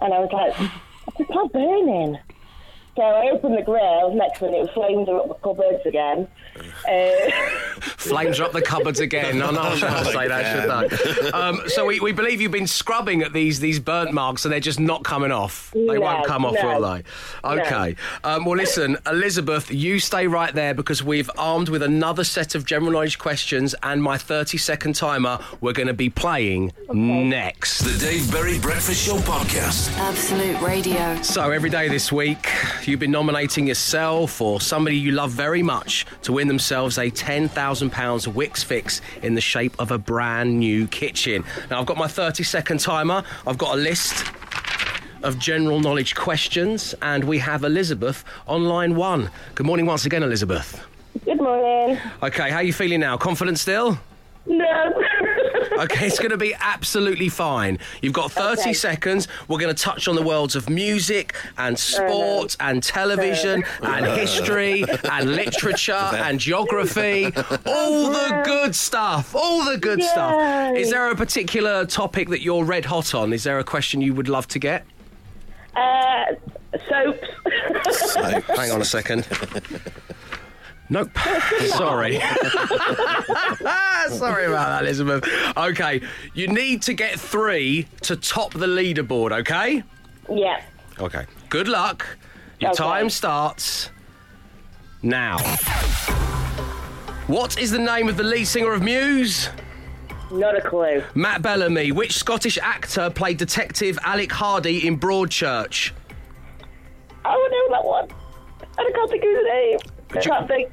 And 0.00 0.12
I 0.12 0.18
was 0.18 0.30
like, 0.32 0.70
it's 1.20 1.30
not 1.30 1.52
burning. 1.52 2.18
So 2.96 3.02
I 3.02 3.30
opened 3.30 3.56
the 3.58 3.62
grill, 3.62 4.14
next 4.14 4.40
minute 4.40 4.72
flames 4.72 5.08
are 5.08 5.18
up 5.20 5.28
the 5.28 5.34
cupboards 5.34 5.84
again. 5.84 6.28
Uh, 6.88 7.30
Flames 7.96 8.38
are 8.38 8.44
up 8.44 8.52
the 8.52 8.62
cupboards 8.62 9.00
again. 9.00 9.38
No, 9.38 9.50
no, 9.50 9.60
I 9.62 9.74
shouldn't 9.76 10.06
say 10.06 10.28
that, 10.28 10.90
should 10.92 11.32
I? 11.32 11.48
Um, 11.48 11.62
so 11.66 11.86
we, 11.86 11.98
we 11.98 12.12
believe 12.12 12.40
you've 12.40 12.52
been 12.52 12.66
scrubbing 12.68 13.22
at 13.22 13.32
these 13.32 13.58
these 13.58 13.80
burnt 13.80 14.12
marks 14.12 14.44
and 14.44 14.52
they're 14.52 14.60
just 14.60 14.78
not 14.78 15.02
coming 15.02 15.32
off. 15.32 15.72
They 15.72 15.80
No, 15.80 16.00
won't 16.02 16.26
come 16.26 16.44
off, 16.44 16.54
no. 16.54 16.78
will 16.78 16.88
they? 16.94 17.02
Okay. 17.62 17.96
Um, 18.22 18.44
well, 18.44 18.56
listen, 18.56 18.96
Elizabeth, 19.06 19.72
you 19.72 19.98
stay 19.98 20.26
right 20.28 20.54
there 20.54 20.74
because 20.74 21.02
we've 21.02 21.30
armed 21.36 21.68
with 21.70 21.82
another 21.82 22.22
set 22.22 22.54
of 22.54 22.64
general 22.64 22.92
knowledge 22.92 23.18
questions 23.18 23.74
and 23.82 24.00
my 24.02 24.16
30 24.18 24.56
second 24.58 24.94
timer. 24.94 25.40
We're 25.60 25.72
going 25.72 25.88
to 25.88 25.94
be 25.94 26.10
playing 26.10 26.72
next. 26.92 27.80
The 27.80 27.98
Dave 27.98 28.30
Berry 28.30 28.58
Breakfast 28.60 29.04
Show 29.04 29.16
podcast. 29.16 29.96
Absolute 29.98 30.60
Radio. 30.60 31.20
So 31.22 31.50
every 31.50 31.70
day 31.70 31.88
this 31.88 32.12
week, 32.12 32.48
you've 32.90 33.00
been 33.00 33.10
nominating 33.10 33.66
yourself 33.66 34.40
or 34.40 34.60
somebody 34.60 34.96
you 34.96 35.12
love 35.12 35.30
very 35.30 35.62
much 35.62 36.06
to 36.22 36.32
win 36.32 36.48
themselves 36.48 36.98
a 36.98 37.10
£10,000 37.10 37.48
Wickes 38.32 38.64
fix 38.64 39.00
in 39.22 39.34
the 39.34 39.40
shape 39.40 39.74
of 39.78 39.90
a 39.90 39.98
brand 39.98 40.58
new 40.58 40.86
kitchen. 40.88 41.44
Now, 41.70 41.80
I've 41.80 41.86
got 41.86 41.96
my 41.96 42.08
30 42.08 42.42
second 42.42 42.80
timer. 42.80 43.22
I've 43.46 43.58
got 43.58 43.74
a 43.74 43.80
list 43.80 44.24
of 45.22 45.38
general 45.38 45.80
knowledge 45.80 46.14
questions, 46.14 46.94
and 47.00 47.24
we 47.24 47.38
have 47.38 47.64
Elizabeth 47.64 48.24
on 48.46 48.64
line 48.64 48.94
one. 48.94 49.30
Good 49.54 49.66
morning 49.66 49.86
once 49.86 50.04
again, 50.04 50.22
Elizabeth. 50.22 50.84
good 51.24 51.38
morning. 51.38 51.98
Okay, 52.22 52.50
how 52.50 52.56
are 52.56 52.62
you 52.62 52.72
feeling 52.72 53.00
now? 53.00 53.16
Confident 53.16 53.58
still? 53.58 53.98
No. 54.46 55.02
Okay, 55.72 56.06
it's 56.06 56.18
going 56.18 56.30
to 56.30 56.36
be 56.36 56.54
absolutely 56.60 57.28
fine. 57.28 57.78
You've 58.02 58.12
got 58.12 58.32
30 58.32 58.60
Okay. 58.62 58.72
seconds. 58.72 59.28
We're 59.48 59.58
going 59.58 59.74
to 59.74 59.82
touch 59.82 60.08
on 60.08 60.14
the 60.14 60.22
worlds 60.22 60.54
of 60.56 60.68
music 60.68 61.34
and 61.58 61.78
sport 61.78 62.56
and 62.60 62.82
television 62.82 63.64
and 63.82 64.06
history 64.06 64.84
and 65.10 65.34
literature 65.34 65.92
and 65.92 66.38
geography. 66.38 67.26
All 67.66 68.10
the 68.10 68.42
good 68.44 68.74
stuff. 68.74 69.34
All 69.34 69.64
the 69.64 69.78
good 69.78 70.02
stuff. 70.02 70.76
Is 70.76 70.90
there 70.90 71.10
a 71.10 71.16
particular 71.16 71.84
topic 71.86 72.28
that 72.28 72.40
you're 72.42 72.64
red 72.64 72.84
hot 72.84 73.14
on? 73.14 73.32
Is 73.32 73.44
there 73.44 73.58
a 73.58 73.64
question 73.64 74.00
you 74.00 74.14
would 74.14 74.28
love 74.28 74.46
to 74.48 74.58
get? 74.58 74.84
uh, 75.76 76.24
soaps. 76.88 77.26
Hang 78.56 78.70
on 78.70 78.80
a 78.80 78.84
second. 78.84 79.26
Nope. 80.90 81.10
Sorry. 81.66 82.14
Sorry 84.10 84.44
about 84.46 84.68
that, 84.68 84.82
Elizabeth. 84.82 85.24
Okay, 85.56 86.02
you 86.34 86.46
need 86.48 86.82
to 86.82 86.92
get 86.94 87.18
three 87.18 87.86
to 88.02 88.16
top 88.16 88.52
the 88.52 88.66
leaderboard, 88.66 89.32
okay? 89.40 89.82
yeah. 90.30 90.62
Okay. 91.00 91.24
Good 91.48 91.66
luck. 91.68 92.06
Your 92.60 92.70
Okay. 92.70 92.78
time 92.82 93.10
starts 93.10 93.90
now. 95.02 95.38
What 97.26 97.58
is 97.58 97.70
the 97.72 97.78
name 97.80 98.08
of 98.08 98.16
the 98.16 98.22
lead 98.22 98.44
singer 98.46 98.72
of 98.72 98.82
Muse? 98.82 99.48
Not 100.30 100.56
a 100.56 100.60
clue. 100.60 101.02
Matt 101.14 101.42
Bellamy. 101.42 101.90
Which 101.92 102.12
Scottish 102.12 102.58
actor 102.58 103.10
played 103.10 103.38
Detective 103.38 103.98
Alec 104.04 104.30
Hardy 104.30 104.86
in 104.86 104.98
Broadchurch? 105.00 105.90
I 107.24 107.34
know 107.34 107.74
that 107.76 107.84
one. 107.84 108.08
I 108.78 108.90
can't 108.94 109.10
think 109.10 109.24
of 109.24 109.30
his 109.30 109.44
name. 109.44 109.78
I 110.16 110.20
you-. 110.20 110.68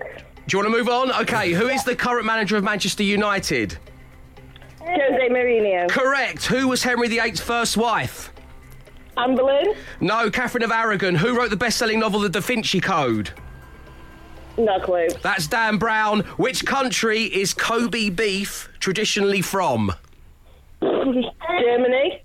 Do 0.48 0.58
you 0.58 0.64
want 0.64 0.74
to 0.74 0.78
move 0.78 0.90
on? 0.90 1.12
Okay, 1.22 1.52
who 1.54 1.68
is 1.68 1.84
the 1.84 1.96
current 1.96 2.26
manager 2.26 2.58
of 2.58 2.64
Manchester 2.64 3.04
United? 3.04 3.78
Jose 4.80 5.30
Mourinho. 5.30 5.90
Correct. 5.90 6.46
Who 6.46 6.68
was 6.68 6.84
Henry 6.84 7.08
VIII's 7.08 7.40
first 7.40 7.78
wife? 7.78 8.32
Anne 9.18 9.36
Boleyn. 9.36 9.74
No, 10.00 10.30
Catherine 10.32 10.64
of 10.64 10.72
Aragon. 10.72 11.16
Who 11.16 11.38
wrote 11.38 11.50
the 11.50 11.58
best 11.58 11.78
selling 11.78 12.00
novel 12.00 12.22
The 12.22 12.30
Da 12.30 12.40
Vinci 12.40 12.80
Code? 12.80 13.32
No 14.58 14.80
clue. 14.80 15.08
That's 15.22 15.48
Dan 15.48 15.78
Brown. 15.78 16.22
Which 16.38 16.66
country 16.66 17.24
is 17.24 17.54
Kobe 17.54 18.10
beef 18.10 18.70
traditionally 18.80 19.42
from? 19.42 19.94
Germany. 20.82 22.21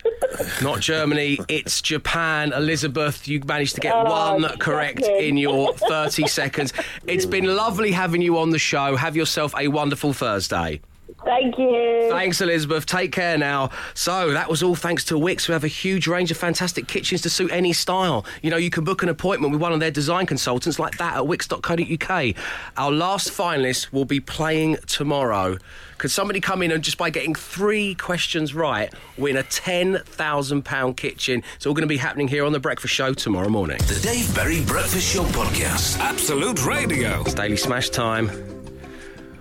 Not 0.62 0.81
Germany, 0.81 1.38
it's 1.49 1.81
Japan. 1.81 2.53
Elizabeth, 2.53 3.27
you 3.29 3.40
managed 3.46 3.75
to 3.77 3.81
get 3.81 3.94
Oh, 3.94 4.05
one 4.05 4.42
correct 4.59 5.03
in 5.03 5.37
your 5.37 5.72
30 5.75 6.27
seconds. 6.27 6.72
It's 7.07 7.27
been 7.27 7.44
lovely 7.57 7.92
having 7.92 8.22
you 8.22 8.38
on 8.38 8.51
the 8.51 8.59
show. 8.59 8.96
Have 8.96 9.16
yourself 9.16 9.55
a 9.59 9.68
wonderful 9.68 10.12
Thursday. 10.12 10.81
Thank 11.24 11.59
you. 11.59 12.09
Thanks, 12.11 12.40
Elizabeth. 12.40 12.87
Take 12.87 13.11
care 13.11 13.37
now. 13.37 13.70
So, 13.94 14.33
that 14.33 14.48
was 14.48 14.62
all 14.62 14.74
thanks 14.74 15.05
to 15.07 15.14
Wickes, 15.14 15.44
who 15.46 15.52
have 15.52 15.64
a 15.64 15.68
huge 15.68 16.07
range 16.07 16.31
of 16.31 16.37
fantastic 16.37 16.87
kitchens 16.87 17.22
to 17.22 17.31
suit 17.31 17.50
any 17.50 17.72
style. 17.72 18.24
You 18.42 18.50
know, 18.50 18.57
you 18.57 18.70
can 18.70 18.85
book 18.85 19.02
an 19.02 19.09
appointment 19.09 19.52
with 19.52 19.61
one 19.61 19.72
of 19.72 19.81
their 19.81 19.90
design 19.90 20.26
consultants 20.26 20.79
like 20.79 20.98
that 20.98 21.16
at 21.16 21.22
wickes.co.uk. 21.24 22.37
Our 22.76 22.92
last 22.92 23.31
finalist 23.31 23.92
will 23.92 24.05
be 24.05 24.20
playing 24.20 24.76
tomorrow. 24.87 25.59
Could 25.98 26.11
somebody 26.11 26.40
come 26.40 26.62
in 26.62 26.70
and 26.70 26.85
just 26.85 26.98
by 26.98 27.09
getting 27.11 27.35
three 27.35 27.94
questions 27.94 28.55
right 28.55 28.92
win 29.16 29.37
a 29.37 29.42
£10,000 29.42 30.96
kitchen? 30.96 31.42
It's 31.57 31.66
all 31.66 31.72
going 31.74 31.83
to 31.83 31.88
be 31.88 31.96
happening 31.96 32.29
here 32.29 32.44
on 32.44 32.52
The 32.52 32.61
Breakfast 32.61 32.94
Show 32.94 33.14
tomorrow 33.14 33.48
morning. 33.48 33.79
The 33.79 34.00
Dave 34.02 34.35
Berry 34.35 34.62
Breakfast 34.64 35.14
Show 35.14 35.24
podcast. 35.24 35.98
Absolute 35.98 36.64
Radio. 36.66 37.22
It's 37.22 37.35
Daily 37.35 37.57
Smash 37.57 37.88
time. 37.88 38.56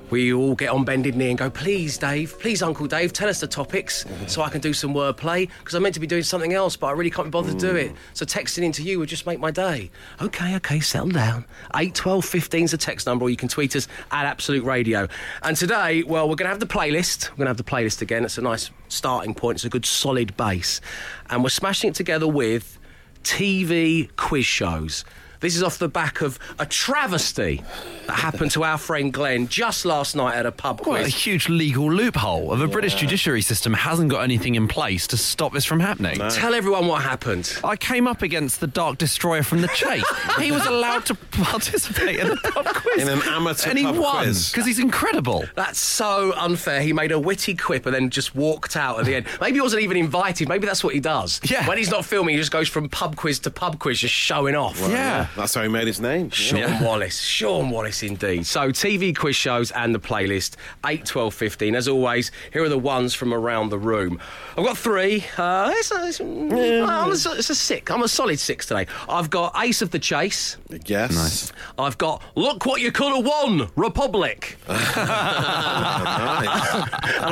We 0.10 0.34
all 0.34 0.56
get 0.56 0.70
on 0.70 0.84
bended 0.84 1.16
knee 1.16 1.30
and 1.30 1.38
go, 1.38 1.50
please, 1.50 1.98
Dave, 1.98 2.40
please, 2.40 2.62
Uncle 2.62 2.88
Dave, 2.88 3.14
tell 3.14 3.30
us 3.30 3.40
the 3.40 3.48
topics 3.48 4.06
so 4.28 4.42
I 4.42 4.50
can 4.50 4.62
do 4.62 4.74
some 4.74 4.94
wordplay 4.94 5.50
because 5.60 5.74
I'm 5.74 5.84
meant 5.84 5.96
to 5.96 6.00
be 6.00 6.08
doing 6.08 6.24
something 6.24 6.54
else, 6.54 6.76
but 6.76 6.88
I 6.88 6.92
really 6.92 7.10
can't 7.10 7.28
be 7.28 7.32
bothered 7.32 7.60
to 7.60 7.68
do 7.68 7.76
it. 7.76 7.92
Mm. 7.92 7.96
So 8.14 8.26
texting 8.26 8.64
into 8.64 8.84
you 8.84 9.00
would 9.00 9.10
just 9.10 9.26
make 9.26 9.40
my 9.40 9.52
day. 9.52 9.90
Okay, 10.22 10.56
okay, 10.58 10.80
settle 10.80 11.10
down. 11.10 11.46
8, 11.76 11.94
12, 11.94 12.26
15 12.26 12.64
is 12.64 12.72
the 12.72 12.78
text 12.78 13.08
number, 13.08 13.26
or 13.26 13.30
you 13.30 13.38
can 13.38 13.50
tweet 13.50 13.76
us 13.76 13.88
at 14.12 14.26
Absolute 14.26 14.64
Radio. 14.64 15.08
And 15.44 15.58
today, 15.58 16.04
well, 16.04 16.30
we're 16.30 16.36
going 16.36 16.46
to 16.46 16.50
have 16.50 16.60
the 16.60 16.66
playlist. 16.66 17.30
We're 17.32 17.38
going 17.38 17.46
to 17.46 17.50
have 17.50 17.58
the 17.58 17.64
playlist 17.64 18.02
again. 18.02 18.26
It's 18.26 18.38
a 18.38 18.42
nice 18.42 18.70
starting 18.88 19.34
point, 19.34 19.58
it's 19.58 19.66
a 19.66 19.70
good 19.70 19.86
solid 19.86 20.36
base. 20.38 20.82
And 21.30 21.44
we're 21.44 21.50
smashing 21.50 21.90
it 21.90 21.96
together 21.96 22.28
with 22.28 22.80
TV 23.24 24.16
quiz 24.16 24.46
shows. 24.46 25.04
This 25.46 25.56
is 25.56 25.62
off 25.62 25.78
the 25.78 25.88
back 25.88 26.22
of 26.22 26.40
a 26.58 26.66
travesty 26.66 27.64
that 28.08 28.14
happened 28.14 28.50
to 28.52 28.64
our 28.64 28.80
friend 28.80 29.14
Glenn 29.14 29.48
just 29.48 29.86
last 29.86 30.16
night 30.16 30.36
at 30.36 30.48
a 30.48 30.52
pub 30.52 30.82
quiz. 30.82 31.04
What 31.04 31.06
a 31.06 31.08
huge 31.08 31.50
legal 31.50 31.92
loophole 31.92 32.52
of 32.52 32.62
a 32.62 32.68
British 32.68 32.96
judiciary 32.96 33.44
system 33.44 33.76
hasn't 33.76 34.10
got 34.10 34.22
anything 34.22 34.56
in 34.56 34.68
place 34.68 35.06
to 35.06 35.18
stop 35.18 35.54
this 35.54 35.64
from 35.64 35.82
happening. 35.82 36.18
Tell 36.32 36.56
everyone 36.56 36.88
what 36.88 37.04
happened. 37.04 37.60
I 37.64 37.76
came 37.76 38.08
up 38.08 38.24
against 38.24 38.60
the 38.60 38.66
Dark 38.66 38.98
Destroyer 38.98 39.44
from 39.44 39.62
the 39.62 39.68
Chase. 39.68 40.04
he 40.40 40.52
was 40.52 40.66
allowed 40.66 41.06
to 41.06 41.16
participate 41.16 42.20
in 42.20 42.32
a 42.32 42.36
pub 42.38 42.66
quiz. 42.66 43.04
In 43.04 43.10
an 43.10 43.22
amateur 43.28 43.70
and 43.70 43.78
he 43.78 43.86
won 43.86 44.26
because 44.26 44.66
he's 44.66 44.80
incredible. 44.80 45.46
That's 45.54 45.78
so 45.78 46.34
unfair. 46.38 46.82
He 46.82 46.92
made 46.92 47.12
a 47.12 47.20
witty 47.20 47.56
quip 47.56 47.86
and 47.86 47.94
then 47.94 48.10
just 48.10 48.34
walked 48.34 48.76
out 48.76 49.00
at 49.00 49.06
the 49.06 49.14
end. 49.14 49.28
Maybe 49.40 49.58
he 49.58 49.62
wasn't 49.62 49.84
even 49.84 49.98
invited. 49.98 50.50
Maybe 50.50 50.66
that's 50.66 50.84
what 50.84 50.96
he 50.96 51.00
does. 51.00 51.40
Yeah. 51.44 51.68
When 51.68 51.78
he's 51.78 51.92
not 51.92 52.04
filming, 52.04 52.34
he 52.34 52.42
just 52.42 52.52
goes 52.52 52.68
from 52.68 52.90
pub 52.90 53.16
quiz 53.16 53.38
to 53.42 53.52
pub 53.52 53.78
quiz, 53.78 54.00
just 54.00 54.16
showing 54.16 54.56
off. 54.56 54.80
Yeah. 54.80 55.28
That's 55.36 55.54
how 55.54 55.64
he 55.64 55.68
made 55.68 55.88
his 55.88 56.00
name. 56.00 56.30
Shaun 56.30 56.60
Yeah. 56.60 56.84
Wallace. 56.84 57.20
Shaun 57.20 57.70
Wallace, 57.70 58.04
indeed. 58.04 58.46
So, 58.46 58.70
TV 58.72 59.16
quiz 59.16 59.36
shows 59.36 59.72
and 59.72 59.94
the 59.94 60.00
playlist 60.00 60.56
8, 60.86 61.06
12, 61.06 61.34
15. 61.34 61.76
As 61.76 61.88
always, 61.88 62.32
here 62.54 62.64
are 62.64 62.70
the 62.70 62.78
ones 62.78 63.14
from 63.14 63.34
around 63.34 63.70
the 63.70 63.78
room. 63.78 64.20
I've 64.58 64.66
got 64.66 64.78
three. 64.78 65.26
Uh, 65.38 65.72
it's, 65.76 65.92
a, 65.92 66.08
it's, 66.08 66.20
a- 66.22 66.24
I'm 66.24 67.10
a, 67.10 67.14
it's 67.14 67.50
a 67.50 67.56
six. 67.56 67.92
I'm 67.92 68.04
a 68.04 68.08
solid 68.08 68.40
six 68.40 68.66
today. 68.66 68.88
I've 69.10 69.30
got 69.30 69.54
Ace 69.62 69.82
of 69.82 69.92
the 69.92 70.00
Chase. 70.00 70.58
Yes. 70.86 71.12
Nice. 71.14 71.52
I've 71.78 71.98
got 71.98 72.22
Look 72.36 72.66
What 72.66 72.82
You 72.82 72.92
Could 72.92 73.14
Have 73.16 73.26
Won, 73.26 73.70
Republic. 73.76 74.58
And 74.68 74.78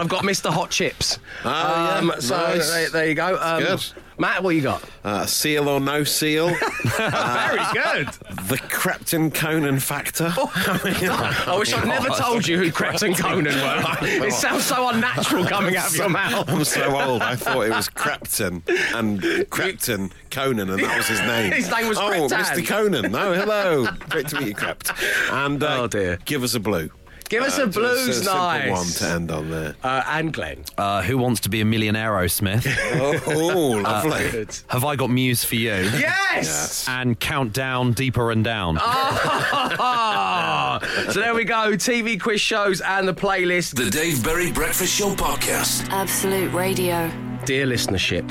I've 0.01 0.09
got 0.09 0.23
Mr. 0.23 0.51
Hot 0.51 0.69
Chips. 0.69 1.19
Oh, 1.43 1.49
yeah. 1.49 2.19
So, 2.19 2.37
Nice. 2.37 2.69
there, 2.69 2.89
there 2.89 3.07
you 3.07 3.15
go. 3.15 3.37
Um, 3.39 3.63
good. 3.63 3.83
Matt, 4.17 4.43
what 4.43 4.55
you 4.55 4.61
got? 4.61 4.83
Uh, 5.03 5.25
seal 5.25 5.67
or 5.67 5.79
no 5.79 6.03
seal? 6.03 6.47
Very 6.83 7.59
good. 7.73 8.07
the 8.47 8.59
Crepton 8.69 9.33
Conan 9.33 9.79
factor. 9.79 10.31
I 10.37 11.55
wish 11.57 11.73
I'd 11.73 11.87
never 11.87 12.09
told 12.17 12.47
you 12.47 12.57
who 12.57 12.71
Crepton 12.71 13.17
Conan 13.17 13.45
were. 13.55 14.23
It 14.27 14.33
sounds 14.33 14.63
so 14.65 14.87
unnatural 14.89 15.45
coming 15.45 15.75
out 15.75 15.89
of 15.89 15.95
your 15.95 16.09
mouth. 16.09 16.47
I'm 16.49 16.63
so 16.63 16.99
old. 17.01 17.21
I 17.21 17.35
thought 17.35 17.61
it 17.65 17.71
was 17.71 17.89
Crepton 17.89 18.61
and 18.95 19.21
Crepton 19.49 20.11
Conan, 20.31 20.69
and 20.69 20.79
that 20.83 20.97
was 20.97 21.07
his 21.07 21.19
name. 21.21 21.51
His 21.51 21.69
name 21.71 21.87
was 21.87 21.97
Oh, 21.97 22.09
Creptan. 22.09 22.43
Mr. 22.43 22.67
Conan. 22.67 23.11
No, 23.11 23.33
hello. 23.33 23.87
Great 24.09 24.27
to 24.29 24.39
meet 24.39 24.47
you, 24.49 24.55
Crept. 24.55 24.91
And 25.31 25.61
uh, 25.63 25.81
Oh, 25.83 25.87
dear. 25.87 26.17
give 26.25 26.43
us 26.43 26.53
a 26.55 26.59
blue. 26.59 26.89
Give 27.33 27.41
us 27.43 27.57
Uh, 27.57 27.63
a 27.63 27.65
just 27.65 27.77
blues, 27.79 28.23
simple 28.23 28.71
one 28.71 28.85
to 28.85 29.07
end 29.07 29.31
on 29.31 29.49
there. 29.49 29.75
Uh, 29.83 30.03
and 30.07 30.31
Glenn. 30.31 30.63
Uh, 30.77 31.01
who 31.01 31.17
wants 31.17 31.39
to 31.41 31.49
be 31.49 31.61
a 31.61 31.65
millionaire, 31.65 32.11
Aerosmith? 32.11 32.63
Oh, 33.25 33.81
lovely. 33.83 34.29
Good. 34.29 34.55
Have 34.67 34.85
I 34.85 34.95
got 34.95 35.09
Muse 35.09 35.43
for 35.43 35.55
you? 35.55 35.71
Yes! 35.71 36.87
And 36.87 37.19
count 37.19 37.53
down 37.53 37.93
deeper 37.93 38.29
and 38.29 38.43
down. 38.43 38.77
Ah! 38.79 40.79
so 41.11 41.19
there 41.19 41.33
we 41.33 41.43
go. 41.43 41.71
TV 41.73 42.21
quiz 42.21 42.39
shows 42.39 42.81
and 42.81 43.07
the 43.07 43.15
playlist. 43.15 43.75
The 43.75 43.89
Dave 43.89 44.23
Berry 44.23 44.51
Breakfast 44.51 44.93
Show 44.93 45.15
Podcast. 45.15 45.89
Absolute 45.89 46.53
Radio. 46.53 47.09
Dear 47.45 47.65
listenership, 47.65 48.29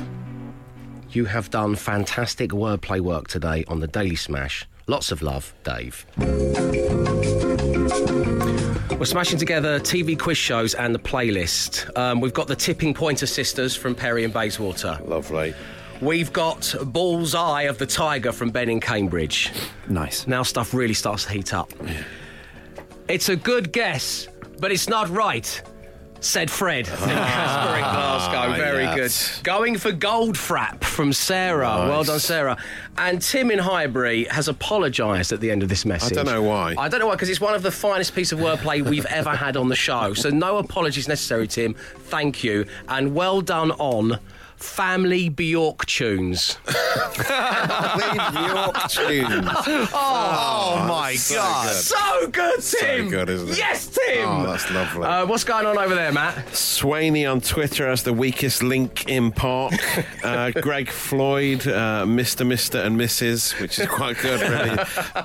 you 1.10 1.24
have 1.24 1.50
done 1.50 1.74
fantastic 1.74 2.52
wordplay 2.52 3.00
work 3.00 3.26
today 3.26 3.64
on 3.66 3.80
the 3.80 3.88
Daily 3.88 4.16
Smash. 4.16 4.64
Lots 4.86 5.10
of 5.10 5.22
love, 5.22 5.54
Dave. 5.64 6.06
We're 9.02 9.06
smashing 9.06 9.40
together 9.40 9.80
TV 9.80 10.16
quiz 10.16 10.38
shows 10.38 10.74
and 10.74 10.94
the 10.94 10.98
playlist. 11.00 11.90
Um, 11.98 12.20
we've 12.20 12.32
got 12.32 12.46
the 12.46 12.54
Tipping 12.54 12.94
Pointer 12.94 13.26
Sisters 13.26 13.74
from 13.74 13.96
Perry 13.96 14.22
and 14.22 14.32
Bayswater. 14.32 14.96
Lovely. 15.04 15.54
We've 16.00 16.32
got 16.32 16.72
Bullseye 16.84 17.62
of 17.62 17.78
the 17.78 17.86
Tiger 17.86 18.30
from 18.30 18.50
Ben 18.50 18.68
in 18.68 18.78
Cambridge. 18.78 19.50
Nice. 19.88 20.28
Now 20.28 20.44
stuff 20.44 20.72
really 20.72 20.94
starts 20.94 21.24
to 21.24 21.32
heat 21.32 21.52
up. 21.52 21.72
It's 23.08 23.28
a 23.28 23.34
good 23.34 23.72
guess, 23.72 24.28
but 24.60 24.70
it's 24.70 24.88
not 24.88 25.08
right, 25.08 25.60
said 26.22 26.50
Fred 26.50 26.86
Casper 26.86 27.74
in 27.76 27.82
Glasgow. 27.82 28.52
Ah, 28.52 28.54
very 28.56 28.84
yes. 28.84 29.36
good. 29.36 29.44
Going 29.44 29.76
for 29.76 29.92
Goldfrapp 29.92 30.84
from 30.84 31.12
Sarah. 31.12 31.86
Well 31.88 32.04
done, 32.04 32.20
Sarah. 32.20 32.56
And 32.96 33.20
Tim 33.20 33.50
in 33.50 33.58
Highbury 33.58 34.24
has 34.24 34.48
apologised 34.48 35.32
at 35.32 35.40
the 35.40 35.50
end 35.50 35.62
of 35.62 35.68
this 35.68 35.84
message. 35.84 36.12
I 36.12 36.22
don't 36.22 36.32
know 36.32 36.42
why. 36.42 36.74
I 36.78 36.88
don't 36.88 37.00
know 37.00 37.06
why, 37.08 37.14
because 37.14 37.28
it's 37.28 37.40
one 37.40 37.54
of 37.54 37.62
the 37.62 37.70
finest 37.70 38.14
piece 38.14 38.32
of 38.32 38.38
wordplay 38.38 38.82
we've 38.82 39.06
ever 39.06 39.30
had 39.30 39.56
on 39.56 39.68
the 39.68 39.76
show. 39.76 40.14
So 40.14 40.30
no 40.30 40.58
apologies 40.58 41.08
necessary, 41.08 41.46
Tim. 41.48 41.74
Thank 41.74 42.44
you. 42.44 42.66
And 42.88 43.14
well 43.14 43.40
done 43.40 43.72
on 43.72 44.18
Family 44.62 45.28
Bjork 45.28 45.84
tunes. 45.86 46.58
York 46.66 46.74
tunes. 48.88 49.88
Oh, 49.94 50.84
my 50.88 51.14
so 51.14 51.34
God. 51.36 51.66
good. 51.66 51.74
So 51.74 52.26
good, 52.28 52.60
Tim. 52.62 53.04
So 53.04 53.10
good, 53.10 53.28
isn't 53.30 53.50
it? 53.50 53.58
Yes, 53.58 53.86
Tim. 53.88 54.28
Oh, 54.28 54.46
that's 54.46 54.70
lovely. 54.70 55.04
Uh, 55.04 55.26
what's 55.26 55.44
going 55.44 55.66
on 55.66 55.78
over 55.78 55.94
there, 55.94 56.12
Matt? 56.12 56.46
Swaney 56.48 57.30
on 57.30 57.40
Twitter 57.40 57.88
as 57.88 58.02
the 58.02 58.12
weakest 58.12 58.62
Linkin 58.62 59.32
Park. 59.32 59.72
Uh, 60.22 60.52
Greg 60.52 60.88
Floyd, 60.88 61.66
uh, 61.66 62.04
Mr. 62.06 62.46
Mr. 62.46 62.84
and 62.84 62.96
Mrs., 62.98 63.60
which 63.60 63.78
is 63.80 63.88
quite 63.88 64.16
good, 64.18 64.40
really. 64.40 64.76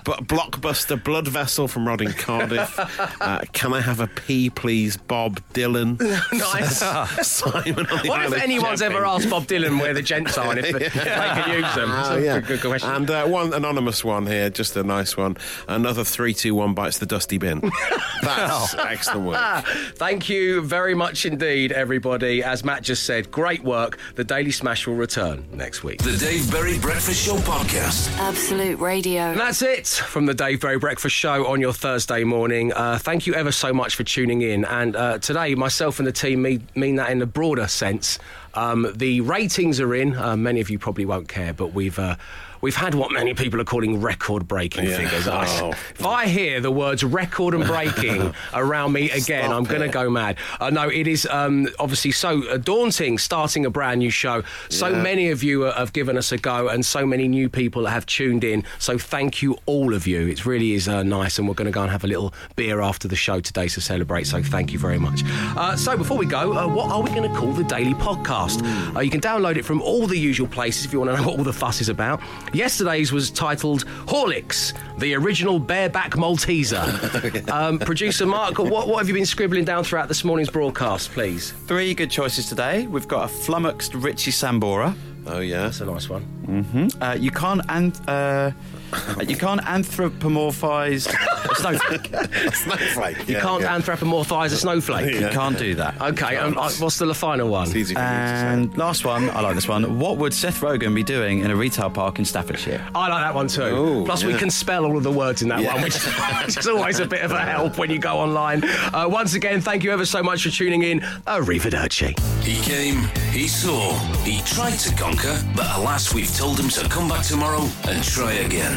but 0.04 0.26
Blockbuster 0.26 1.02
Blood 1.02 1.28
Vessel 1.28 1.68
from 1.68 1.88
Rod 1.88 2.02
in 2.02 2.14
Cardiff. 2.14 2.76
Uh, 3.22 3.42
can 3.54 3.74
I 3.74 3.82
have 3.82 4.00
a 4.00 4.08
pee, 4.08 4.50
please, 4.50 4.98
Bob 4.98 5.40
Dylan? 5.54 6.00
Nice. 6.34 6.80
Simon 7.28 7.86
on 7.86 8.02
the 8.04 8.10
What 8.10 8.26
if 8.26 8.34
anyone's 8.42 8.80
Sheppey. 8.82 8.96
ever 8.96 9.06
asked 9.06 9.27
Bob 9.30 9.48
Dylan 9.48 9.80
where 9.80 9.94
the 9.94 10.02
gents 10.02 10.38
are 10.38 10.50
and 10.52 10.60
if, 10.60 10.76
if 10.76 10.94
they 10.94 11.04
can 11.04 11.50
use 11.64 11.76
them? 11.76 11.92
It's 11.92 12.10
Oh, 12.10 12.18
a 12.18 12.22
yeah. 12.22 12.40
good, 12.40 12.62
good 12.62 12.70
question. 12.70 12.90
And 12.92 13.10
uh, 13.10 13.26
one 13.28 13.54
anonymous 13.54 14.04
one 14.04 14.26
here, 14.28 14.50
just 14.50 14.76
a 14.76 14.84
nice 14.84 15.16
one. 15.18 15.38
Another 15.68 16.04
three, 16.04 16.34
two, 16.34 16.56
one 16.56 16.74
bites 16.74 16.98
the 17.00 17.06
dusty 17.06 17.38
bin. 17.38 17.62
That's 18.22 18.74
excellent 18.76 19.28
work. 19.28 19.66
Thank 19.96 20.30
you 20.30 20.62
very 20.62 20.96
much 20.96 21.26
indeed, 21.26 21.72
everybody. 21.72 22.44
As 22.44 22.64
Matt 22.64 22.84
just 22.84 23.04
said, 23.04 23.32
great 23.32 23.64
work. 23.64 23.98
The 24.16 24.24
Daily 24.24 24.52
Smash 24.52 24.88
will 24.88 24.96
return 24.96 25.46
next 25.52 25.84
week. 25.84 26.02
The 26.04 26.18
Dave 26.18 26.50
Berry 26.52 26.80
Breakfast 26.80 27.26
Show 27.26 27.36
Podcast. 27.38 28.16
Absolute 28.18 28.80
Radio. 28.80 29.22
And 29.22 29.40
that's 29.40 29.62
it 29.62 29.88
from 29.88 30.26
the 30.26 30.34
Dave 30.34 30.62
Berry 30.62 30.78
Breakfast 30.80 31.16
Show 31.16 31.48
on 31.48 31.62
your 31.62 31.74
Thursday 31.74 32.24
morning. 32.24 32.74
Uh, 32.74 32.98
thank 33.00 33.28
you 33.28 33.34
ever 33.34 33.52
so 33.52 33.74
much 33.74 33.96
for 33.96 34.04
tuning 34.04 34.42
in. 34.42 34.66
And 34.66 34.96
uh, 34.96 35.18
today, 35.20 35.56
myself 35.56 36.00
and 36.00 36.08
the 36.08 36.12
team 36.12 36.42
mean, 36.42 36.68
mean 36.76 36.96
that 36.96 37.10
in 37.12 37.22
a 37.22 37.26
broader 37.26 37.68
sense. 37.68 38.20
Um, 38.58 38.92
the 38.96 39.22
ratings 39.22 39.80
are 39.80 39.94
in. 39.94 40.16
Uh, 40.18 40.36
many 40.36 40.62
of 40.62 40.72
you 40.72 40.80
probably 40.80 41.06
won't 41.06 41.28
care, 41.28 41.54
but 41.54 41.74
we've. 41.74 42.00
Uh, 42.00 42.16
We've 42.62 42.76
had 42.76 42.96
what 42.96 43.12
many 43.12 43.34
people 43.34 43.62
are 43.62 43.66
calling 43.66 44.02
record-breaking 44.02 44.86
Yeah. 44.86 44.98
figures. 44.98 45.28
Oh. 45.28 45.70
If 45.72 46.06
I 46.06 46.26
hear 46.28 46.60
the 46.60 46.72
words 46.72 47.04
"record" 47.04 47.54
and 47.54 47.64
"breaking" 47.66 48.34
around 48.54 48.94
me 48.94 49.10
again, 49.12 49.46
Stop 49.46 49.52
I'm 49.58 49.64
going 49.64 49.82
to 49.82 49.88
go 49.90 50.10
mad. 50.10 50.38
Uh, 50.60 50.70
no, 50.70 50.90
it 50.90 51.08
is 51.08 51.28
um, 51.30 51.68
obviously 51.80 52.12
so 52.12 52.44
uh, 52.50 52.58
daunting 52.58 53.18
starting 53.18 53.66
a 53.66 53.70
brand 53.70 54.00
new 54.00 54.10
show. 54.10 54.44
So 54.70 54.90
Yeah. 54.90 55.02
many 55.04 55.30
of 55.30 55.44
you 55.44 55.62
have 55.62 55.94
given 55.94 56.18
us 56.18 56.32
a 56.32 56.38
go, 56.38 56.68
and 56.68 56.86
so 56.86 57.06
many 57.06 57.28
new 57.28 57.50
people 57.50 57.86
have 57.86 58.06
tuned 58.06 58.44
in. 58.44 58.64
So 58.80 58.98
thank 58.98 59.42
you, 59.42 59.58
all 59.66 59.94
of 59.94 60.08
you. 60.08 60.28
It 60.28 60.46
really 60.46 60.74
is 60.74 60.88
uh, 60.88 61.04
nice, 61.04 61.38
and 61.38 61.48
we're 61.48 61.54
going 61.54 61.66
to 61.66 61.72
go 61.72 61.82
and 61.84 61.92
have 61.92 62.04
a 62.04 62.08
little 62.08 62.34
beer 62.56 62.82
after 62.82 63.08
the 63.08 63.16
show 63.16 63.40
today 63.40 63.68
to 63.70 63.82
celebrate. 63.82 64.26
So 64.28 64.42
thank 64.42 64.74
you 64.74 64.80
very 64.80 64.98
much. 65.00 65.22
Uh, 65.56 65.76
so 65.76 65.96
before 65.98 66.18
we 66.18 66.26
go, 66.26 66.54
uh, 66.58 66.68
what 66.68 66.90
are 66.92 67.02
we 67.02 67.10
going 67.12 67.30
to 67.32 67.38
call 67.40 67.54
the 67.54 67.64
daily 67.64 67.94
podcast? 67.94 68.64
Uh, 68.96 69.00
you 69.02 69.12
can 69.12 69.22
download 69.22 69.58
it 69.58 69.64
from 69.66 69.82
all 69.82 70.08
the 70.08 70.18
usual 70.18 70.48
places 70.48 70.86
if 70.86 70.94
you 70.94 71.00
want 71.00 71.12
to 71.12 71.18
know 71.18 71.24
what 71.30 71.38
all 71.38 71.44
the 71.44 71.54
fuss 71.54 71.82
is 71.82 71.90
about. 71.90 72.20
Yesterday's 72.58 73.12
was 73.12 73.30
titled 73.30 73.86
Horlicks, 74.08 74.74
the 74.98 75.14
original 75.14 75.60
bareback 75.60 76.14
Malteser. 76.14 77.48
um, 77.52 77.78
Producer 77.78 78.26
Mark, 78.26 78.58
what, 78.58 78.88
what 78.88 78.98
have 78.98 79.08
you 79.08 79.14
been 79.14 79.28
scribbling 79.28 79.64
down 79.64 79.84
throughout 79.84 80.08
this 80.08 80.24
morning's 80.24 80.50
broadcast, 80.50 81.12
please? 81.12 81.52
Three 81.52 81.94
good 81.94 82.10
choices 82.10 82.50
today. 82.50 82.88
We've 82.88 83.08
got 83.08 83.26
a 83.26 83.28
flummoxed 83.28 83.94
Richie 83.94 84.32
Sambora. 84.32 84.96
Oh, 85.28 85.40
yeah. 85.40 85.64
That's 85.64 85.82
a 85.82 85.86
nice 85.86 86.10
one. 86.10 86.90
Uh, 87.00 87.16
you 87.20 87.30
can't 87.30 87.62
And. 87.70 87.96
uh, 88.10 88.52
you 89.28 89.36
can't 89.36 89.62
anthropomorphize 89.62 91.08
a 91.08 91.56
snowflake. 91.56 92.08
Snowflake. 92.54 93.28
You 93.28 93.36
yeah, 93.36 93.42
can't 93.42 93.62
yeah. 93.62 93.78
anthropomorphise 93.78 94.54
a 94.54 94.58
snowflake. 94.58 95.14
You 95.14 95.30
can't 95.30 95.58
do 95.58 95.76
that. 95.76 96.00
Okay, 96.02 96.38
um, 96.38 96.58
uh, 96.58 96.72
what's 96.80 96.98
the 96.98 97.14
final 97.14 97.50
one? 97.50 97.68
It's 97.68 97.76
easy 97.76 97.96
for 97.96 98.02
you 98.02 98.06
to 98.06 98.12
And 98.12 98.78
last 98.78 99.06
one, 99.06 99.30
I 99.30 99.42
like 99.42 99.56
this 99.56 99.68
one. 99.68 100.00
What 100.00 100.18
would 100.18 100.34
Seth 100.34 100.62
Rogen 100.62 100.96
be 100.96 101.04
doing 101.04 101.40
in 101.40 101.52
a 101.52 101.56
retail 101.56 101.90
park 101.90 102.20
in 102.20 102.26
Staffordshire? 102.26 102.86
I 102.96 103.10
like 103.10 103.24
that 103.24 103.36
one 103.36 103.48
too. 103.48 103.64
Ooh, 103.64 104.06
Plus, 104.06 104.24
we 104.24 104.34
can 104.36 104.50
spell 104.50 104.86
all 104.86 104.98
of 104.98 105.04
the 105.04 105.12
words 105.12 105.42
in 105.42 105.50
that 105.50 105.64
one, 105.64 105.82
which 105.82 105.96
which 106.46 106.58
is 106.58 106.68
always 106.68 107.00
a 107.00 107.06
bit 107.06 107.22
of 107.24 107.32
a 107.32 107.40
help 107.40 107.78
when 107.78 107.90
you 107.90 108.00
go 108.00 108.18
online. 108.18 108.64
Uh, 108.64 109.06
once 109.10 109.34
again, 109.34 109.62
thank 109.62 109.84
you 109.84 109.92
ever 109.92 110.06
so 110.06 110.24
much 110.24 110.44
for 110.44 110.50
tuning 110.50 110.84
in. 110.84 111.00
Arrivederci. 111.28 112.18
He 112.44 112.62
came, 112.62 113.10
he 113.32 113.48
saw, 113.48 113.94
he 114.24 114.42
tried 114.42 114.78
to 114.80 114.96
conquer, 114.96 115.42
but 115.56 115.66
alas, 115.76 116.14
we've 116.14 116.34
told 116.36 116.60
him 116.60 116.70
to 116.70 116.88
come 116.90 117.10
back 117.10 117.26
tomorrow 117.26 117.68
and 117.88 118.04
try 118.04 118.34
again. 118.34 118.77